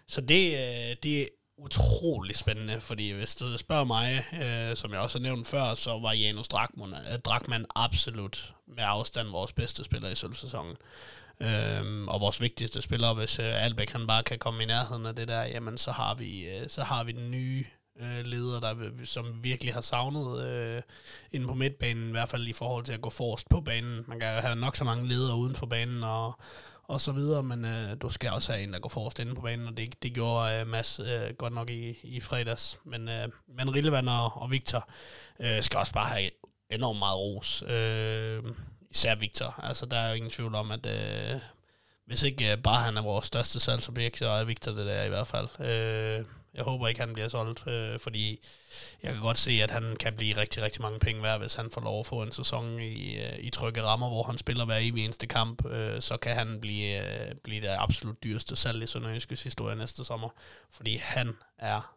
[0.07, 1.27] så det, øh, det er
[1.57, 5.99] utrolig spændende, fordi hvis du spørger mig, øh, som jeg også har nævnt før, så
[5.99, 10.75] var Janus Drakman, øh, Drakman absolut med afstand vores bedste spiller i sølvsæsonen.
[11.39, 15.15] Øhm, og vores vigtigste spiller, hvis øh, Albeck han bare kan komme i nærheden af
[15.15, 17.65] det der, jamen så har vi, øh, så har vi den nye
[17.99, 18.75] øh, ledere, der,
[19.05, 20.81] som virkelig har savnet øh,
[21.31, 24.03] inde på midtbanen, i hvert fald i forhold til at gå forrest på banen.
[24.07, 26.39] Man kan have nok så mange ledere uden for banen og,
[26.83, 29.41] og så videre, men øh, du skal også have en, der går forrest inde på
[29.41, 32.79] banen, og det, det gjorde øh, Mads øh, godt nok i, i fredags.
[32.85, 33.27] Men, øh,
[33.57, 34.89] men Rillevand og, og Victor
[35.39, 36.29] øh, skal også bare have
[36.69, 37.63] enormt meget ros.
[37.67, 38.43] Øh,
[38.89, 39.59] især Victor.
[39.63, 41.41] Altså, der er jo ingen tvivl om, at øh,
[42.05, 45.09] hvis ikke øh, bare han er vores største salgsobjekt, så er Victor det der i
[45.09, 45.47] hvert fald.
[45.59, 46.25] Øh,
[46.57, 48.39] jeg håber ikke, han bliver solgt, øh, fordi
[49.03, 51.71] jeg kan godt se, at han kan blive rigtig, rigtig mange penge værd, hvis han
[51.71, 54.77] får lov at få en sæson i, øh, i trygge rammer, hvor han spiller hver
[54.77, 55.65] evig eneste kamp.
[55.65, 60.05] Øh, så kan han blive, øh, blive det absolut dyreste salg i Sønderjyskes historie næste
[60.05, 60.29] sommer,
[60.71, 61.95] fordi han er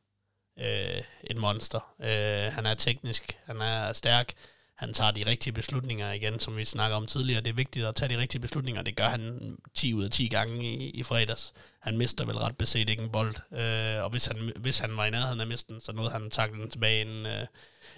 [0.59, 1.95] øh, et monster.
[2.01, 4.35] Øh, han er teknisk, han er stærk,
[4.81, 7.41] han tager de rigtige beslutninger igen, som vi snakker om tidligere.
[7.41, 8.83] Det er vigtigt at tage de rigtige beslutninger.
[8.83, 11.53] Det gør han 10 ud af 10 gange i, i fredags.
[11.81, 13.35] Han mister vel ret beset ikke en bold.
[13.53, 16.63] Øh, og hvis han, hvis han var i nærheden af misten, så nåede han takle
[16.63, 17.47] den tilbage inden, øh,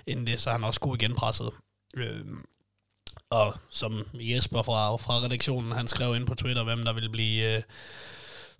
[0.07, 1.51] inden det, så han også god igen presset.
[1.95, 2.27] Øh,
[3.31, 7.57] og som Jesper fra, fra redaktionen, han skrev ind på Twitter, hvem der ville blive...
[7.57, 7.63] Øh,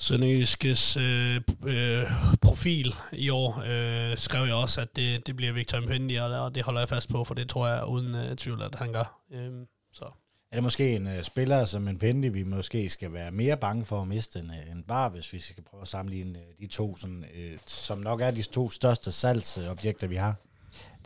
[0.03, 2.05] Sønderjyskes øh, øh,
[2.41, 6.63] profil i år, øh, skrev jeg også, at det, det bliver Victor Impendi, og det
[6.63, 9.23] holder jeg fast på, for det tror jeg uden øh, tvivl, at han gør.
[9.33, 9.51] Øh,
[9.93, 10.05] så.
[10.53, 13.85] Er det måske en uh, spiller som en Pendi, vi måske skal være mere bange
[13.85, 16.67] for at miste end, uh, end bare, hvis vi skal prøve at sammenligne uh, de
[16.67, 20.35] to, sådan, uh, som nok er de to største salgsobjekter, vi har?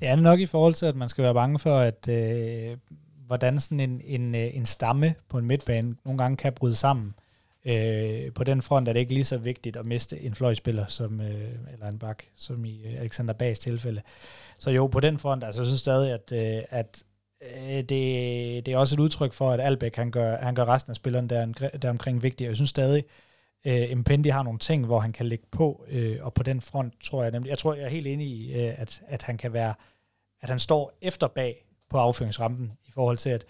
[0.00, 2.78] Det er nok i forhold til, at man skal være bange for, at uh,
[3.26, 7.14] hvordan sådan en, en, en stamme på en midtbane nogle gange kan bryde sammen.
[7.66, 11.20] Øh, på den front er det ikke lige så vigtigt at miste en fløjspiller, som,
[11.20, 14.02] øh, eller en bak, som i øh, Alexander Bags tilfælde.
[14.58, 17.04] Så jo, på den front, altså jeg synes stadig, at, øh, at
[17.42, 17.88] øh, det,
[18.66, 21.28] det er også et udtryk for, at Albeck, han gør, han gør resten af spillerne
[21.28, 21.46] der,
[21.82, 22.48] der omkring vigtige.
[22.48, 23.04] Jeg synes stadig,
[23.66, 26.94] Øh, Mpendi har nogle ting, hvor han kan lægge på, øh, og på den front
[27.02, 29.52] tror jeg nemlig, jeg tror, jeg er helt enig i, øh, at, at han kan
[29.52, 29.74] være,
[30.40, 33.44] at han står efter bag på afføringsrampen, i forhold til, at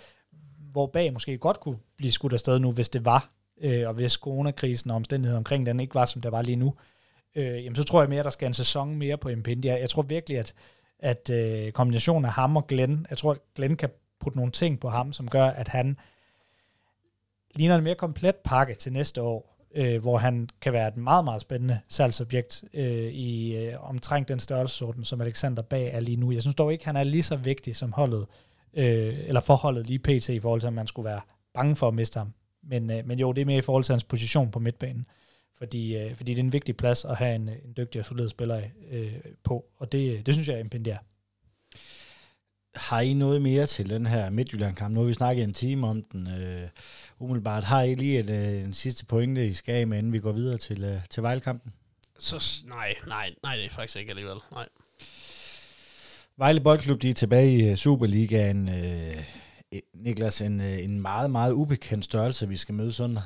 [0.73, 3.31] hvor bag måske godt kunne blive skudt afsted nu, hvis det var,
[3.61, 6.75] øh, og hvis coronakrisen og omstændigheden omkring den ikke var, som der var lige nu,
[7.35, 9.79] øh, jamen så tror jeg mere, at der skal en sæson mere på Impendia.
[9.81, 10.55] Jeg tror virkelig, at,
[10.99, 13.91] at øh, kombinationen af ham og Glenn, jeg tror, at Glenn kan
[14.21, 15.97] putte nogle ting på ham, som gør, at han
[17.55, 21.25] ligner en mere komplet pakke til næste år, øh, hvor han kan være et meget,
[21.25, 26.33] meget spændende salgsobjekt øh, i øh, omtrent den størrelsesorden, som Alexander Bag er lige nu.
[26.33, 28.27] Jeg synes dog ikke, han er lige så vigtig som holdet,
[28.75, 30.29] øh, eller forholdet lige pt.
[30.29, 31.21] i forhold til, at man skulle være
[31.55, 32.33] bange for at miste ham.
[32.69, 35.07] Men, øh, men jo, det er mere i forhold til hans position på midtbanen.
[35.59, 38.29] Fordi, øh, fordi det er en vigtig plads at have en, en dygtig og solid
[38.29, 39.15] spiller øh,
[39.45, 40.99] på, og det, det synes jeg er impendier.
[42.75, 44.95] Har I noget mere til den her Midtjylland-kamp?
[44.95, 46.29] Nu har vi snakket en time om den.
[46.31, 46.69] Øh,
[47.19, 50.33] umiddelbart har I lige en, øh, en sidste pointe, I skal med, inden vi går
[50.33, 51.73] videre til, øh, til Vejlekampen?
[52.19, 54.39] Så nej, nej, nej, det er faktisk ikke alligevel.
[54.53, 54.69] Nej.
[56.37, 58.69] Vejle Boldklub, de er tilbage i øh, Superligaen.
[58.69, 63.23] Øh, Øh, Niklas, en, øh, en meget, meget ubekendt størrelse, vi skal møde søndag.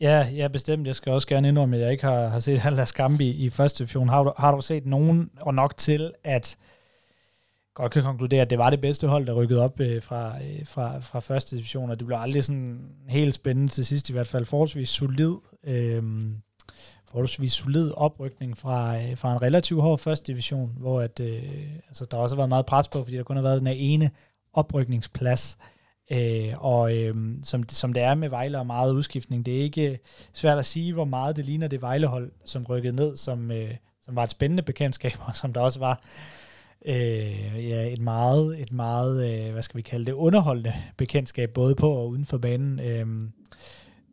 [0.00, 0.86] Ja, ja, bestemt.
[0.86, 3.50] Jeg skal også gerne indrømme, at jeg ikke har, har set Hallas Gambi i, i
[3.50, 4.08] første division.
[4.08, 6.56] Har du, har du set nogen, og nok til, at
[7.74, 10.66] godt kan konkludere, at det var det bedste hold, der rykkede op øh, fra, øh,
[10.66, 14.28] fra, fra første division, og det blev aldrig sådan helt spændende til sidst, i hvert
[14.28, 16.02] fald forholdsvis solid, øh,
[17.10, 21.42] forholdsvis solid oprykning fra, øh, fra en relativt hård første division, hvor at, øh,
[21.88, 24.10] altså, der også har været meget pres på, fordi der kun har været den ene
[24.56, 25.58] oprykningsplads,
[26.12, 29.98] Øh, og øh, som, som det er med Vejle og meget udskiftning, det er ikke
[30.32, 34.16] svært at sige, hvor meget det ligner det Vejlehold, som rykkede ned, som, øh, som
[34.16, 36.02] var et spændende bekendtskab, og som der også var
[36.86, 41.74] øh, ja, et meget, et meget øh, hvad skal vi kalde det, underholdende bekendtskab, både
[41.74, 42.80] på og uden for banen.
[42.80, 43.30] Øh,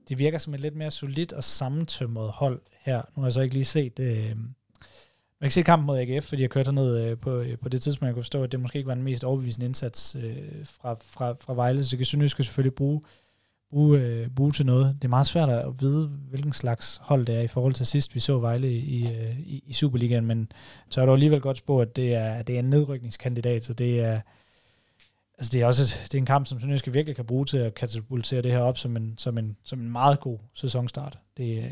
[0.10, 3.02] det virker som et lidt mere solidt og sammentømret hold her.
[3.16, 4.00] Nu har jeg så ikke lige set...
[4.00, 4.36] Øh,
[5.44, 7.82] man kan se kampen mod AGF, fordi jeg kørte ned øh, på, øh, på det
[7.82, 10.96] tidspunkt, jeg kunne forstå, at det måske ikke var den mest overbevisende indsats øh, fra,
[11.02, 13.02] fra, fra Vejle, så jeg skal selvfølgelig bruge,
[13.70, 14.96] bruge, øh, bruge til noget.
[14.96, 18.16] Det er meget svært at vide, hvilken slags hold det er i forhold til sidst,
[18.16, 20.52] vi så Vejle i, i, øh, i Superligaen, men
[20.90, 24.00] så er du alligevel godt spå, at det er, det er en nedrykningskandidat, så det
[24.00, 24.22] er,
[25.38, 27.58] altså det er også et, det er en kamp, som Sønderjysk virkelig kan bruge til
[27.58, 31.20] at katapultere det her op som en, som en, som en meget god sæsonstart.
[31.38, 31.72] Det,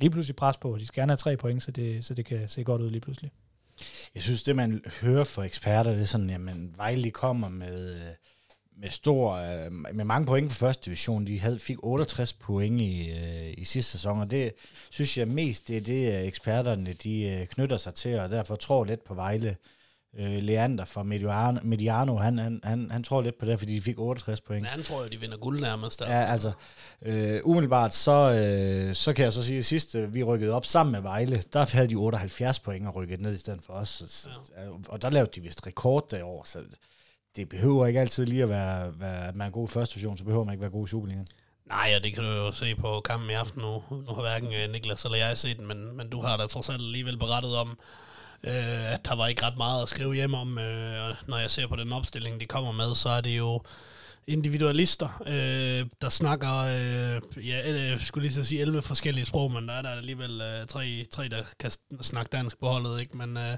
[0.00, 2.48] lige pludselig pres på, de skal gerne have tre point, så det, så det kan
[2.48, 3.30] se godt ud lige pludselig.
[4.14, 7.96] Jeg synes, det man hører fra eksperter, det er sådan, jamen Vejle kommer med,
[8.80, 11.26] med stor, øh, med mange point for første division.
[11.26, 14.52] De havde, fik 68 point i, øh, i sidste sæson, og det
[14.90, 18.84] synes jeg mest, det er det, eksperterne de øh, knytter sig til, og derfor tror
[18.84, 19.56] lidt på Vejle
[20.16, 23.80] øh, Leander fra Mediano, Mediano han, han, han, han tror lidt på det, fordi de
[23.80, 24.62] fik 68 point.
[24.62, 25.98] Men han tror jo, de vinder guld nærmest.
[25.98, 26.10] Der.
[26.10, 26.52] Ja, altså,
[27.02, 30.66] øh, umiddelbart, så, øh, så kan jeg så sige, at sidst øh, vi rykkede op
[30.66, 34.28] sammen med Vejle, der havde de 78 point og rykket ned i stedet for os.
[34.56, 34.62] Ja.
[34.88, 36.58] Og der lavede de vist rekord derovre, så
[37.36, 40.18] det behøver ikke altid lige at være, være at man er god i første division,
[40.18, 41.28] så behøver man ikke være god i Superligaen.
[41.66, 43.82] Nej, og det kan du jo se på kampen i aften nu.
[43.90, 46.68] Nu har hverken øh, Niklas eller jeg set den, men, men du har da trods
[46.68, 47.78] alt alligevel berettet om,
[48.44, 50.58] øh, at der var ikke ret meget at skrive hjem om.
[50.58, 53.62] Øh, og når jeg ser på den opstilling, de kommer med, så er det jo
[54.26, 59.52] individualister, øh, der snakker, øh, ja, øh, jeg skulle lige så sige 11 forskellige sprog,
[59.52, 61.70] men der er der alligevel øh, tre, tre, der kan
[62.00, 63.16] snakke dansk på holdet, ikke?
[63.16, 63.56] Men, øh,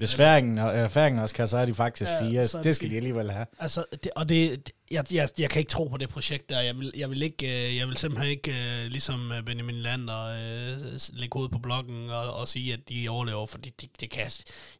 [0.00, 2.62] hvis færingen, øh, færingen også kan, så er de faktisk ja, fire.
[2.62, 3.46] Det skal de, alligevel have.
[3.58, 6.60] Altså, det, og det, jeg, jeg, jeg kan ikke tro på det projekt der.
[6.60, 10.98] Jeg vil, jeg vil, ikke, øh, jeg vil simpelthen ikke, øh, ligesom Benjamin Lander, øh,
[11.12, 14.30] lægge hovedet på bloggen og, og sige, at de overlever, for det, det, det kan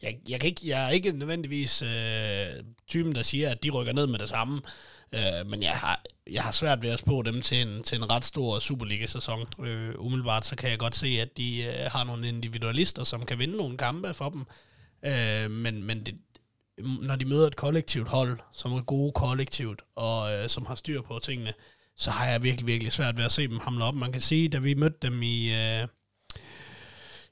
[0.03, 3.93] jeg, jeg, kan ikke, jeg er ikke nødvendigvis øh, typen, der siger, at de rykker
[3.93, 4.61] ned med det samme.
[5.13, 8.11] Øh, men jeg har, jeg har svært ved at spå dem til en, til en
[8.11, 9.47] ret stor Superliga-sæson.
[9.65, 13.39] Øh, umiddelbart så kan jeg godt se, at de øh, har nogle individualister, som kan
[13.39, 14.47] vinde nogle kampe for dem.
[15.05, 16.19] Øh, men men det,
[17.03, 21.03] når de møder et kollektivt hold, som er gode kollektivt, og øh, som har styr
[21.03, 21.53] på tingene,
[21.97, 23.95] så har jeg virkelig, virkelig svært ved at se dem hamle op.
[23.95, 25.89] Man kan sige, da vi mødte dem i, øh,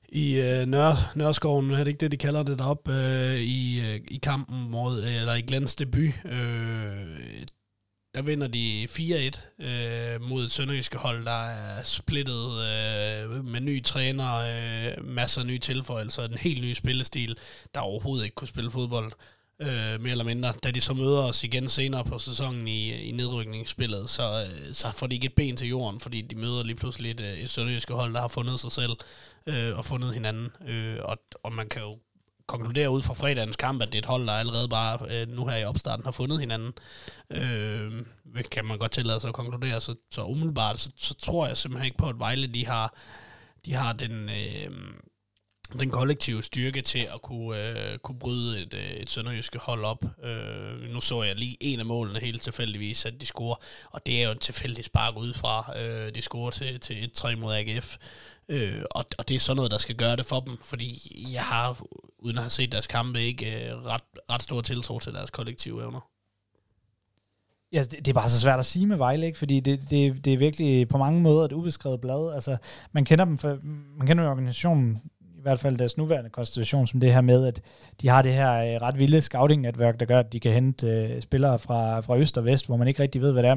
[0.08, 4.00] i øh, Nør, Nørskoven, er det ikke det, de kalder det deroppe, øh, i, øh,
[4.08, 7.46] i kampen mod, øh, eller i Glens debut, øh,
[8.18, 13.84] der vinder de 4-1 øh, mod et sønderjyske hold, der er splittet øh, med ny
[13.84, 17.38] træner, øh, masser af nye tilføjelser, en helt ny spillestil,
[17.74, 19.12] der overhovedet ikke kunne spille fodbold,
[19.60, 20.54] øh, mere eller mindre.
[20.62, 24.92] Da de så møder os igen senere på sæsonen i, i nedrykningsspillet, så, øh, så
[24.92, 27.50] får de ikke et ben til jorden, fordi de møder lige pludselig et, øh, et
[27.50, 28.92] sønderjyske hold, der har fundet sig selv
[29.46, 30.48] øh, og fundet hinanden.
[30.68, 31.98] Øh, og, og man kan jo
[32.48, 35.46] konkludere ud fra fredagens kamp, at det er et hold, der allerede bare øh, nu
[35.46, 36.72] her i opstarten har fundet hinanden.
[37.30, 37.92] Øh,
[38.50, 39.80] kan man godt tillade sig at konkludere.
[39.80, 42.94] Så, så umiddelbart, så, så tror jeg simpelthen ikke på, at Vejle de har,
[43.66, 44.28] de har den...
[44.28, 44.70] Øh,
[45.72, 50.04] den kollektive styrke til at kunne, øh, kunne bryde et, øh, et sønderjyske hold op.
[50.24, 53.56] Øh, nu så jeg lige en af målene helt tilfældigvis, at de scorer,
[53.90, 55.78] og det er jo en tilfældig spark udefra.
[55.78, 57.96] Øh, de scorer til, til 1-3 mod AGF,
[58.48, 61.42] øh, og, og det er sådan noget, der skal gøre det for dem, fordi jeg
[61.42, 61.82] har,
[62.18, 65.82] uden at have set deres kampe, ikke øh, ret, ret stor tiltro til deres kollektive
[65.82, 66.00] evner.
[67.72, 69.38] Ja, det, det er bare så svært at sige med Vejle, ikke?
[69.38, 72.34] fordi det, det, det er virkelig på mange måder et ubeskrevet blad.
[72.34, 72.56] Altså,
[72.92, 73.58] man kender dem, for,
[73.98, 77.60] man kender jo organisationen i hvert fald deres nuværende konstitution, som det her med, at
[78.00, 81.22] de har det her øh, ret vilde scouting-netværk, der gør, at de kan hente øh,
[81.22, 83.54] spillere fra, fra øst og vest, hvor man ikke rigtig ved, hvad det er.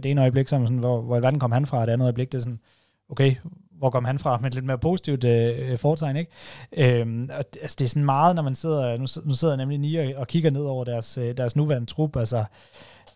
[0.00, 1.92] Det ene øjeblik, så man sådan, hvor, hvor i verden kom han fra, og det
[1.92, 2.60] andet øjeblik, det er sådan,
[3.08, 3.34] okay,
[3.80, 6.30] hvor kom han fra, med lidt mere positivt øh, øh, foretegn, ikke?
[6.76, 9.78] Øhm, og, altså, det er sådan meget, når man sidder, nu, nu sidder jeg nemlig
[9.78, 12.44] lige og, og kigger ned over deres, øh, deres nuværende trup, altså,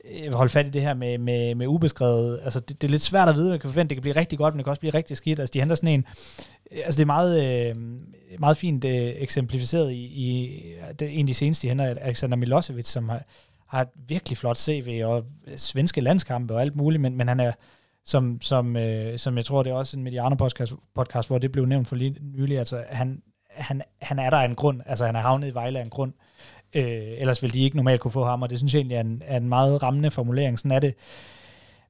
[0.05, 2.41] øh, jeg vil holde fat i det her med, med, med ubeskrevet.
[2.45, 3.89] Altså, det, det, er lidt svært at vide, man kan forvente.
[3.89, 5.41] Det kan blive rigtig godt, men det kan også blive rigtig skidt.
[5.41, 6.05] Altså, de henter sådan en...
[6.71, 7.77] Altså, det er meget, øh,
[8.39, 10.61] meget fint øh, eksemplificeret i, i
[10.99, 13.23] det, en af de seneste, de henter, Alexander Milosevic, som har,
[13.67, 15.25] har et virkelig flot CV og
[15.57, 17.53] svenske landskampe og alt muligt, men, men han er,
[18.05, 21.53] som, som, øh, som jeg tror, det er også en Mediano podcast, podcast hvor det
[21.53, 25.07] blev nævnt for lige nylig, altså han, han, han er der af en grund, altså
[25.07, 26.13] han er havnet i Vejle af en grund,
[26.75, 29.01] Øh, ellers vil de ikke normalt kunne få ham, og det synes jeg egentlig er
[29.01, 30.59] en, er en meget rammende formulering.
[30.59, 30.95] Sådan er det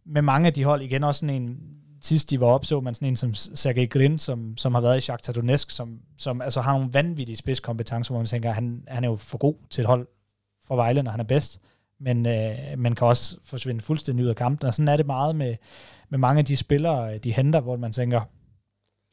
[0.07, 0.83] med mange af de hold.
[0.83, 1.59] Igen også sådan en,
[2.03, 4.99] sidst de var op, så man sådan en som Sergej Grin, som, som har været
[4.99, 9.05] i Shakhtar Donetsk, som, som altså har nogle vanvittige spidskompetencer, hvor man tænker, han, han
[9.05, 10.07] er jo for god til et hold
[10.67, 11.61] for Vejle, når han er bedst,
[12.05, 15.37] men øh, man kan også forsvinde fuldstændig ud af kampen, og sådan er det meget
[15.37, 15.57] med,
[16.09, 18.21] med mange af de spillere, øh, de henter, hvor man tænker,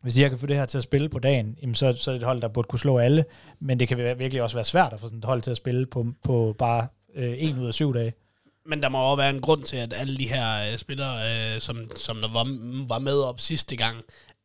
[0.02, 2.14] hvis jeg kan få det her til at spille på dagen, jamen så, så er
[2.14, 3.26] det et hold, der burde kunne slå alle,
[3.60, 5.86] men det kan virkelig også være svært at få sådan et hold til at spille
[5.86, 8.14] på, på bare øh, en ud af syv dage.
[8.66, 11.16] Men der må også være en grund til, at alle de her øh, spillere,
[11.56, 12.46] øh, som, som der var,
[12.88, 13.98] var med op sidste gang,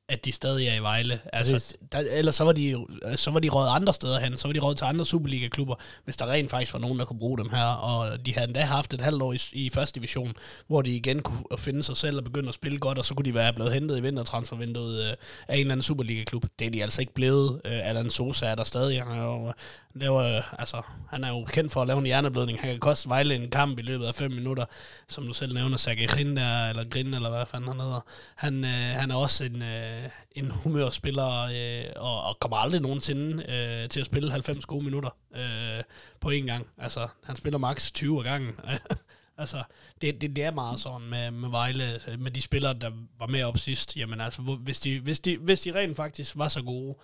[0.08, 1.20] at de stadig er i Vejle.
[1.32, 2.86] Altså, der, ellers så var, de,
[3.16, 6.16] så var de råd andre steder hen, så var de råd til andre Superliga-klubber, hvis
[6.16, 7.64] der rent faktisk var nogen, der kunne bruge dem her.
[7.64, 10.34] Og de havde endda haft et halvt år i, i første division,
[10.66, 13.24] hvor de igen kunne finde sig selv og begynde at spille godt, og så kunne
[13.24, 15.14] de være blevet hentet i vintertransfervinduet øh,
[15.48, 16.44] af en eller anden Superliga-klub.
[16.58, 17.60] Det er de altså ikke blevet.
[17.64, 19.02] Øh, Alan Sosa er der stadig.
[19.02, 19.52] Han er jo,
[19.94, 22.60] laver, altså, han er jo kendt for at lave en hjerneblødning.
[22.60, 24.64] Han kan koste Vejle en kamp i løbet af fem minutter,
[25.08, 28.00] som du selv nævner, Sergej Grin der, eller Grin, eller hvad fanden han hedder.
[28.34, 32.80] Han, øh, han er også en, øh, Øh, en humørspiller, øh, og, og kommer aldrig
[32.80, 35.84] nogensinde øh, til at spille 90 gode minutter øh,
[36.20, 36.66] på én gang.
[36.78, 38.52] Altså, han spiller maks 20 af gangen.
[39.38, 39.62] altså,
[40.00, 43.42] det, det, det er meget sådan med, med Vejle, med de spillere, der var med
[43.42, 43.96] op sidst.
[43.96, 46.94] Jamen altså, hvis de, hvis de, hvis de rent faktisk var så gode,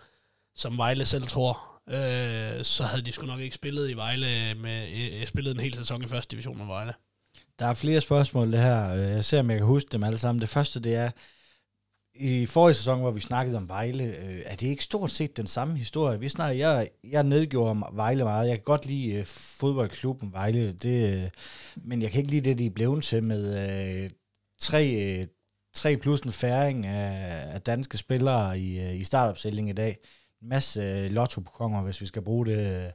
[0.54, 4.88] som Vejle selv tror, øh, så havde de sgu nok ikke spillet i Vejle, med,
[4.92, 6.94] øh, spillet en hel sæson i første division med Vejle.
[7.58, 8.94] Der er flere spørgsmål det her.
[8.94, 10.40] Øh, jeg ser, om jeg kan huske dem alle sammen.
[10.40, 11.10] Det første, det er,
[12.14, 15.46] i forrige sæson, hvor vi snakkede om Vejle, øh, er det ikke stort set den
[15.46, 16.20] samme historie?
[16.20, 18.48] Vi snakker, jeg, jeg nedgjorde Vejle meget.
[18.48, 21.30] Jeg kan godt lide øh, fodboldklubben Vejle, det, øh,
[21.76, 23.44] men jeg kan ikke lide det, de er blevet til med
[24.04, 24.10] øh,
[24.58, 25.26] tre, øh,
[25.74, 29.96] tre plus en færing af, af danske spillere i, øh, i startopstillingen i dag
[30.42, 31.42] En masse øh, lotto
[31.84, 32.84] hvis vi skal bruge det.
[32.84, 32.90] Øh.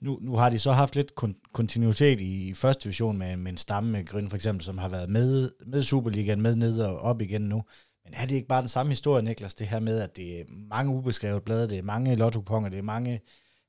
[0.00, 3.52] Nu, nu har de så haft lidt kon- kontinuitet i, i første division med, med
[3.52, 6.98] en stamme med Grøn for eksempel, som har været med, med Superligaen, med ned og
[6.98, 7.62] op igen nu.
[8.04, 10.44] Men er det ikke bare den samme historie, Niklas, det her med, at det er
[10.48, 13.20] mange ubeskrevet blade, det er mange lotto det er mange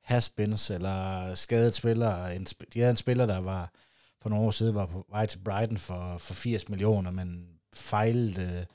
[0.04, 2.36] haspins eller skadet spillere.
[2.36, 3.72] En, de havde en spiller, der var
[4.22, 8.66] for nogle år siden var på vej til Brighton for, for 80 millioner, men fejlede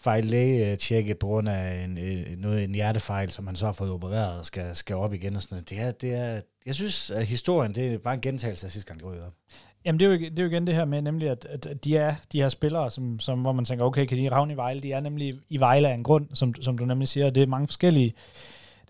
[0.00, 1.98] fejl lægetjekket på grund af en,
[2.38, 5.42] noget, en hjertefejl, som han så har fået opereret og skal, skal op igen og
[5.42, 5.70] sådan noget.
[5.70, 8.88] Det er, det er, jeg synes, at historien, det er bare en gentagelse af sidste
[8.88, 9.34] gang, det op.
[9.88, 11.96] Jamen, det er, jo, det er jo igen det her med, nemlig at, at de
[11.96, 14.80] er de her spillere, som, som, hvor man tænker, okay, kan de ravne i Vejle?
[14.80, 17.30] De er nemlig i Vejle af en grund, som, som du nemlig siger.
[17.30, 18.14] Det er mange forskellige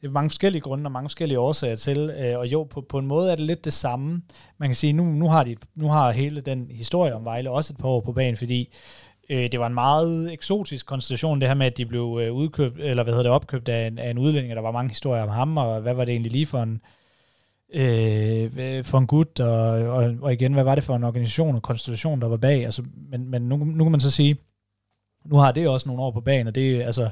[0.00, 2.98] det er mange forskellige grunde og mange forskellige årsager til, øh, og jo, på, på
[2.98, 4.22] en måde er det lidt det samme.
[4.58, 7.72] Man kan sige, nu, nu, har de, nu har hele den historie om Vejle også
[7.72, 8.68] et par år på banen, fordi
[9.30, 12.80] Øh, det var en meget eksotisk konstellation, det her med, at de blev øh, udkøbt,
[12.80, 15.22] eller hvad hedder det, opkøbt af en, af en udlænding, og der var mange historier
[15.22, 16.78] om ham, og hvad var det egentlig lige for en, øh,
[17.74, 21.62] Øh, for en gut, og, og, og igen, hvad var det for en organisation og
[21.62, 24.36] konstellation, der var bag, altså, men, men nu, nu kan man så sige,
[25.24, 27.10] nu har det også nogle år på banen, og det er altså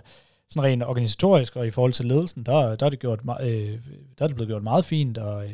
[0.49, 3.79] sådan rent organisatorisk, og i forhold til ledelsen, der, der, er, det gjort, øh,
[4.19, 5.51] der er det blevet gjort meget fint, og øh,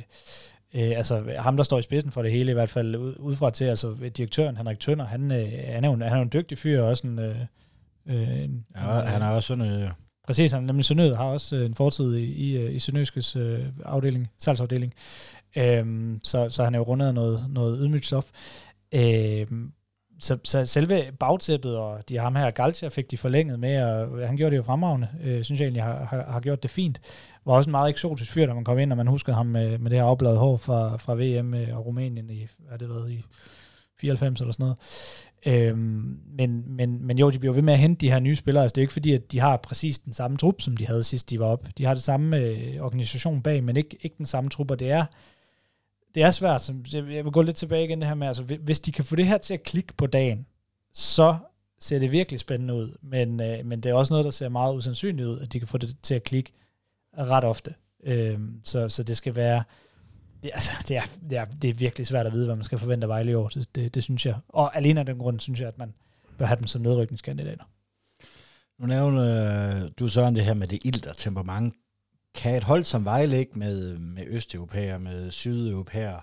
[0.74, 3.50] øh, altså ham, der står i spidsen for det hele, i hvert fald ud, udefra
[3.50, 6.58] til, altså direktøren Henrik Tønder, han, øh, han, er jo, han er jo en dygtig
[6.58, 7.18] fyr, og også en...
[7.18, 7.36] Øh,
[8.06, 9.82] øh, ja, han er også sådan...
[9.82, 9.90] Øh,
[10.32, 13.60] præcis, han nemlig Sønød har også øh, en fortid i, i, øh, i Sønøskes øh,
[13.84, 14.94] afdeling, salgsafdeling.
[15.56, 18.30] Øhm, så, så han er jo rundet af noget, noget ydmygt stof.
[18.94, 19.72] Øhm,
[20.20, 24.36] så, så selve bagtæppet, og de ham her, Galcia fik de forlænget med, og han
[24.36, 27.00] gjorde det jo fremragende, øh, synes jeg egentlig har, har, har gjort det fint.
[27.46, 29.78] Var også en meget eksotisk fyr, da man kom ind, og man huskede ham med,
[29.78, 33.10] med det her opladet hår fra, fra VM øh, og Rumænien i, hvad det været,
[33.10, 33.24] i
[34.00, 34.78] 94 eller sådan noget.
[35.46, 38.62] Øhm, men, men, men jo, de bliver ved med at hente de her nye spillere.
[38.62, 41.04] Altså, det er ikke fordi, at de har præcis den samme trup, som de havde
[41.04, 41.68] sidst de var op.
[41.78, 44.90] De har det samme øh, organisation bag, men ikke, ikke den samme trup, og det
[44.90, 45.04] er,
[46.14, 46.62] det er svært.
[46.62, 49.16] Så jeg vil gå lidt tilbage igen det her med, altså, hvis de kan få
[49.16, 50.46] det her til at klikke på dagen,
[50.92, 51.36] så
[51.80, 52.96] ser det virkelig spændende ud.
[53.02, 55.68] Men, øh, men det er også noget, der ser meget usandsynligt ud, at de kan
[55.68, 56.52] få det til at klikke
[57.18, 57.74] ret ofte.
[58.04, 59.62] Øhm, så, så det skal være
[60.42, 62.78] det, altså, det, er, det, er, det er virkelig svært at vide, hvad man skal
[62.78, 63.48] forvente af Vejle i år.
[63.48, 64.36] Det, det, det synes jeg.
[64.48, 65.94] Og alene af den grund, synes jeg, at man
[66.38, 67.64] bør have dem som nedrykningskandidater.
[68.78, 71.74] Nu nævner øh, du Søren det her med det ild og temperament.
[72.34, 76.20] Kan et hold som Vejle ikke med, med østeuropæer, med sydeuropæer,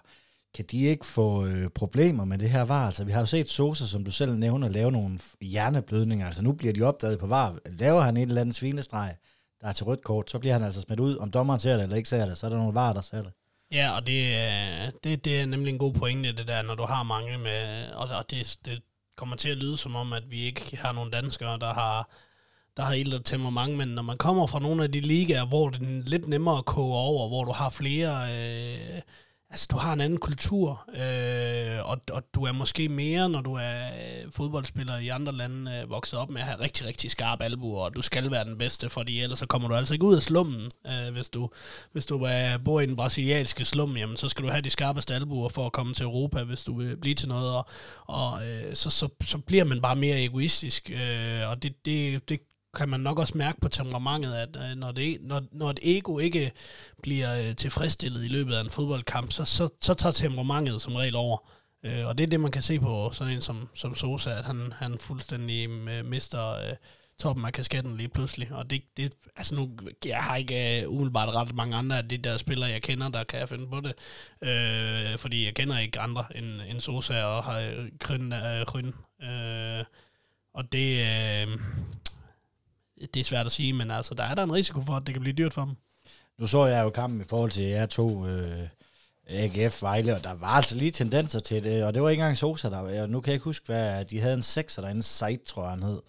[0.55, 2.85] kan de ikke få øh, problemer med det her var?
[2.85, 6.25] Altså, vi har jo set Sosa, som du selv nævner, lave nogle hjerneblødninger.
[6.25, 7.57] Altså, nu bliver de opdaget på var.
[7.65, 9.15] Laver han en eller andet svinestreg,
[9.61, 11.17] der er til rødt kort, så bliver han altså smidt ud.
[11.17, 13.23] Om dommeren ser det eller ikke ser det, så er der nogle var, der ser
[13.23, 13.31] det.
[13.71, 16.83] Ja, og det, øh, det, det er nemlig en god pointe, det der, når du
[16.83, 18.81] har mange med, og det, det
[19.17, 22.09] kommer til at lyde som om, at vi ikke har nogen danskere, der har,
[22.77, 25.69] der har ild og temperament, men når man kommer fra nogle af de ligaer, hvor
[25.69, 29.01] det er lidt nemmere at koge over, hvor du har flere øh,
[29.49, 33.53] altså, du har en anden kultur, øh, og, og du er måske mere, når du
[33.53, 37.43] er øh, fodboldspiller i andre lande, øh, vokset op med at have rigtig, rigtig skarpe
[37.43, 40.15] albuer, og du skal være den bedste, fordi ellers så kommer du altså ikke ud
[40.15, 40.71] af slummen.
[40.87, 41.49] Øh, hvis du,
[41.91, 45.15] hvis du er, bor i den brasilianske slum, jamen, så skal du have de skarpeste
[45.15, 47.65] albuer for at komme til Europa, hvis du vil blive til noget, og,
[48.05, 52.39] og øh, så, så, så bliver man bare mere egoistisk, øh, og det, det, det
[52.73, 56.19] kan man nok også mærke på temperamentet, at øh, når, det, når, når et ego
[56.19, 56.51] ikke
[57.03, 61.15] bliver øh, tilfredsstillet i løbet af en fodboldkamp, så, så, så tager temperamentet som regel
[61.15, 61.37] over.
[61.83, 64.45] Øh, og det er det, man kan se på sådan en som, som Sosa, at
[64.45, 65.69] han, han fuldstændig
[66.05, 66.75] mister
[67.19, 68.51] toppen af kasketten lige pludselig.
[68.51, 69.69] Og det, det altså nu,
[70.05, 73.23] jeg har ikke uh, umiddelbart ret mange andre af de der spillere, jeg kender, der
[73.23, 73.93] kan jeg finde på det.
[74.41, 78.33] Øh, fordi jeg kender ikke andre end, end Sosa og har Kryn.
[78.33, 78.91] Øh, Kryn.
[79.23, 79.85] Øh,
[80.53, 81.59] og det, øh,
[83.13, 85.15] det er svært at sige, men altså, der er der en risiko for, at det
[85.15, 85.75] kan blive dyrt for dem.
[86.37, 88.67] Nu så jeg jo kampen i forhold til jer to, øh,
[89.29, 92.37] AGF Vejle, og der var altså lige tendenser til det, og det var ikke engang
[92.37, 95.41] Sosa, der var, nu kan jeg ikke huske, hvad de havde en 6 derinde, Sejt,
[95.41, 96.01] tror jeg han hed.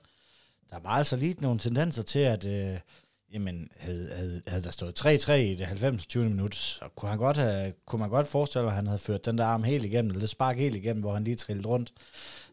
[0.70, 2.78] Der var altså lige nogle tendenser til, at øh,
[3.32, 6.06] jamen, havde, havde, havde der stået 3-3 i det 90.
[6.06, 6.24] 20.
[6.24, 9.24] minut, så kunne, han godt have, kunne man godt forestille sig, at han havde ført
[9.24, 11.92] den der arm helt igennem, eller det spark helt igennem, hvor han lige trillede rundt,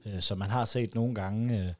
[0.05, 1.59] øh, som man har set nogle gange.
[1.59, 1.73] Øh,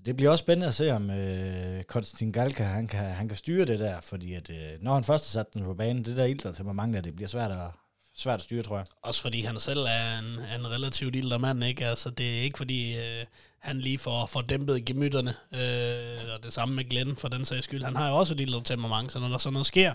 [0.00, 3.36] så det bliver også spændende at se, om øh, Konstantin Galka, han kan, han kan
[3.36, 6.16] styre det der, fordi at, øh, når han først har sat den på banen, det
[6.16, 7.70] der ilter til mange af det bliver svært at,
[8.14, 8.86] svært at styre, tror jeg.
[9.02, 11.86] Også fordi han selv er en, en relativt ilter mand, ikke?
[11.86, 13.24] Altså, det er ikke fordi, øh,
[13.58, 17.64] han lige får, får dæmpet gemytterne, øh, og det samme med Glenn, for den sags
[17.64, 17.84] skyld.
[17.84, 19.92] Han har jo også et ilter temperament, så når der sådan noget sker,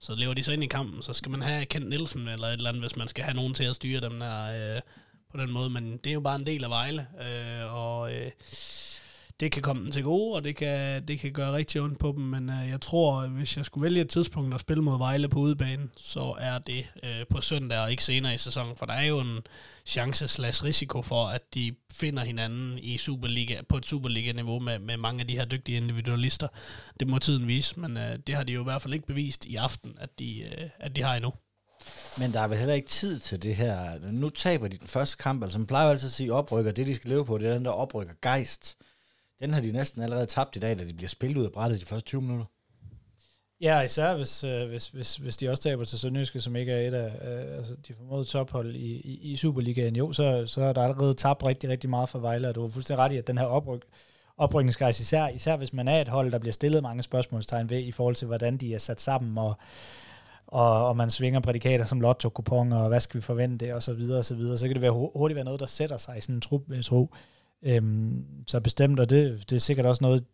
[0.00, 2.52] så lever de så ind i kampen, så skal man have Kent Nielsen eller et
[2.52, 4.80] eller andet, hvis man skal have nogen til at styre dem der øh,
[5.30, 8.14] på den måde, men det er jo bare en del af Vejle, øh, og...
[8.14, 8.30] Øh,
[9.40, 12.12] det kan komme dem til gode, og det kan, det kan gøre rigtig ondt på
[12.16, 15.28] dem, men øh, jeg tror, hvis jeg skulle vælge et tidspunkt at spille mod Vejle
[15.28, 18.92] på udebane, så er det øh, på søndag og ikke senere i sæsonen, for der
[18.92, 19.40] er jo en
[19.86, 20.24] chance
[20.64, 25.26] risiko for, at de finder hinanden i Superliga, på et Superliga-niveau med, med mange af
[25.26, 26.48] de her dygtige individualister.
[27.00, 29.46] Det må tiden vise, men øh, det har de jo i hvert fald ikke bevist
[29.46, 31.32] i aften, at de, øh, at de har endnu.
[32.18, 33.98] Men der er vel heller ikke tid til det her.
[34.12, 36.72] Nu taber de den første kamp, altså man plejer altid at sige oprykker.
[36.72, 38.76] Det, de skal leve på, det er den der oprykker gejst.
[39.40, 41.80] Den har de næsten allerede tabt i dag, da de bliver spillet ud af brættet
[41.80, 42.44] de første 20 minutter.
[43.60, 46.88] Ja, især hvis, øh, hvis, hvis, hvis de også taber til Sønderjyske, som ikke er
[46.88, 50.72] et af øh, altså de formodede tophold i, i, i Superligaen, jo, så, så er
[50.72, 53.26] der allerede tabt rigtig, rigtig meget for Vejle, og du har fuldstændig ret i, at
[53.26, 53.82] den her opryk,
[54.36, 57.92] oprykningsgejs, især, især hvis man er et hold, der bliver stillet mange spørgsmålstegn ved, i
[57.92, 59.54] forhold til, hvordan de er sat sammen, og,
[60.46, 63.92] og, og man svinger prædikater som lotto kupon og hvad skal vi forvente, og så
[63.92, 66.20] videre, og så videre, så kan det være hurtigt være noget, der sætter sig i
[66.20, 67.10] sådan en trup, jeg tror.
[67.62, 70.24] Øhm, så bestemt, og det, det er sikkert også noget,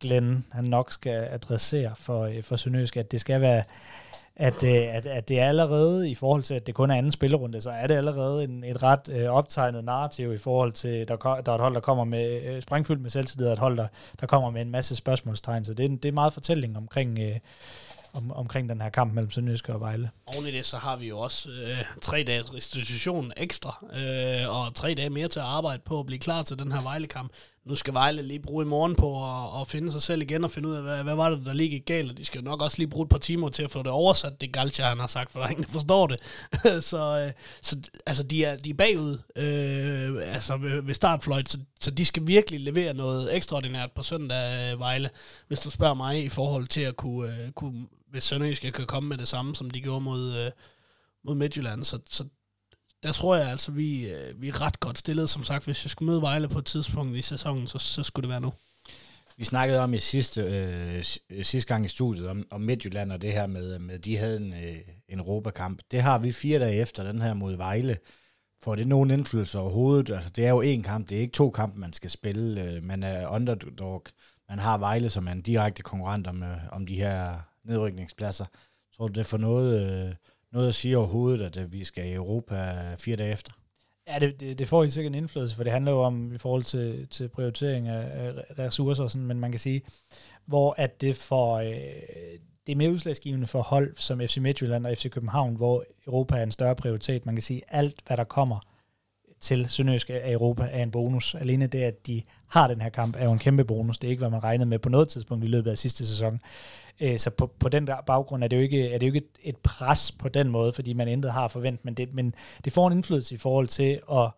[0.00, 3.64] Glenn han nok skal adressere for, øh, for Sønderjysk, at det skal være,
[4.36, 7.12] at, øh, at, at det er allerede, i forhold til, at det kun er anden
[7.12, 11.16] spillerunde, så er det allerede en, et ret øh, optegnet narrativ i forhold til, der,
[11.16, 13.86] der er et hold, der kommer med øh, sprængfyldt med selvtillid, og et hold, der,
[14.20, 15.64] der kommer med en masse spørgsmålstegn.
[15.64, 17.36] Så det er, det er meget fortælling omkring, øh,
[18.12, 20.10] om, omkring den her kamp mellem Sønderjysk og Vejle.
[20.26, 24.74] Oven i det, så har vi jo også øh, tre dages restitution ekstra, øh, og
[24.74, 27.32] tre dage mere til at arbejde på at blive klar til den her Vejle-kamp
[27.70, 30.50] nu skal Vejle lige bruge i morgen på at, at finde sig selv igen og
[30.50, 32.44] finde ud af, hvad, hvad var det, der lige gik galt, og de skal jo
[32.44, 34.98] nok også lige bruge et par timer til at få det oversat, det Galcha han
[34.98, 36.20] har sagt, for der er ingen, der forstår det.
[36.90, 37.32] så, øh,
[37.62, 37.76] så
[38.06, 42.26] altså, de er, de er bagud øh, altså ved, ved startfløjt, så, så de skal
[42.26, 45.10] virkelig levere noget ekstraordinært på søndag, øh, Vejle,
[45.48, 49.08] hvis du spørger mig i forhold til at kunne, øh, kunne hvis Sønderjyske kan komme
[49.08, 50.50] med det samme, som de gjorde mod, øh,
[51.24, 52.24] mod Midtjylland, så, så
[53.02, 55.30] der tror jeg altså, vi, øh, vi er ret godt stillet.
[55.30, 58.22] Som sagt, hvis jeg skulle møde Vejle på et tidspunkt i sæsonen, så, så skulle
[58.22, 58.52] det være nu.
[59.36, 61.04] Vi snakkede om i sidste, øh,
[61.42, 64.36] sidste gang i studiet, om, om Midtjylland og det her med, øh, med de havde
[64.36, 64.76] en, øh,
[65.08, 65.80] en Europakamp.
[65.90, 67.98] Det har vi fire dage efter den her mod Vejle.
[68.62, 70.14] Får det nogen indflydelse overhovedet?
[70.14, 72.62] Altså, det er jo én kamp, det er ikke to kampe, man skal spille.
[72.62, 74.04] Øh, man er underdog.
[74.48, 78.44] Man har Vejle, som er en direkte konkurrent om, om de her nedrykningspladser.
[78.96, 80.06] Tror du, det får noget...
[80.08, 80.14] Øh,
[80.52, 83.52] noget at sige overhovedet, at øh, vi skal i Europa øh, fire dage efter?
[84.08, 86.38] Ja, det, det, det får helt sikkert en indflydelse, for det handler jo om i
[86.38, 89.82] forhold til, til prioritering af, af ressourcer, og sådan, men man kan sige,
[90.46, 91.72] hvor at det for øh,
[92.66, 96.42] det er mere udslagsgivende for hold som FC Midtjylland og FC København, hvor Europa er
[96.42, 97.26] en større prioritet.
[97.26, 98.58] Man kan sige, alt hvad der kommer
[99.40, 101.34] til Sønderjysk af Europa er en bonus.
[101.34, 103.98] Alene det, at de har den her kamp, er jo en kæmpe bonus.
[103.98, 106.40] Det er ikke, hvad man regnede med på noget tidspunkt i løbet af sidste sæson.
[107.00, 109.18] Øh, så på, på den der baggrund er det jo ikke, er det jo ikke
[109.18, 112.34] et, et pres på den måde, fordi man intet har forventet, men det, men
[112.64, 114.30] det får en indflydelse i forhold til at,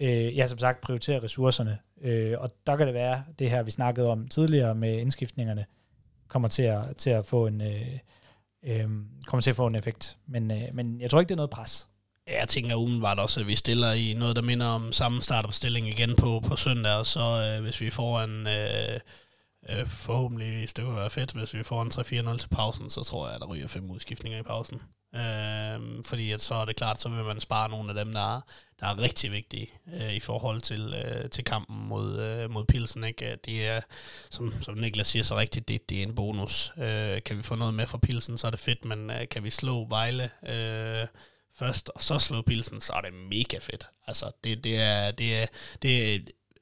[0.00, 1.78] øh, ja, som sagt, prioritere ressourcerne.
[2.02, 5.64] Øh, og der kan det være, det her, vi snakkede om tidligere med indskiftningerne,
[6.28, 7.60] kommer til at, til at få en...
[7.60, 7.98] Øh,
[8.62, 8.88] øh,
[9.26, 10.18] kommer til at få en effekt.
[10.26, 11.88] Men, øh, men jeg tror ikke, det er noget pres.
[12.30, 16.16] Jeg tænker umiddelbart også, at vi stiller i noget, der minder om samme startopstilling igen
[16.16, 18.46] på, på søndag, og så øh, hvis vi får en...
[18.46, 19.00] Øh,
[19.70, 21.90] øh, forhåbentlig, det kunne være fedt, hvis vi får en
[22.32, 24.80] 3-4-0 til pausen, så tror jeg, at der ryger fem udskiftninger i pausen.
[25.14, 28.36] Øh, fordi at så er det klart, så vil man spare nogle af dem, der
[28.36, 28.40] er,
[28.80, 33.04] der er rigtig vigtige øh, i forhold til, øh, til kampen mod, øh, mod Pilsen.
[33.04, 33.36] Ikke?
[33.44, 33.80] Det er,
[34.30, 36.72] som, som Niklas siger så rigtigt, det, det er en bonus.
[36.78, 39.44] Øh, kan vi få noget med fra Pilsen, så er det fedt, men øh, kan
[39.44, 40.30] vi slå Vejle...
[40.48, 41.06] Øh,
[41.58, 43.88] først, og så slå pilsen, så er det mega fedt.
[44.06, 45.46] Altså, det, det, er, det, er,
[45.82, 46.18] det er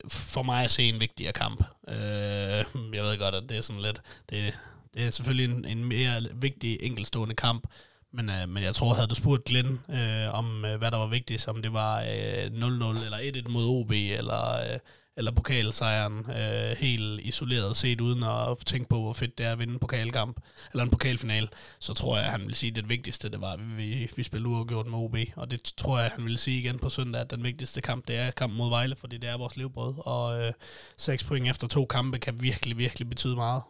[0.08, 1.64] for mig at se en vigtigere kamp.
[1.88, 2.64] Øh,
[2.94, 4.00] jeg ved godt, at det er sådan lidt,
[4.30, 4.54] det,
[4.94, 7.66] det er selvfølgelig en, en mere vigtig enkeltstående kamp,
[8.12, 11.06] men, øh, men jeg tror, havde du spurgt Glenn øh, om, øh, hvad der var
[11.06, 14.78] vigtigt, om det var øh, 0-0 eller 1-1 mod OB, eller, øh,
[15.16, 19.58] eller pokalsejren, øh, helt isoleret set, uden at tænke på, hvor fedt det er at
[19.58, 20.40] vinde en pokalkamp,
[20.72, 21.48] eller en pokalfinal,
[21.78, 24.22] så tror jeg, at han vil sige, at det vigtigste, det var, at vi, vi
[24.22, 27.30] spillede uafgjort med OB, og det tror jeg, han vil sige igen på søndag, at
[27.30, 30.52] den vigtigste kamp, det er kampen mod Vejle, fordi det er vores levebrød, og øh,
[30.96, 33.62] 6 point efter to kampe kan virkelig, virkelig betyde meget.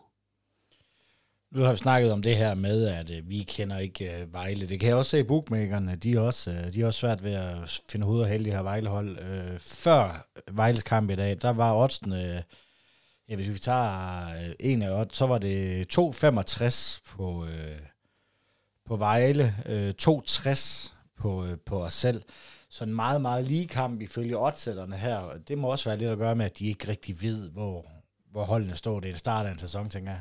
[1.53, 4.69] Nu har vi snakket om det her med, at øh, vi kender ikke øh, Vejle.
[4.69, 5.97] Det kan jeg også se i bookmakerne.
[5.97, 8.51] De er også, øh, de er også svært ved at finde hovedet og held i
[8.51, 9.19] her Vejlehold.
[9.19, 12.43] Øh, før Vejles kamp i dag, der var oddsen, øh,
[13.29, 17.79] ja, hvis vi tager øh, en af odds, så var det 2,65 på, øh,
[18.87, 22.23] på Vejle, øh, 2,60 på, øh, på os selv.
[22.71, 25.39] Så en meget, meget lige kamp ifølge oddsætterne her.
[25.49, 27.87] Det må også være lidt at gøre med, at de ikke rigtig ved, hvor,
[28.31, 29.01] hvor holdene står.
[29.01, 30.21] Det er en start af en sæson, tænker jeg.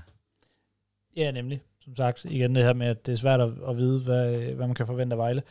[1.16, 1.62] Ja, nemlig.
[1.80, 4.68] Som sagt, igen det her med, at det er svært at, at vide, hvad, hvad
[4.68, 5.44] man kan forvente af Vejle.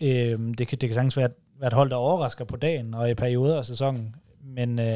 [0.00, 3.10] Øhm, det, kan, det kan sagtens være, være et hold, der overrasker på dagen og
[3.10, 4.16] i perioder af sæsonen.
[4.44, 4.92] Men øh,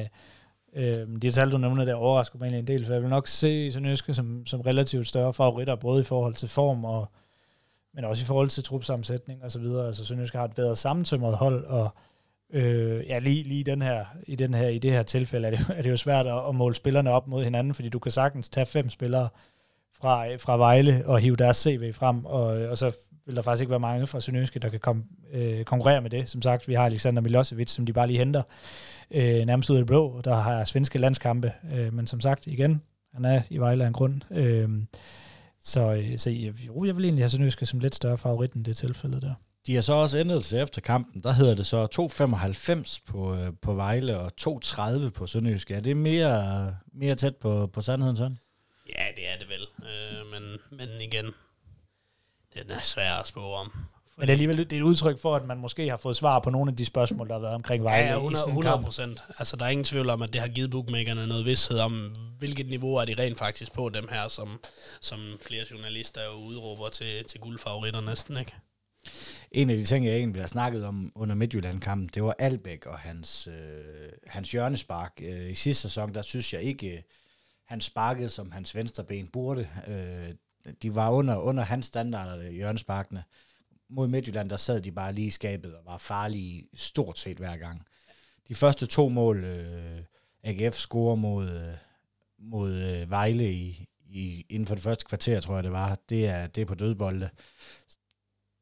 [0.75, 3.29] øh, de tal, du nævner, der overrasker mig egentlig en del, for jeg vil nok
[3.29, 7.09] se Sønderjyske som, som relativt større favoritter, både i forhold til form og
[7.95, 9.87] men også i forhold til trupsammensætning og så videre.
[9.87, 11.91] Altså Sønderjyske har et bedre sammentømret hold, og
[12.53, 15.67] øh, ja, lige, lige den her, i, den her, i det her tilfælde er det,
[15.77, 18.49] er det jo svært at, at måle spillerne op mod hinanden, fordi du kan sagtens
[18.49, 19.29] tage fem spillere,
[20.01, 22.93] fra, fra Vejle og hive deres CV frem, og, og så
[23.27, 26.29] vil der faktisk ikke være mange fra Sønderjyske, der kan kom, øh, konkurrere med det.
[26.29, 28.43] Som sagt, vi har Alexander Milosevic, som de bare lige henter
[29.11, 32.83] øh, nærmest ud af det blå, der har svenske landskampe, øh, men som sagt, igen,
[33.15, 34.21] han er i Vejle af en grund.
[34.31, 34.69] Øh,
[35.63, 38.65] så, øh, så øh, jo, jeg vil egentlig have Sønderjyske som lidt større favorit end
[38.65, 39.35] det tilfælde der.
[39.67, 41.23] De har så også ændret til efter kampen.
[41.23, 45.71] Der hedder det så 2,95 på, øh, på Vejle og 2,30 på Sønderjysk.
[45.71, 48.39] Er det mere, mere tæt på, på sandheden sådan?
[48.89, 49.89] Ja, det er det vel.
[49.89, 51.27] Øh, men, men igen,
[52.55, 53.73] det er svært at spå om.
[54.17, 56.39] Men det er alligevel det er et udtryk for, at man måske har fået svar
[56.39, 58.07] på nogle af de spørgsmål, der har været omkring Vejle.
[58.07, 59.23] Ja, 100 procent.
[59.39, 62.69] Altså, der er ingen tvivl om, at det har givet bookmakerne noget vidsthed om, hvilket
[62.69, 64.61] niveau er de rent faktisk på dem her, som,
[65.01, 68.53] som flere journalister jo udråber til, til guldfavoritter næsten, ikke?
[69.53, 72.99] En af de ting, jeg egentlig har snakket om under Midtjylland-kampen, det var Albæk og
[72.99, 75.13] hans, øh, hans hjørnespark.
[75.23, 77.05] Øh, I sidste sæson, der synes jeg ikke,
[77.75, 79.69] han sparkede, som hans venstre ben burde.
[79.87, 80.35] Øh,
[80.83, 83.25] de var under, under hans standarder, hjørnesparkene.
[83.89, 87.57] Mod Midtjylland, der sad de bare lige i skabet og var farlige stort set hver
[87.57, 87.87] gang.
[88.49, 90.01] De første to mål, øh,
[90.43, 91.75] AGF scorer mod, øh,
[92.39, 96.27] mod øh, Vejle i, i, inden for det første kvarter, tror jeg det var, det
[96.27, 97.31] er, det er på dødbolde.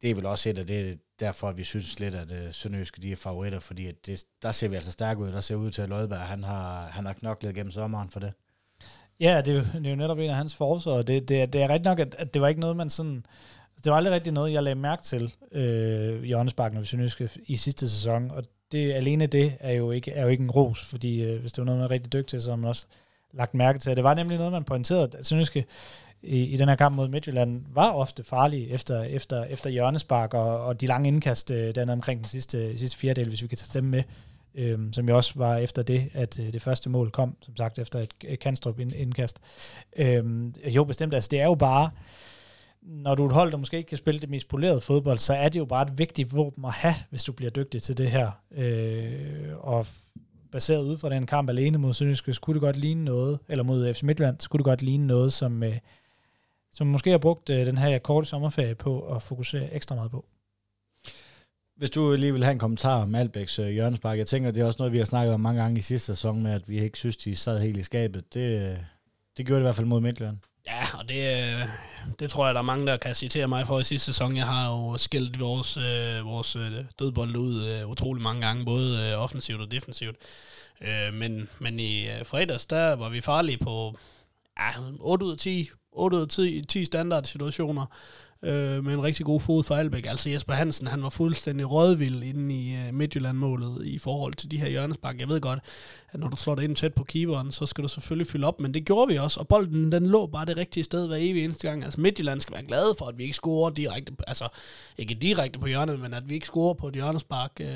[0.02, 3.02] Det er vel også et af det, derfor, at vi synes lidt, at øh, Sønderjyske
[3.02, 5.32] de er favoritter, fordi at det, der ser vi altså stærkt ud.
[5.32, 8.32] Der ser ud til, at Lødberg, han har, han har knoklet gennem sommeren for det.
[9.22, 11.62] Ja, det er, jo, det er jo netop en af hans forsøg, det, det, det
[11.62, 13.26] er ret nok, at, at det var ikke noget, man sådan...
[13.84, 17.56] Det var aldrig rigtig noget, jeg lagde mærke til øh, i Åndesbakken og Sønderjyske i
[17.56, 21.22] sidste sæson, og det, alene det er jo ikke, er jo ikke en ros, fordi
[21.22, 22.86] øh, hvis det var noget, man er rigtig dygtig til, så har man også
[23.32, 23.96] lagt mærke til.
[23.96, 25.64] Det var nemlig noget, man pointerede, at Sønderjyske
[26.22, 30.64] i, i den her kamp mod Midtjylland var ofte farlige efter, efter, efter hjørnespark og,
[30.64, 33.80] og de lange indkast, øh, den omkring den sidste, sidste fjerdedel, hvis vi kan tage
[33.80, 34.04] dem med, øh,
[34.54, 37.78] Øhm, som jo også var efter det, at øh, det første mål kom, som sagt,
[37.78, 39.40] efter et, et Kanstrup indkast.
[39.96, 40.24] Øh,
[40.66, 41.90] jo, bestemt, altså det er jo bare,
[42.82, 45.34] når du er et hold, der måske ikke kan spille det mest polerede fodbold, så
[45.34, 48.10] er det jo bare et vigtigt våben at have, hvis du bliver dygtig til det
[48.10, 48.30] her.
[48.54, 49.86] Øh, og
[50.52, 53.94] baseret ud fra den kamp alene mod Sønderjyske, skulle det godt ligne noget, eller mod
[53.94, 55.78] FC Midtjylland, skulle det godt ligne noget, som, øh,
[56.72, 60.24] som måske har brugt øh, den her korte sommerferie på at fokusere ekstra meget på.
[61.76, 64.66] Hvis du lige vil have en kommentar om Albæks øh, hjørnespark, jeg tænker, det er
[64.66, 66.98] også noget, vi har snakket om mange gange i sidste sæson, med at vi ikke
[66.98, 68.34] synes, de sad helt i skabet.
[68.34, 68.76] Det, øh,
[69.36, 70.38] det gjorde det i hvert fald mod Midtjylland.
[70.66, 71.68] Ja, og det, øh,
[72.18, 74.36] det tror jeg, der er mange, der kan citere mig for i sidste sæson.
[74.36, 79.10] Jeg har jo skældt vores, øh, vores øh, dødbold ud øh, utrolig mange gange, både
[79.10, 80.16] øh, offensivt og defensivt.
[80.80, 83.98] Øh, men, men i øh, fredags, der var vi farlige på
[84.58, 84.70] ja,
[85.00, 87.86] 8 ud af 10 8 ud af 10, 10 standard situationer
[88.42, 90.06] øh, med en rigtig god fod for Albæk.
[90.06, 94.58] Altså Jesper Hansen, han var fuldstændig rådvild inde i øh, Midtjylland-målet i forhold til de
[94.58, 95.20] her hjørnespark.
[95.20, 95.58] Jeg ved godt,
[96.12, 98.60] at når du slår dig ind tæt på keeperen, så skal du selvfølgelig fylde op,
[98.60, 101.44] men det gjorde vi også, og bolden den lå bare det rigtige sted hver evig
[101.44, 101.84] eneste gang.
[101.84, 104.48] Altså Midtjylland skal være glade for, at vi ikke scorer direkte, altså
[104.98, 107.68] ikke direkte på hjørnet, men at vi ikke scorer på et hjørnespark øh,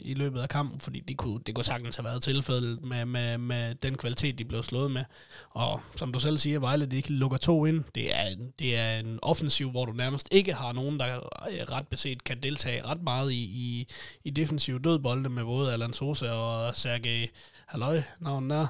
[0.00, 3.38] i løbet af kampen, fordi det kunne, det kunne sagtens have været tilfældet med, med,
[3.38, 5.04] med den kvalitet, de blev slået med.
[5.50, 7.84] Og som du selv siger, Vejle, de ikke lukker to ind.
[7.94, 8.24] Det er,
[8.58, 11.16] det er en offensiv, hvor du nærmest ikke har nogen, der
[11.50, 13.88] øh, ret beset kan deltage ret meget i, i,
[14.24, 17.28] i defensiv dødbolde med både Alan Sosa og Sergej
[17.66, 18.66] halløj, navnet er.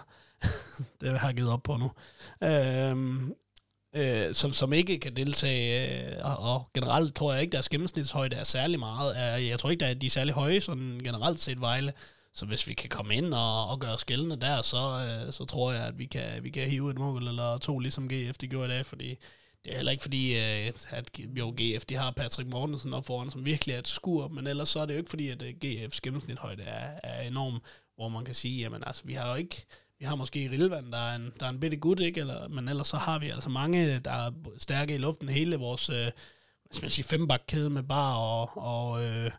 [1.00, 1.90] det har jeg givet op på nu.
[2.42, 3.34] Øhm,
[3.96, 8.36] øh, som, som ikke kan deltage, øh, og, og generelt tror jeg ikke, deres gennemsnitshøjde
[8.36, 9.16] er særlig meget.
[9.48, 11.92] Jeg tror ikke, at de er særlig høje, sådan generelt set Vejle.
[12.34, 15.72] Så hvis vi kan komme ind og, og gøre skældene der, så, øh, så tror
[15.72, 18.66] jeg, at vi kan, vi kan hive et mål eller to, ligesom GF de gjorde
[18.66, 19.16] i dag, fordi
[19.66, 23.30] det er heller ikke fordi, øh, at jo, GF de har Patrick Mortensen op foran,
[23.30, 25.54] som virkelig er et skur, men ellers så er det jo ikke fordi, at øh,
[25.64, 27.60] GF's gennemsnithøjde er, er enorm
[27.96, 29.66] hvor man kan sige, jamen altså, vi har jo ikke,
[29.98, 32.20] vi har måske Rilvand, der er en, der er en bitte gut, ikke?
[32.20, 35.28] Eller, men ellers så har vi altså mange, der er stærke i luften.
[35.28, 36.12] Hele vores, øh, hvad
[36.72, 39.30] skal man sige, fembakkæde med bar og, og øh,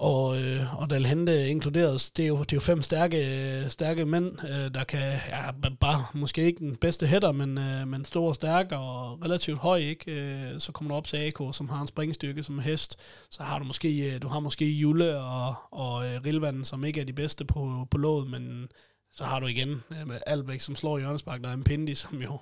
[0.00, 4.44] og, øh, og Dalhente inkluderet, det er jo, det er jo fem stærke, stærke mænd,
[4.44, 5.50] øh, der kan, ja,
[5.80, 9.78] bare måske ikke den bedste hætter, men, øh, men stor og stærk og relativt høj,
[9.78, 10.12] ikke?
[10.12, 12.98] Øh, så kommer du op til AK, som har en springstyrke som hest,
[13.30, 17.00] så har du måske, øh, du har måske Jule og, og øh, Rilvand, som ikke
[17.00, 18.68] er de bedste på, på låget, men
[19.12, 22.38] så har du igen øh, Albæk, som slår hjørnespark, der er en Pindi, som jo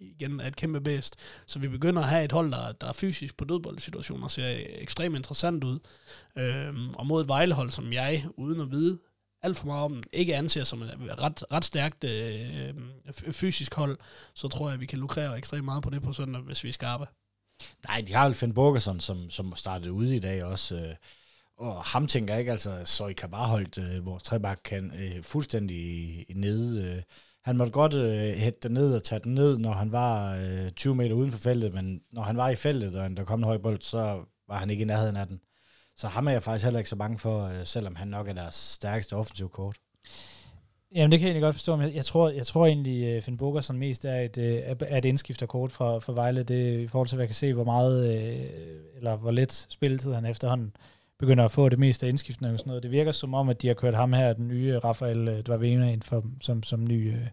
[0.00, 1.16] igen er et kæmpe bedst.
[1.46, 5.16] Så vi begynder at have et hold, der, der er fysisk på dødboldsituationer, ser ekstremt
[5.16, 5.78] interessant ud.
[6.38, 8.98] Øhm, og mod et Vejlehold, som jeg, uden at vide
[9.42, 12.74] alt for meget om, ikke anser som et ret, ret stærkt øh,
[13.32, 13.98] fysisk hold,
[14.34, 16.68] så tror jeg, at vi kan lukrere ekstremt meget på det på søndag, hvis vi
[16.68, 17.06] er skarpe.
[17.88, 20.76] Nej, de har jo Finn Borgerson, som, som startede ude i dag også.
[20.76, 20.94] Øh,
[21.58, 24.92] og ham tænker jeg ikke, altså, så I kan bare holde øh, vores trebak kan
[24.98, 26.84] øh, fuldstændig nede.
[26.84, 27.02] Øh,
[27.46, 30.70] han måtte godt øh, hætte den ned og tage den ned, når han var øh,
[30.70, 33.44] 20 meter uden for feltet, men når han var i feltet, og der kom en
[33.44, 35.40] høj bold, så var han ikke i nærheden af den.
[35.96, 38.32] Så ham er jeg faktisk heller ikke så bange for, øh, selvom han nok er
[38.32, 39.76] deres stærkeste offensiv kort.
[40.94, 43.36] Jamen det kan jeg egentlig godt forstå, men jeg tror, jeg tror egentlig, at Finn
[43.36, 47.16] Bogersen mest er et, øh, er et indskifterkort fra, fra Vejle, det, i forhold til,
[47.16, 48.46] hvad jeg kan se, hvor meget, øh,
[48.96, 50.72] eller hvor lidt spilletid han efterhånden
[51.18, 52.82] begynder at få det meste af indskiftene og sådan noget.
[52.82, 55.92] Det virker som om, at de har kørt ham her, den nye Rafael øh, Dvavena,
[55.92, 57.26] ind for, som, som ny, øh,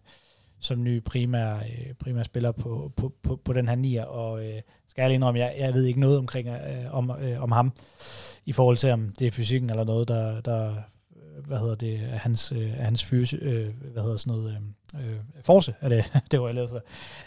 [0.60, 4.60] som ny primær, øh, primær spiller på, på, på, på den her nier, og øh,
[4.88, 7.72] skal jeg indrømme, jeg, jeg ved ikke noget omkring øh, om, øh, om ham,
[8.46, 10.74] i forhold til, om det er fysikken eller noget, der, der
[11.46, 14.58] hvad hedder det, er hans, øh, hans fyse, øh, hvad hedder sådan noget,
[15.00, 16.80] øh, force, er det, det var jeg lavede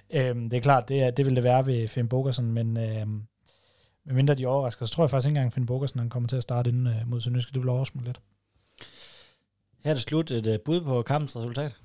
[0.10, 3.08] øh, Det er klart, det, er, det vil det være ved Finn Bogersen, men øh,
[4.08, 6.30] men mindre de overrasker, så tror jeg faktisk ikke engang, at Finn Bogersen han kommer
[6.30, 7.54] til at starte inden uh, mod Sønderjyske.
[7.54, 8.22] Det vil overraske mig lidt.
[9.84, 11.76] Her er det slut et uh, bud på kampens resultat.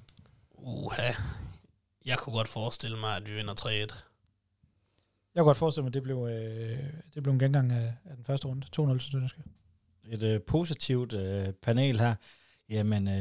[0.51, 1.13] Uha.
[2.05, 3.69] Jeg kunne godt forestille mig, at vi vinder 3-1.
[3.69, 6.79] Jeg kunne godt forestille mig, at det blev, øh,
[7.15, 8.67] det blev en gengang af, af den første runde.
[8.67, 9.43] 2-0 til Sønderjyske.
[10.09, 12.15] Et øh, positivt øh, panel her.
[12.73, 13.15] Jamen, øh,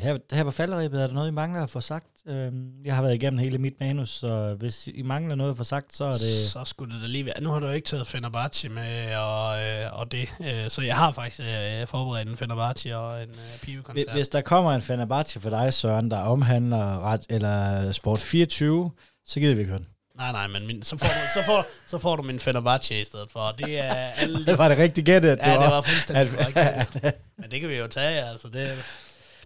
[0.00, 2.06] her, her på falderæbet er der noget, I mangler at få sagt.
[2.26, 2.52] Øh,
[2.84, 5.94] jeg har været igennem hele mit manus, så hvis I mangler noget at få sagt,
[5.94, 6.50] så er det...
[6.50, 7.40] Så skulle det da lige være.
[7.40, 11.10] Nu har du ikke taget Fenerbahce med og, øh, og det, øh, så jeg har
[11.10, 14.12] faktisk øh, forberedt en Fenerbahce og en øh, pivekoncert.
[14.14, 18.90] Hvis der kommer en Fenerbahce for dig, Søren, der omhandler ret, eller Sport 24,
[19.26, 19.93] så gider vi ikke høre den.
[20.16, 23.04] Nej, nej, men min, så, får du, så, får, så får du min Fenerbahce i
[23.04, 23.54] stedet for.
[23.58, 23.92] Det er
[24.22, 24.46] alle...
[24.46, 25.62] Det var det rigtig gættet, at det ja, var...
[25.62, 27.04] det var fuldstændig korrekt.
[27.38, 28.48] Men det kan vi jo tage, altså.
[28.48, 28.84] Det,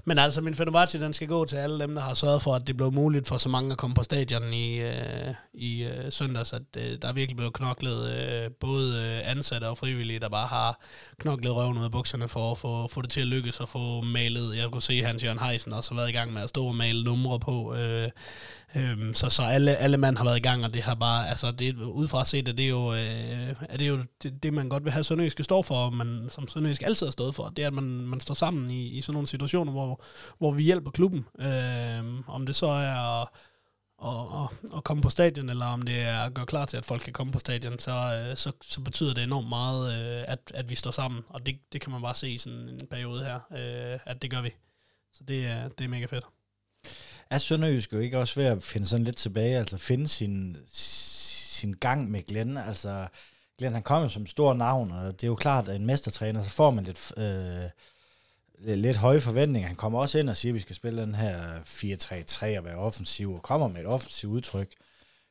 [0.08, 2.66] men altså, min Fenerbahce, den skal gå til alle dem, der har sørget for, at
[2.66, 6.52] det blev muligt for så mange at komme på stadion i, øh, i øh, søndags,
[6.52, 10.46] at øh, der er virkelig blevet knoklet øh, både øh, ansatte og frivillige, der bare
[10.46, 10.80] har
[11.18, 14.00] knoklet røven ud af bukserne for at få, få det til at lykkes og få
[14.00, 14.56] malet.
[14.56, 16.74] Jeg kunne se, Hans Jørgen Heisen også har været i gang med at stå og
[16.74, 17.74] male numre på.
[17.74, 18.10] Øh,
[18.76, 21.50] Øhm, så så alle, alle mand har været i gang, og det har bare, altså
[21.50, 24.84] det, udefra set, er det er jo, øh, er det, jo det, det, man godt
[24.84, 27.66] vil have Sønderjyske står for, og man, som Sønderjysk altid har stået for, det er,
[27.66, 30.02] at man, man står sammen i, i sådan nogle situationer, hvor,
[30.38, 31.26] hvor vi hjælper klubben.
[31.38, 33.28] Øhm, om det så er at,
[34.04, 37.00] at, at, komme på stadion, eller om det er at gøre klar til, at folk
[37.00, 40.70] kan komme på stadion, så, øh, så, så betyder det enormt meget, øh, at, at
[40.70, 43.34] vi står sammen, og det, det kan man bare se i sådan en periode her,
[43.34, 44.50] øh, at det gør vi.
[45.12, 46.24] Så det er, det er mega fedt
[47.30, 51.72] er Sønderjysk jo ikke også ved at finde sådan lidt tilbage, altså finde sin, sin
[51.72, 53.08] gang med Glenn, altså
[53.58, 56.50] Glenn han kommer som stor navn, og det er jo klart, at en mestertræner, så
[56.50, 59.66] får man lidt, øh, lidt høje forventninger.
[59.66, 62.76] Han kommer også ind og siger, at vi skal spille den her 4-3-3 og være
[62.76, 64.74] offensiv, og kommer med et offensivt udtryk.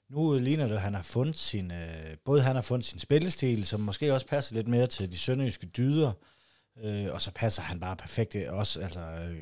[0.09, 3.65] Nu ligner det, at han har fundet sin, øh, både han har fundet sin spillestil,
[3.65, 6.36] som måske også passer lidt mere til de sønderjyske dyder, Øh,
[6.83, 8.99] Øh, og så passer han bare perfekt også, altså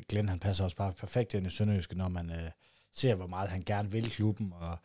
[0.08, 2.50] Glenn han passer også bare perfekt ind i Sønderjyske, når man øh,
[2.92, 4.78] ser, hvor meget han gerne vil klubben, og,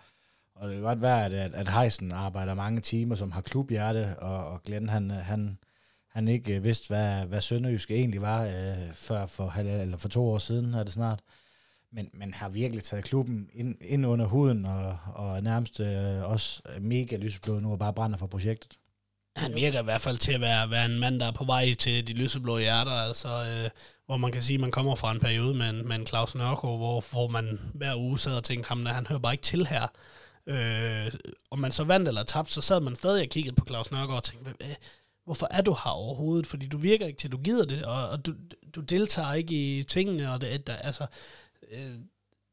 [0.56, 4.48] og det kan godt være, at, at, Heisen arbejder mange timer, som har klubhjerte, og,
[4.48, 5.58] og Glenn han, han,
[6.08, 10.30] han ikke øh, vidste, hvad, hvad Sønderjyske egentlig var, øh, før for, eller for to
[10.30, 11.22] år siden er det snart.
[11.94, 16.62] Men, men har virkelig taget klubben ind, ind under huden, og, og nærmest øh, også
[16.80, 18.78] mega lyseblå nu, og bare brænder for projektet.
[19.36, 21.74] Han virker i hvert fald til at være, være en mand, der er på vej
[21.74, 23.70] til de lyseblå hjerter, altså, øh,
[24.06, 26.36] hvor man kan sige, at man kommer fra en periode med en, med en Claus
[26.36, 29.68] Nørgaard, hvor, hvor man hver uge sad og tænkte, ham han hører bare ikke til
[29.68, 29.88] her.
[30.48, 31.12] Øh,
[31.52, 34.18] om man så vandt eller tabte, så sad man stadig og kiggede på Claus Nørgaard
[34.18, 34.76] og tænkte, hvad,
[35.26, 36.48] hvorfor er du her overhovedet?
[36.48, 38.34] Fordi du virker ikke til, du gider det, og, og du,
[38.76, 41.06] du deltager ikke i tingene, og det, der, altså,
[41.72, 41.96] øh,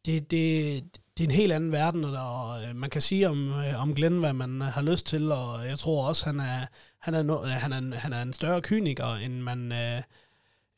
[0.07, 0.85] det, det,
[1.19, 4.19] det er en helt anden verden, og øh, man kan sige om, øh, om Glenn,
[4.19, 6.67] hvad man øh, har lyst til, og jeg tror også, han er,
[7.01, 10.03] han er, no, øh, han er, han er en større kyniker, end man, øh,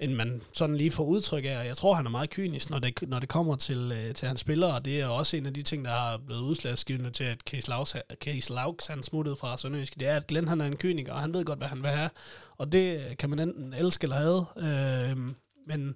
[0.01, 2.79] end man sådan lige får udtryk af, og jeg tror, han er meget kynisk, når
[2.79, 5.55] det, når det kommer til, øh, til hans spillere, og det er også en af
[5.55, 7.95] de ting, der har blevet udslagsgivende til, at Case Laux,
[8.25, 11.21] Case Laux han smuttede fra Sønderjysk, det er, at Glenn han er en kyniker, og
[11.21, 12.11] han ved godt, hvad han vil have,
[12.59, 15.17] og det kan man enten elske eller have, øh,
[15.67, 15.95] men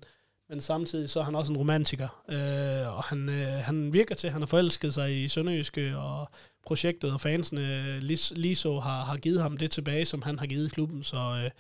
[0.48, 4.26] men samtidig så er han også en romantiker, øh, og han, øh, han virker til,
[4.26, 6.28] at han har forelsket sig i Sønderjyske, og
[6.66, 10.46] projektet og fansene lige, lige så har, har givet ham det tilbage, som han har
[10.46, 11.50] givet klubben, så øh,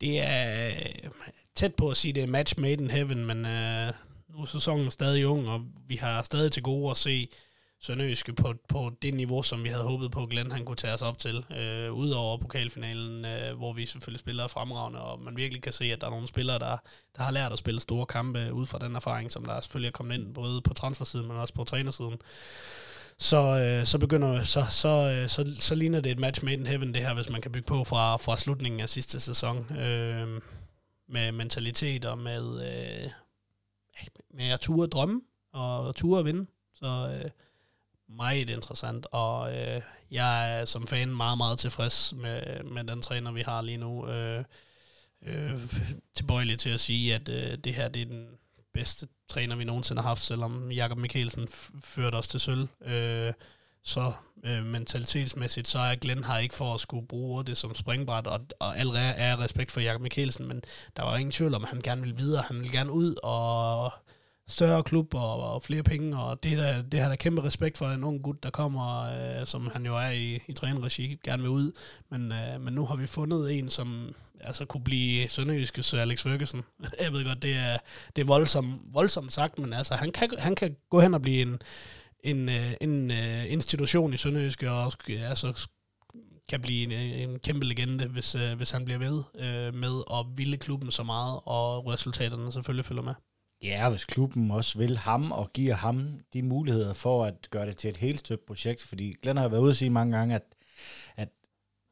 [0.00, 1.10] det er øh,
[1.54, 3.92] tæt på at sige, det er match made in heaven, men øh,
[4.28, 7.28] nu er sæsonen stadig ung, og vi har stadig til gode at se
[7.82, 11.02] Sønderjyske på, på det niveau, som vi havde håbet på, Glenn han kunne tage os
[11.02, 11.44] op til.
[11.56, 16.00] Øh, Udover pokalfinalen, øh, hvor vi selvfølgelig spiller fremragende, og man virkelig kan se, at
[16.00, 16.76] der er nogle spillere, der,
[17.16, 19.92] der har lært at spille store kampe ud fra den erfaring, som der selvfølgelig er
[19.92, 22.18] kommet ind, både på transfersiden, men også på trænersiden.
[23.18, 26.66] Så, øh, så begynder så, så, øh, så, så ligner det et match made in
[26.66, 29.76] heaven, det her, hvis man kan bygge på fra, fra slutningen af sidste sæson.
[29.76, 30.40] Øh,
[31.08, 33.10] med mentalitet og med, øh,
[34.34, 35.20] med at ture drømme
[35.52, 36.46] og ture at vinde.
[36.74, 37.30] Så øh,
[38.16, 39.80] meget interessant, og øh,
[40.10, 44.08] jeg er som fan meget, meget tilfreds med, med den træner, vi har lige nu.
[44.08, 44.44] Øh,
[45.26, 45.60] øh,
[46.14, 48.26] tilbøjelig til at sige, at øh, det her det er den
[48.74, 51.48] bedste træner, vi nogensinde har haft, selvom Jakob Mikkelsen
[51.80, 52.68] førte os til sølv.
[52.84, 53.32] Øh,
[53.84, 54.12] så
[54.44, 58.40] øh, mentalitetsmæssigt, så er Glenn her ikke for at skulle bruge det som springbræt, og,
[58.58, 60.62] og allerede er respekt for Jakob Mikkelsen, men
[60.96, 63.92] der var ingen tvivl om, at han gerne vil videre, han vil gerne ud og
[64.52, 67.86] større klub og, og flere penge, og det, der, det har der kæmpe respekt for
[67.86, 71.50] en ung gut, der kommer, øh, som han jo er i, i trænerregi, gerne vil
[71.50, 71.72] ud.
[72.10, 76.62] Men, øh, men nu har vi fundet en, som altså kunne blive Sønderjyskes Alex Ferguson.
[77.00, 77.78] Jeg ved godt, det er,
[78.16, 81.42] det er voldsomt, voldsomt sagt, men altså, han kan, han kan gå hen og blive
[81.42, 81.58] en,
[82.24, 83.10] en, øh, en, en,
[83.46, 85.68] institution i Sønderjyske, og altså,
[86.48, 86.92] kan blive en,
[87.30, 89.22] en kæmpe legende, hvis, øh, hvis han bliver ved
[89.72, 93.14] med at ville klubben så meget, og resultaterne selvfølgelig følger med.
[93.62, 97.76] Ja, hvis klubben også vil ham og giver ham de muligheder for at gøre det
[97.76, 100.42] til et helt støbt projekt, fordi Glenn har været ude og sige mange gange, at,
[101.16, 101.28] at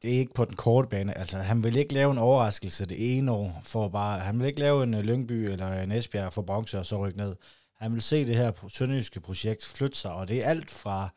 [0.01, 1.17] det er ikke på den korte bane.
[1.17, 4.59] Altså, han vil ikke lave en overraskelse det ene år, for bare, han vil ikke
[4.59, 7.35] lave en øh, Lyngby eller en Esbjerg for bronze og så rykke ned.
[7.77, 11.09] Han vil se det her sønderjyske projekt flytte sig, og det er alt fra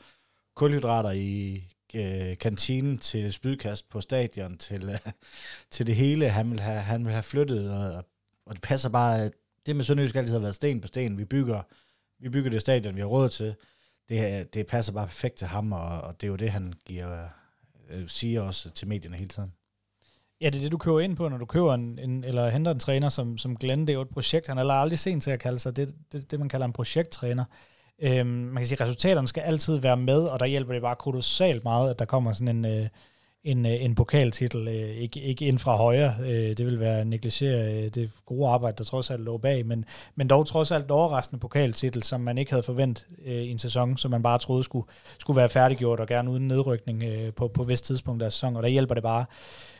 [0.56, 1.64] kulhydrater i
[1.94, 4.98] øh, kantinen til spydkast på stadion til, øh,
[5.70, 8.04] til det hele, han vil have, han vil have flyttet, og,
[8.46, 9.30] og det passer bare,
[9.66, 11.18] det med Sønderjysk altid har været sten på sten.
[11.18, 11.62] Vi bygger,
[12.18, 13.54] vi bygger det stadion, vi har råd til.
[14.08, 17.28] Det, det passer bare perfekt til ham, og, og det er jo det, han giver,
[17.90, 19.52] øh, siger også til medierne hele tiden.
[20.40, 22.72] Ja, det er det, du køber ind på, når du køber en, en eller henter
[22.72, 23.80] en træner som, som Glenn.
[23.80, 24.46] Det er jo et projekt.
[24.46, 27.44] Han er aldrig sent til at kalde sig det, det, det man kalder en projekttræner.
[28.02, 30.96] Øhm, man kan sige, at resultaterne skal altid være med, og der hjælper det bare
[30.96, 32.88] kolossalt meget, at der kommer sådan en, øh,
[33.44, 36.14] en, øh, en pokaltitel, øh, ikke, ikke ind fra højre.
[36.20, 39.84] Øh, det vil være at negligere det gode arbejde, der trods alt lå bag, men,
[40.14, 44.10] men dog trods alt overraskende pokaltitel, som man ikke havde forventet i en sæson, som
[44.10, 44.86] man bare troede skulle,
[45.18, 47.04] skulle være færdiggjort, og gerne uden nedrykning
[47.34, 49.24] på, på vist tidspunkt af sæsonen, og der hjælper det bare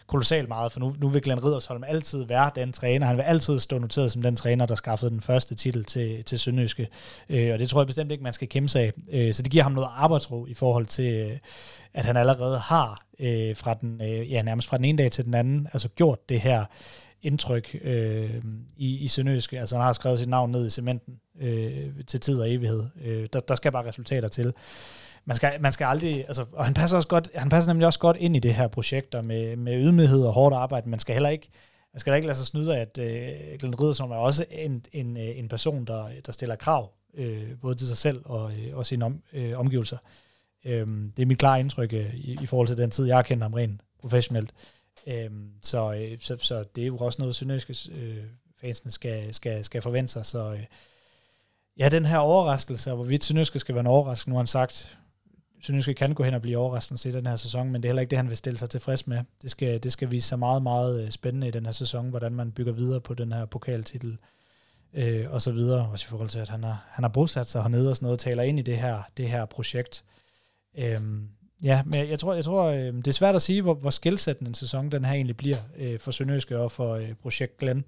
[0.07, 3.07] kolossalt meget, for nu, nu vil Glenn Riddersholm altid være den træner.
[3.07, 6.39] Han vil altid stå noteret som den træner, der skaffede den første titel til, til
[6.39, 6.89] Sønderjyske.
[7.29, 8.93] Øh, og det tror jeg bestemt ikke, man skal kæmpe sig af.
[9.13, 11.39] Øh, så det giver ham noget arbejdsro i forhold til, øh,
[11.95, 15.25] at han allerede har øh, fra den, øh, ja, nærmest fra den ene dag til
[15.25, 16.65] den anden, altså gjort det her
[17.23, 18.43] indtryk øh,
[18.77, 19.53] i, i Sønderjysk.
[19.53, 22.85] Altså han har skrevet sit navn ned i cementen øh, til tid og evighed.
[23.05, 24.53] Øh, der, der skal bare resultater til
[25.25, 27.99] man skal, man skal aldrig, altså, og han passer, også godt, han passer nemlig også
[27.99, 31.29] godt ind i det her projekt, med, med ydmyghed og hårdt arbejde, man skal heller
[31.29, 31.49] ikke,
[31.93, 35.17] man skal ikke lade sig snyde af, at øh, Glenn Riddersholm er også en, en,
[35.17, 38.87] øh, en person, der, der stiller krav, øh, både til sig selv og, øh, og
[38.87, 39.97] sine om, øh, omgivelser.
[39.97, 40.24] Øh,
[40.65, 43.23] Øhm, det er mit klare indtryk øh, i, i forhold til den tid, jeg har
[43.23, 44.55] kendt ham rent professionelt.
[45.07, 48.25] Øhm, så, øh, så, så det er jo også noget, sønderjyske øh,
[48.61, 50.27] fansene skal, skal, skal forvente sig.
[50.27, 50.65] Så øh,
[51.79, 54.99] ja, den her overraskelse, og hvorvidt Sønderjyske skal være en overraskelse, nu har han sagt
[55.63, 58.01] Sønderjyske kan gå hen og blive overraskende i den her sæson, men det er heller
[58.01, 59.19] ikke det, han vil stille sig tilfreds med.
[59.43, 62.33] Det skal, det skal vise sig meget, meget øh, spændende i den her sæson, hvordan
[62.33, 64.19] man bygger videre på den her pokaltitel
[64.95, 67.63] øh, og så videre, også i forhold til, at han har, han har bosat sig
[67.63, 70.05] hernede og sådan noget, taler ind i det her, det her projekt.
[70.79, 71.29] Øhm,
[71.63, 74.49] ja, men jeg tror, jeg tror øh, det er svært at sige, hvor, hvor skældsættende
[74.49, 77.85] en sæson den her egentlig bliver øh, for Sønderjyske og for øh, projekt Glenn,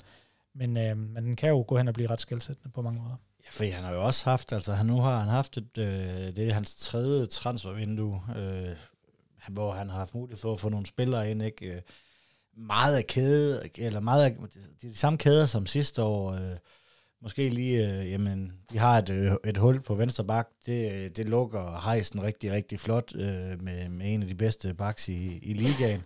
[0.55, 3.17] men, øh, men den kan jo gå hen og blive ret skældsættende på mange måder.
[3.45, 6.37] Ja, for han har jo også haft, altså han nu har han haft et, øh,
[6.37, 8.77] det er hans tredje transfervindue, øh,
[9.49, 11.67] hvor han har haft mulighed for at få nogle spillere ind, ikke?
[11.67, 11.83] Øh,
[12.57, 16.57] meget af kæde, eller meget af, de, de samme kæder som sidste år, øh,
[17.27, 21.29] måske lige, øh, jamen, de har et, øh, et hul på venstre bak, det, det
[21.29, 25.53] lukker hejsen rigtig, rigtig flot øh, med, med en af de bedste baks i, i
[25.53, 26.03] ligaen.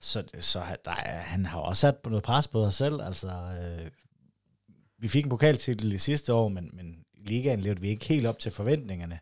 [0.00, 3.28] Så, så der er, han har også sat på noget pres på sig selv, altså
[3.28, 3.90] øh,
[4.98, 8.26] vi fik en pokaltitel i sidste år, men, men i ligaen levede vi ikke helt
[8.26, 9.18] op til forventningerne.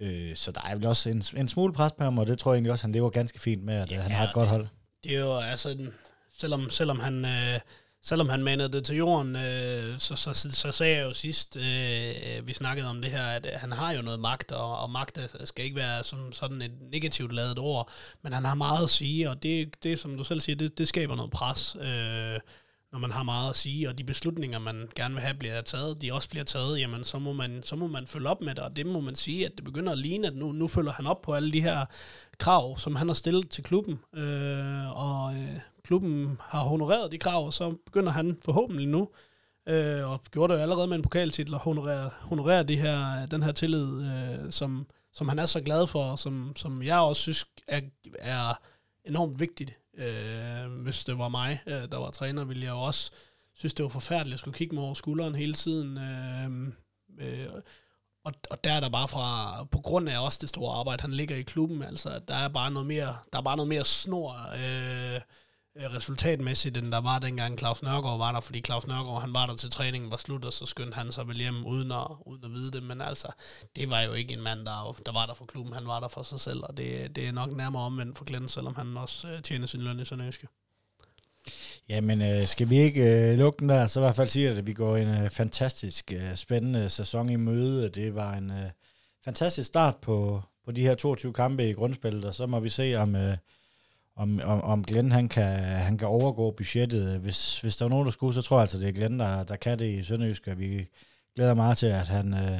[0.00, 2.52] Øh, så der er vel også en, en smule pres på ham, og det tror
[2.52, 4.66] jeg egentlig også, han lever ganske fint med, at ja, han har et godt hold.
[5.04, 5.90] Det er jo altså,
[6.38, 7.24] selvom, selvom han...
[7.24, 7.60] Øh,
[8.02, 11.56] selvom han manede det til jorden, øh, så, så, så, så sagde jeg jo sidst,
[11.56, 14.78] øh, øh vi snakkede om det her, at øh, han har jo noget magt, og,
[14.78, 17.90] og magt skal ikke være som sådan et negativt lavet ord,
[18.22, 20.88] men han har meget at sige, og det, det som du selv siger, det, det
[20.88, 21.76] skaber noget pres.
[21.80, 22.40] Øh,
[22.92, 26.02] når man har meget at sige, og de beslutninger, man gerne vil have, bliver taget,
[26.02, 28.64] de også bliver taget, jamen så må man, så må man følge op med det,
[28.64, 31.06] og det må man sige, at det begynder at ligne, at nu, nu følger han
[31.06, 31.86] op på alle de her
[32.38, 35.58] krav, som han har stillet til klubben, øh, og øh,
[35.88, 39.08] klubben har honoreret de krav, og så begynder han forhåbentlig nu,
[39.66, 43.42] øh, og gjorde det jo allerede med en pokaltitel, at honorere, honorere de her, den
[43.42, 47.22] her tillid, øh, som, som han er så glad for, og som, som jeg også
[47.22, 47.80] synes er,
[48.18, 48.60] er
[49.04, 53.10] enormt vigtigt Øh, hvis det var mig, øh, der var træner, ville jeg jo også
[53.54, 55.98] synes, det var forfærdeligt at skulle kigge mig over skulderen hele tiden.
[55.98, 56.50] Øh,
[57.18, 57.48] øh,
[58.24, 61.12] og, og der er der bare fra, på grund af også det store arbejde, han
[61.12, 64.34] ligger i klubben, altså der er bare noget mere, der er bare noget mere snor,
[64.54, 65.20] Øh,
[65.78, 69.46] Øh, resultatmæssigt, end der var dengang Claus Nørgaard var der, fordi Claus Nørgaard, han var
[69.46, 72.44] der til træningen var slut, og så skyndte han sig vel hjem uden at, uden
[72.44, 73.28] at vide det, men altså,
[73.76, 76.08] det var jo ikke en mand, der, der var der for klubben, han var der
[76.08, 79.28] for sig selv, og det, det er nok nærmere omvendt for Glenn, selvom han også
[79.28, 80.48] øh, tjener sin løn i Sønderjyske.
[81.88, 84.66] Jamen, øh, skal vi ikke øh, lukke den der, så i hvert fald sige, at
[84.66, 87.88] vi går en øh, fantastisk øh, spændende sæson i møde.
[87.88, 88.70] Det var en øh,
[89.24, 92.94] fantastisk start på, på de her 22 kampe i grundspillet, og så må vi se,
[92.94, 93.36] om, øh,
[94.18, 97.20] om, om, om Glenn han kan, han kan overgå budgettet.
[97.20, 99.42] Hvis, hvis der er nogen, der skulle, så tror jeg altså, det er Glenn, der,
[99.42, 100.86] der kan det i Sønderjysk, og vi
[101.36, 102.58] glæder meget til, at han, øh,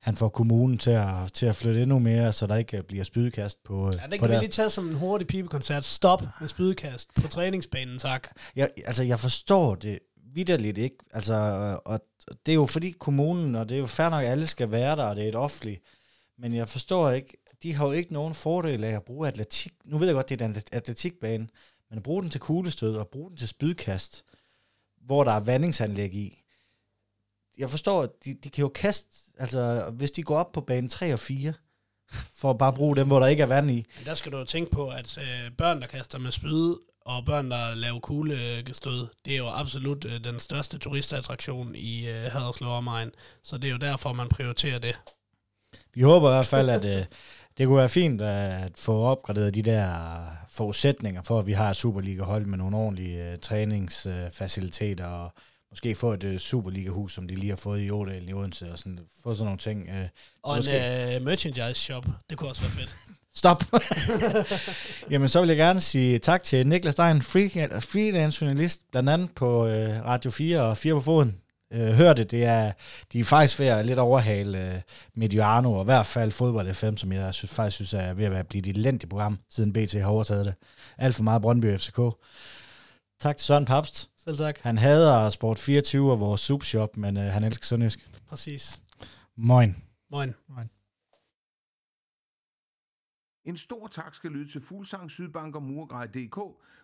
[0.00, 3.64] han får kommunen til at, til at flytte endnu mere, så der ikke bliver spydekast
[3.64, 5.84] på Ja, det kan vi lige tage som en hurtig pibekoncert.
[5.84, 8.28] Stop med spydekast på træningsbanen, tak.
[8.56, 9.98] Jeg, altså, jeg forstår det
[10.34, 10.96] vidderligt ikke.
[11.12, 11.34] Altså,
[11.84, 12.00] og
[12.46, 14.96] det er jo fordi kommunen, og det er jo fair nok, at alle skal være
[14.96, 15.82] der, og det er et offentligt,
[16.38, 19.72] men jeg forstår ikke, de har jo ikke nogen fordel af at bruge atletik.
[19.84, 21.48] Nu ved jeg godt, det er en atletikbane,
[21.90, 24.24] men at bruge den til kuglestød og bruge den til spydkast,
[25.00, 26.42] hvor der er vandingsanlæg i.
[27.58, 29.08] Jeg forstår, at de, de kan jo kaste,
[29.38, 31.52] altså hvis de går op på bane 3 og 4,
[32.40, 33.84] for at bare bruge dem, hvor der ikke er vand i.
[33.96, 36.76] Men der skal du jo tænke på, at øh, børn, der kaster med spyd,
[37.06, 42.32] og børn, der laver kuglestød, det er jo absolut øh, den største turistattraktion i øh,
[42.32, 43.10] Haderslev omegn.
[43.42, 44.96] Så det er jo derfor, man prioriterer det.
[45.94, 47.04] Vi håber i hvert fald, at øh,
[47.58, 49.94] det kunne være fint at få opgraderet de der
[50.50, 55.32] forudsætninger for, at vi har et Superliga-hold med nogle ordentlige øh, træningsfaciliteter og
[55.70, 58.78] måske få et øh, Superliga-hus, som de lige har fået i Ådalen i Odense og
[58.78, 59.88] sådan, få sådan nogle ting.
[59.88, 60.08] Øh,
[60.42, 60.76] Og måske.
[60.78, 62.96] en øh, merchandise shop, det kunne også være fedt.
[63.36, 63.64] Stop!
[65.10, 69.30] Jamen, så vil jeg gerne sige tak til Niklas Stein, free- freelance journalist, blandt andet
[69.34, 71.36] på øh, Radio 4 og 4 på foden.
[71.72, 72.72] Øh, hør det, det er,
[73.12, 74.80] de er faktisk ved at lidt overhale øh,
[75.14, 78.30] Mediano, og i hvert fald Fodbold FM, som jeg synes, faktisk synes er ved at
[78.30, 80.54] være blive et elendigt program, siden BT har overtaget det.
[80.98, 82.00] Alt for meget Brøndby FCK.
[83.20, 84.10] Tak til Søren Papst.
[84.24, 84.58] Selv tak.
[84.62, 88.10] Han hader Sport 24 og vores subshop, men øh, han elsker Sønderjysk.
[88.28, 88.80] Præcis.
[89.36, 89.76] Moin.
[90.10, 90.34] Moin.
[93.44, 96.38] En stor tak skal lyde til Fuglsang, Sydbank og Murgrej.dk.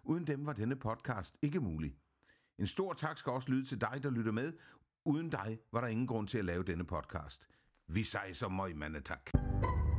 [0.05, 1.95] Uden dem var denne podcast ikke mulig.
[2.63, 4.53] En stor tak skal også lyde til dig, der lytter med.
[5.05, 7.47] Uden dig var der ingen grund til at lave denne podcast.
[7.87, 9.31] Vi sejser møg, mandetak.
[9.33, 9.92] tak.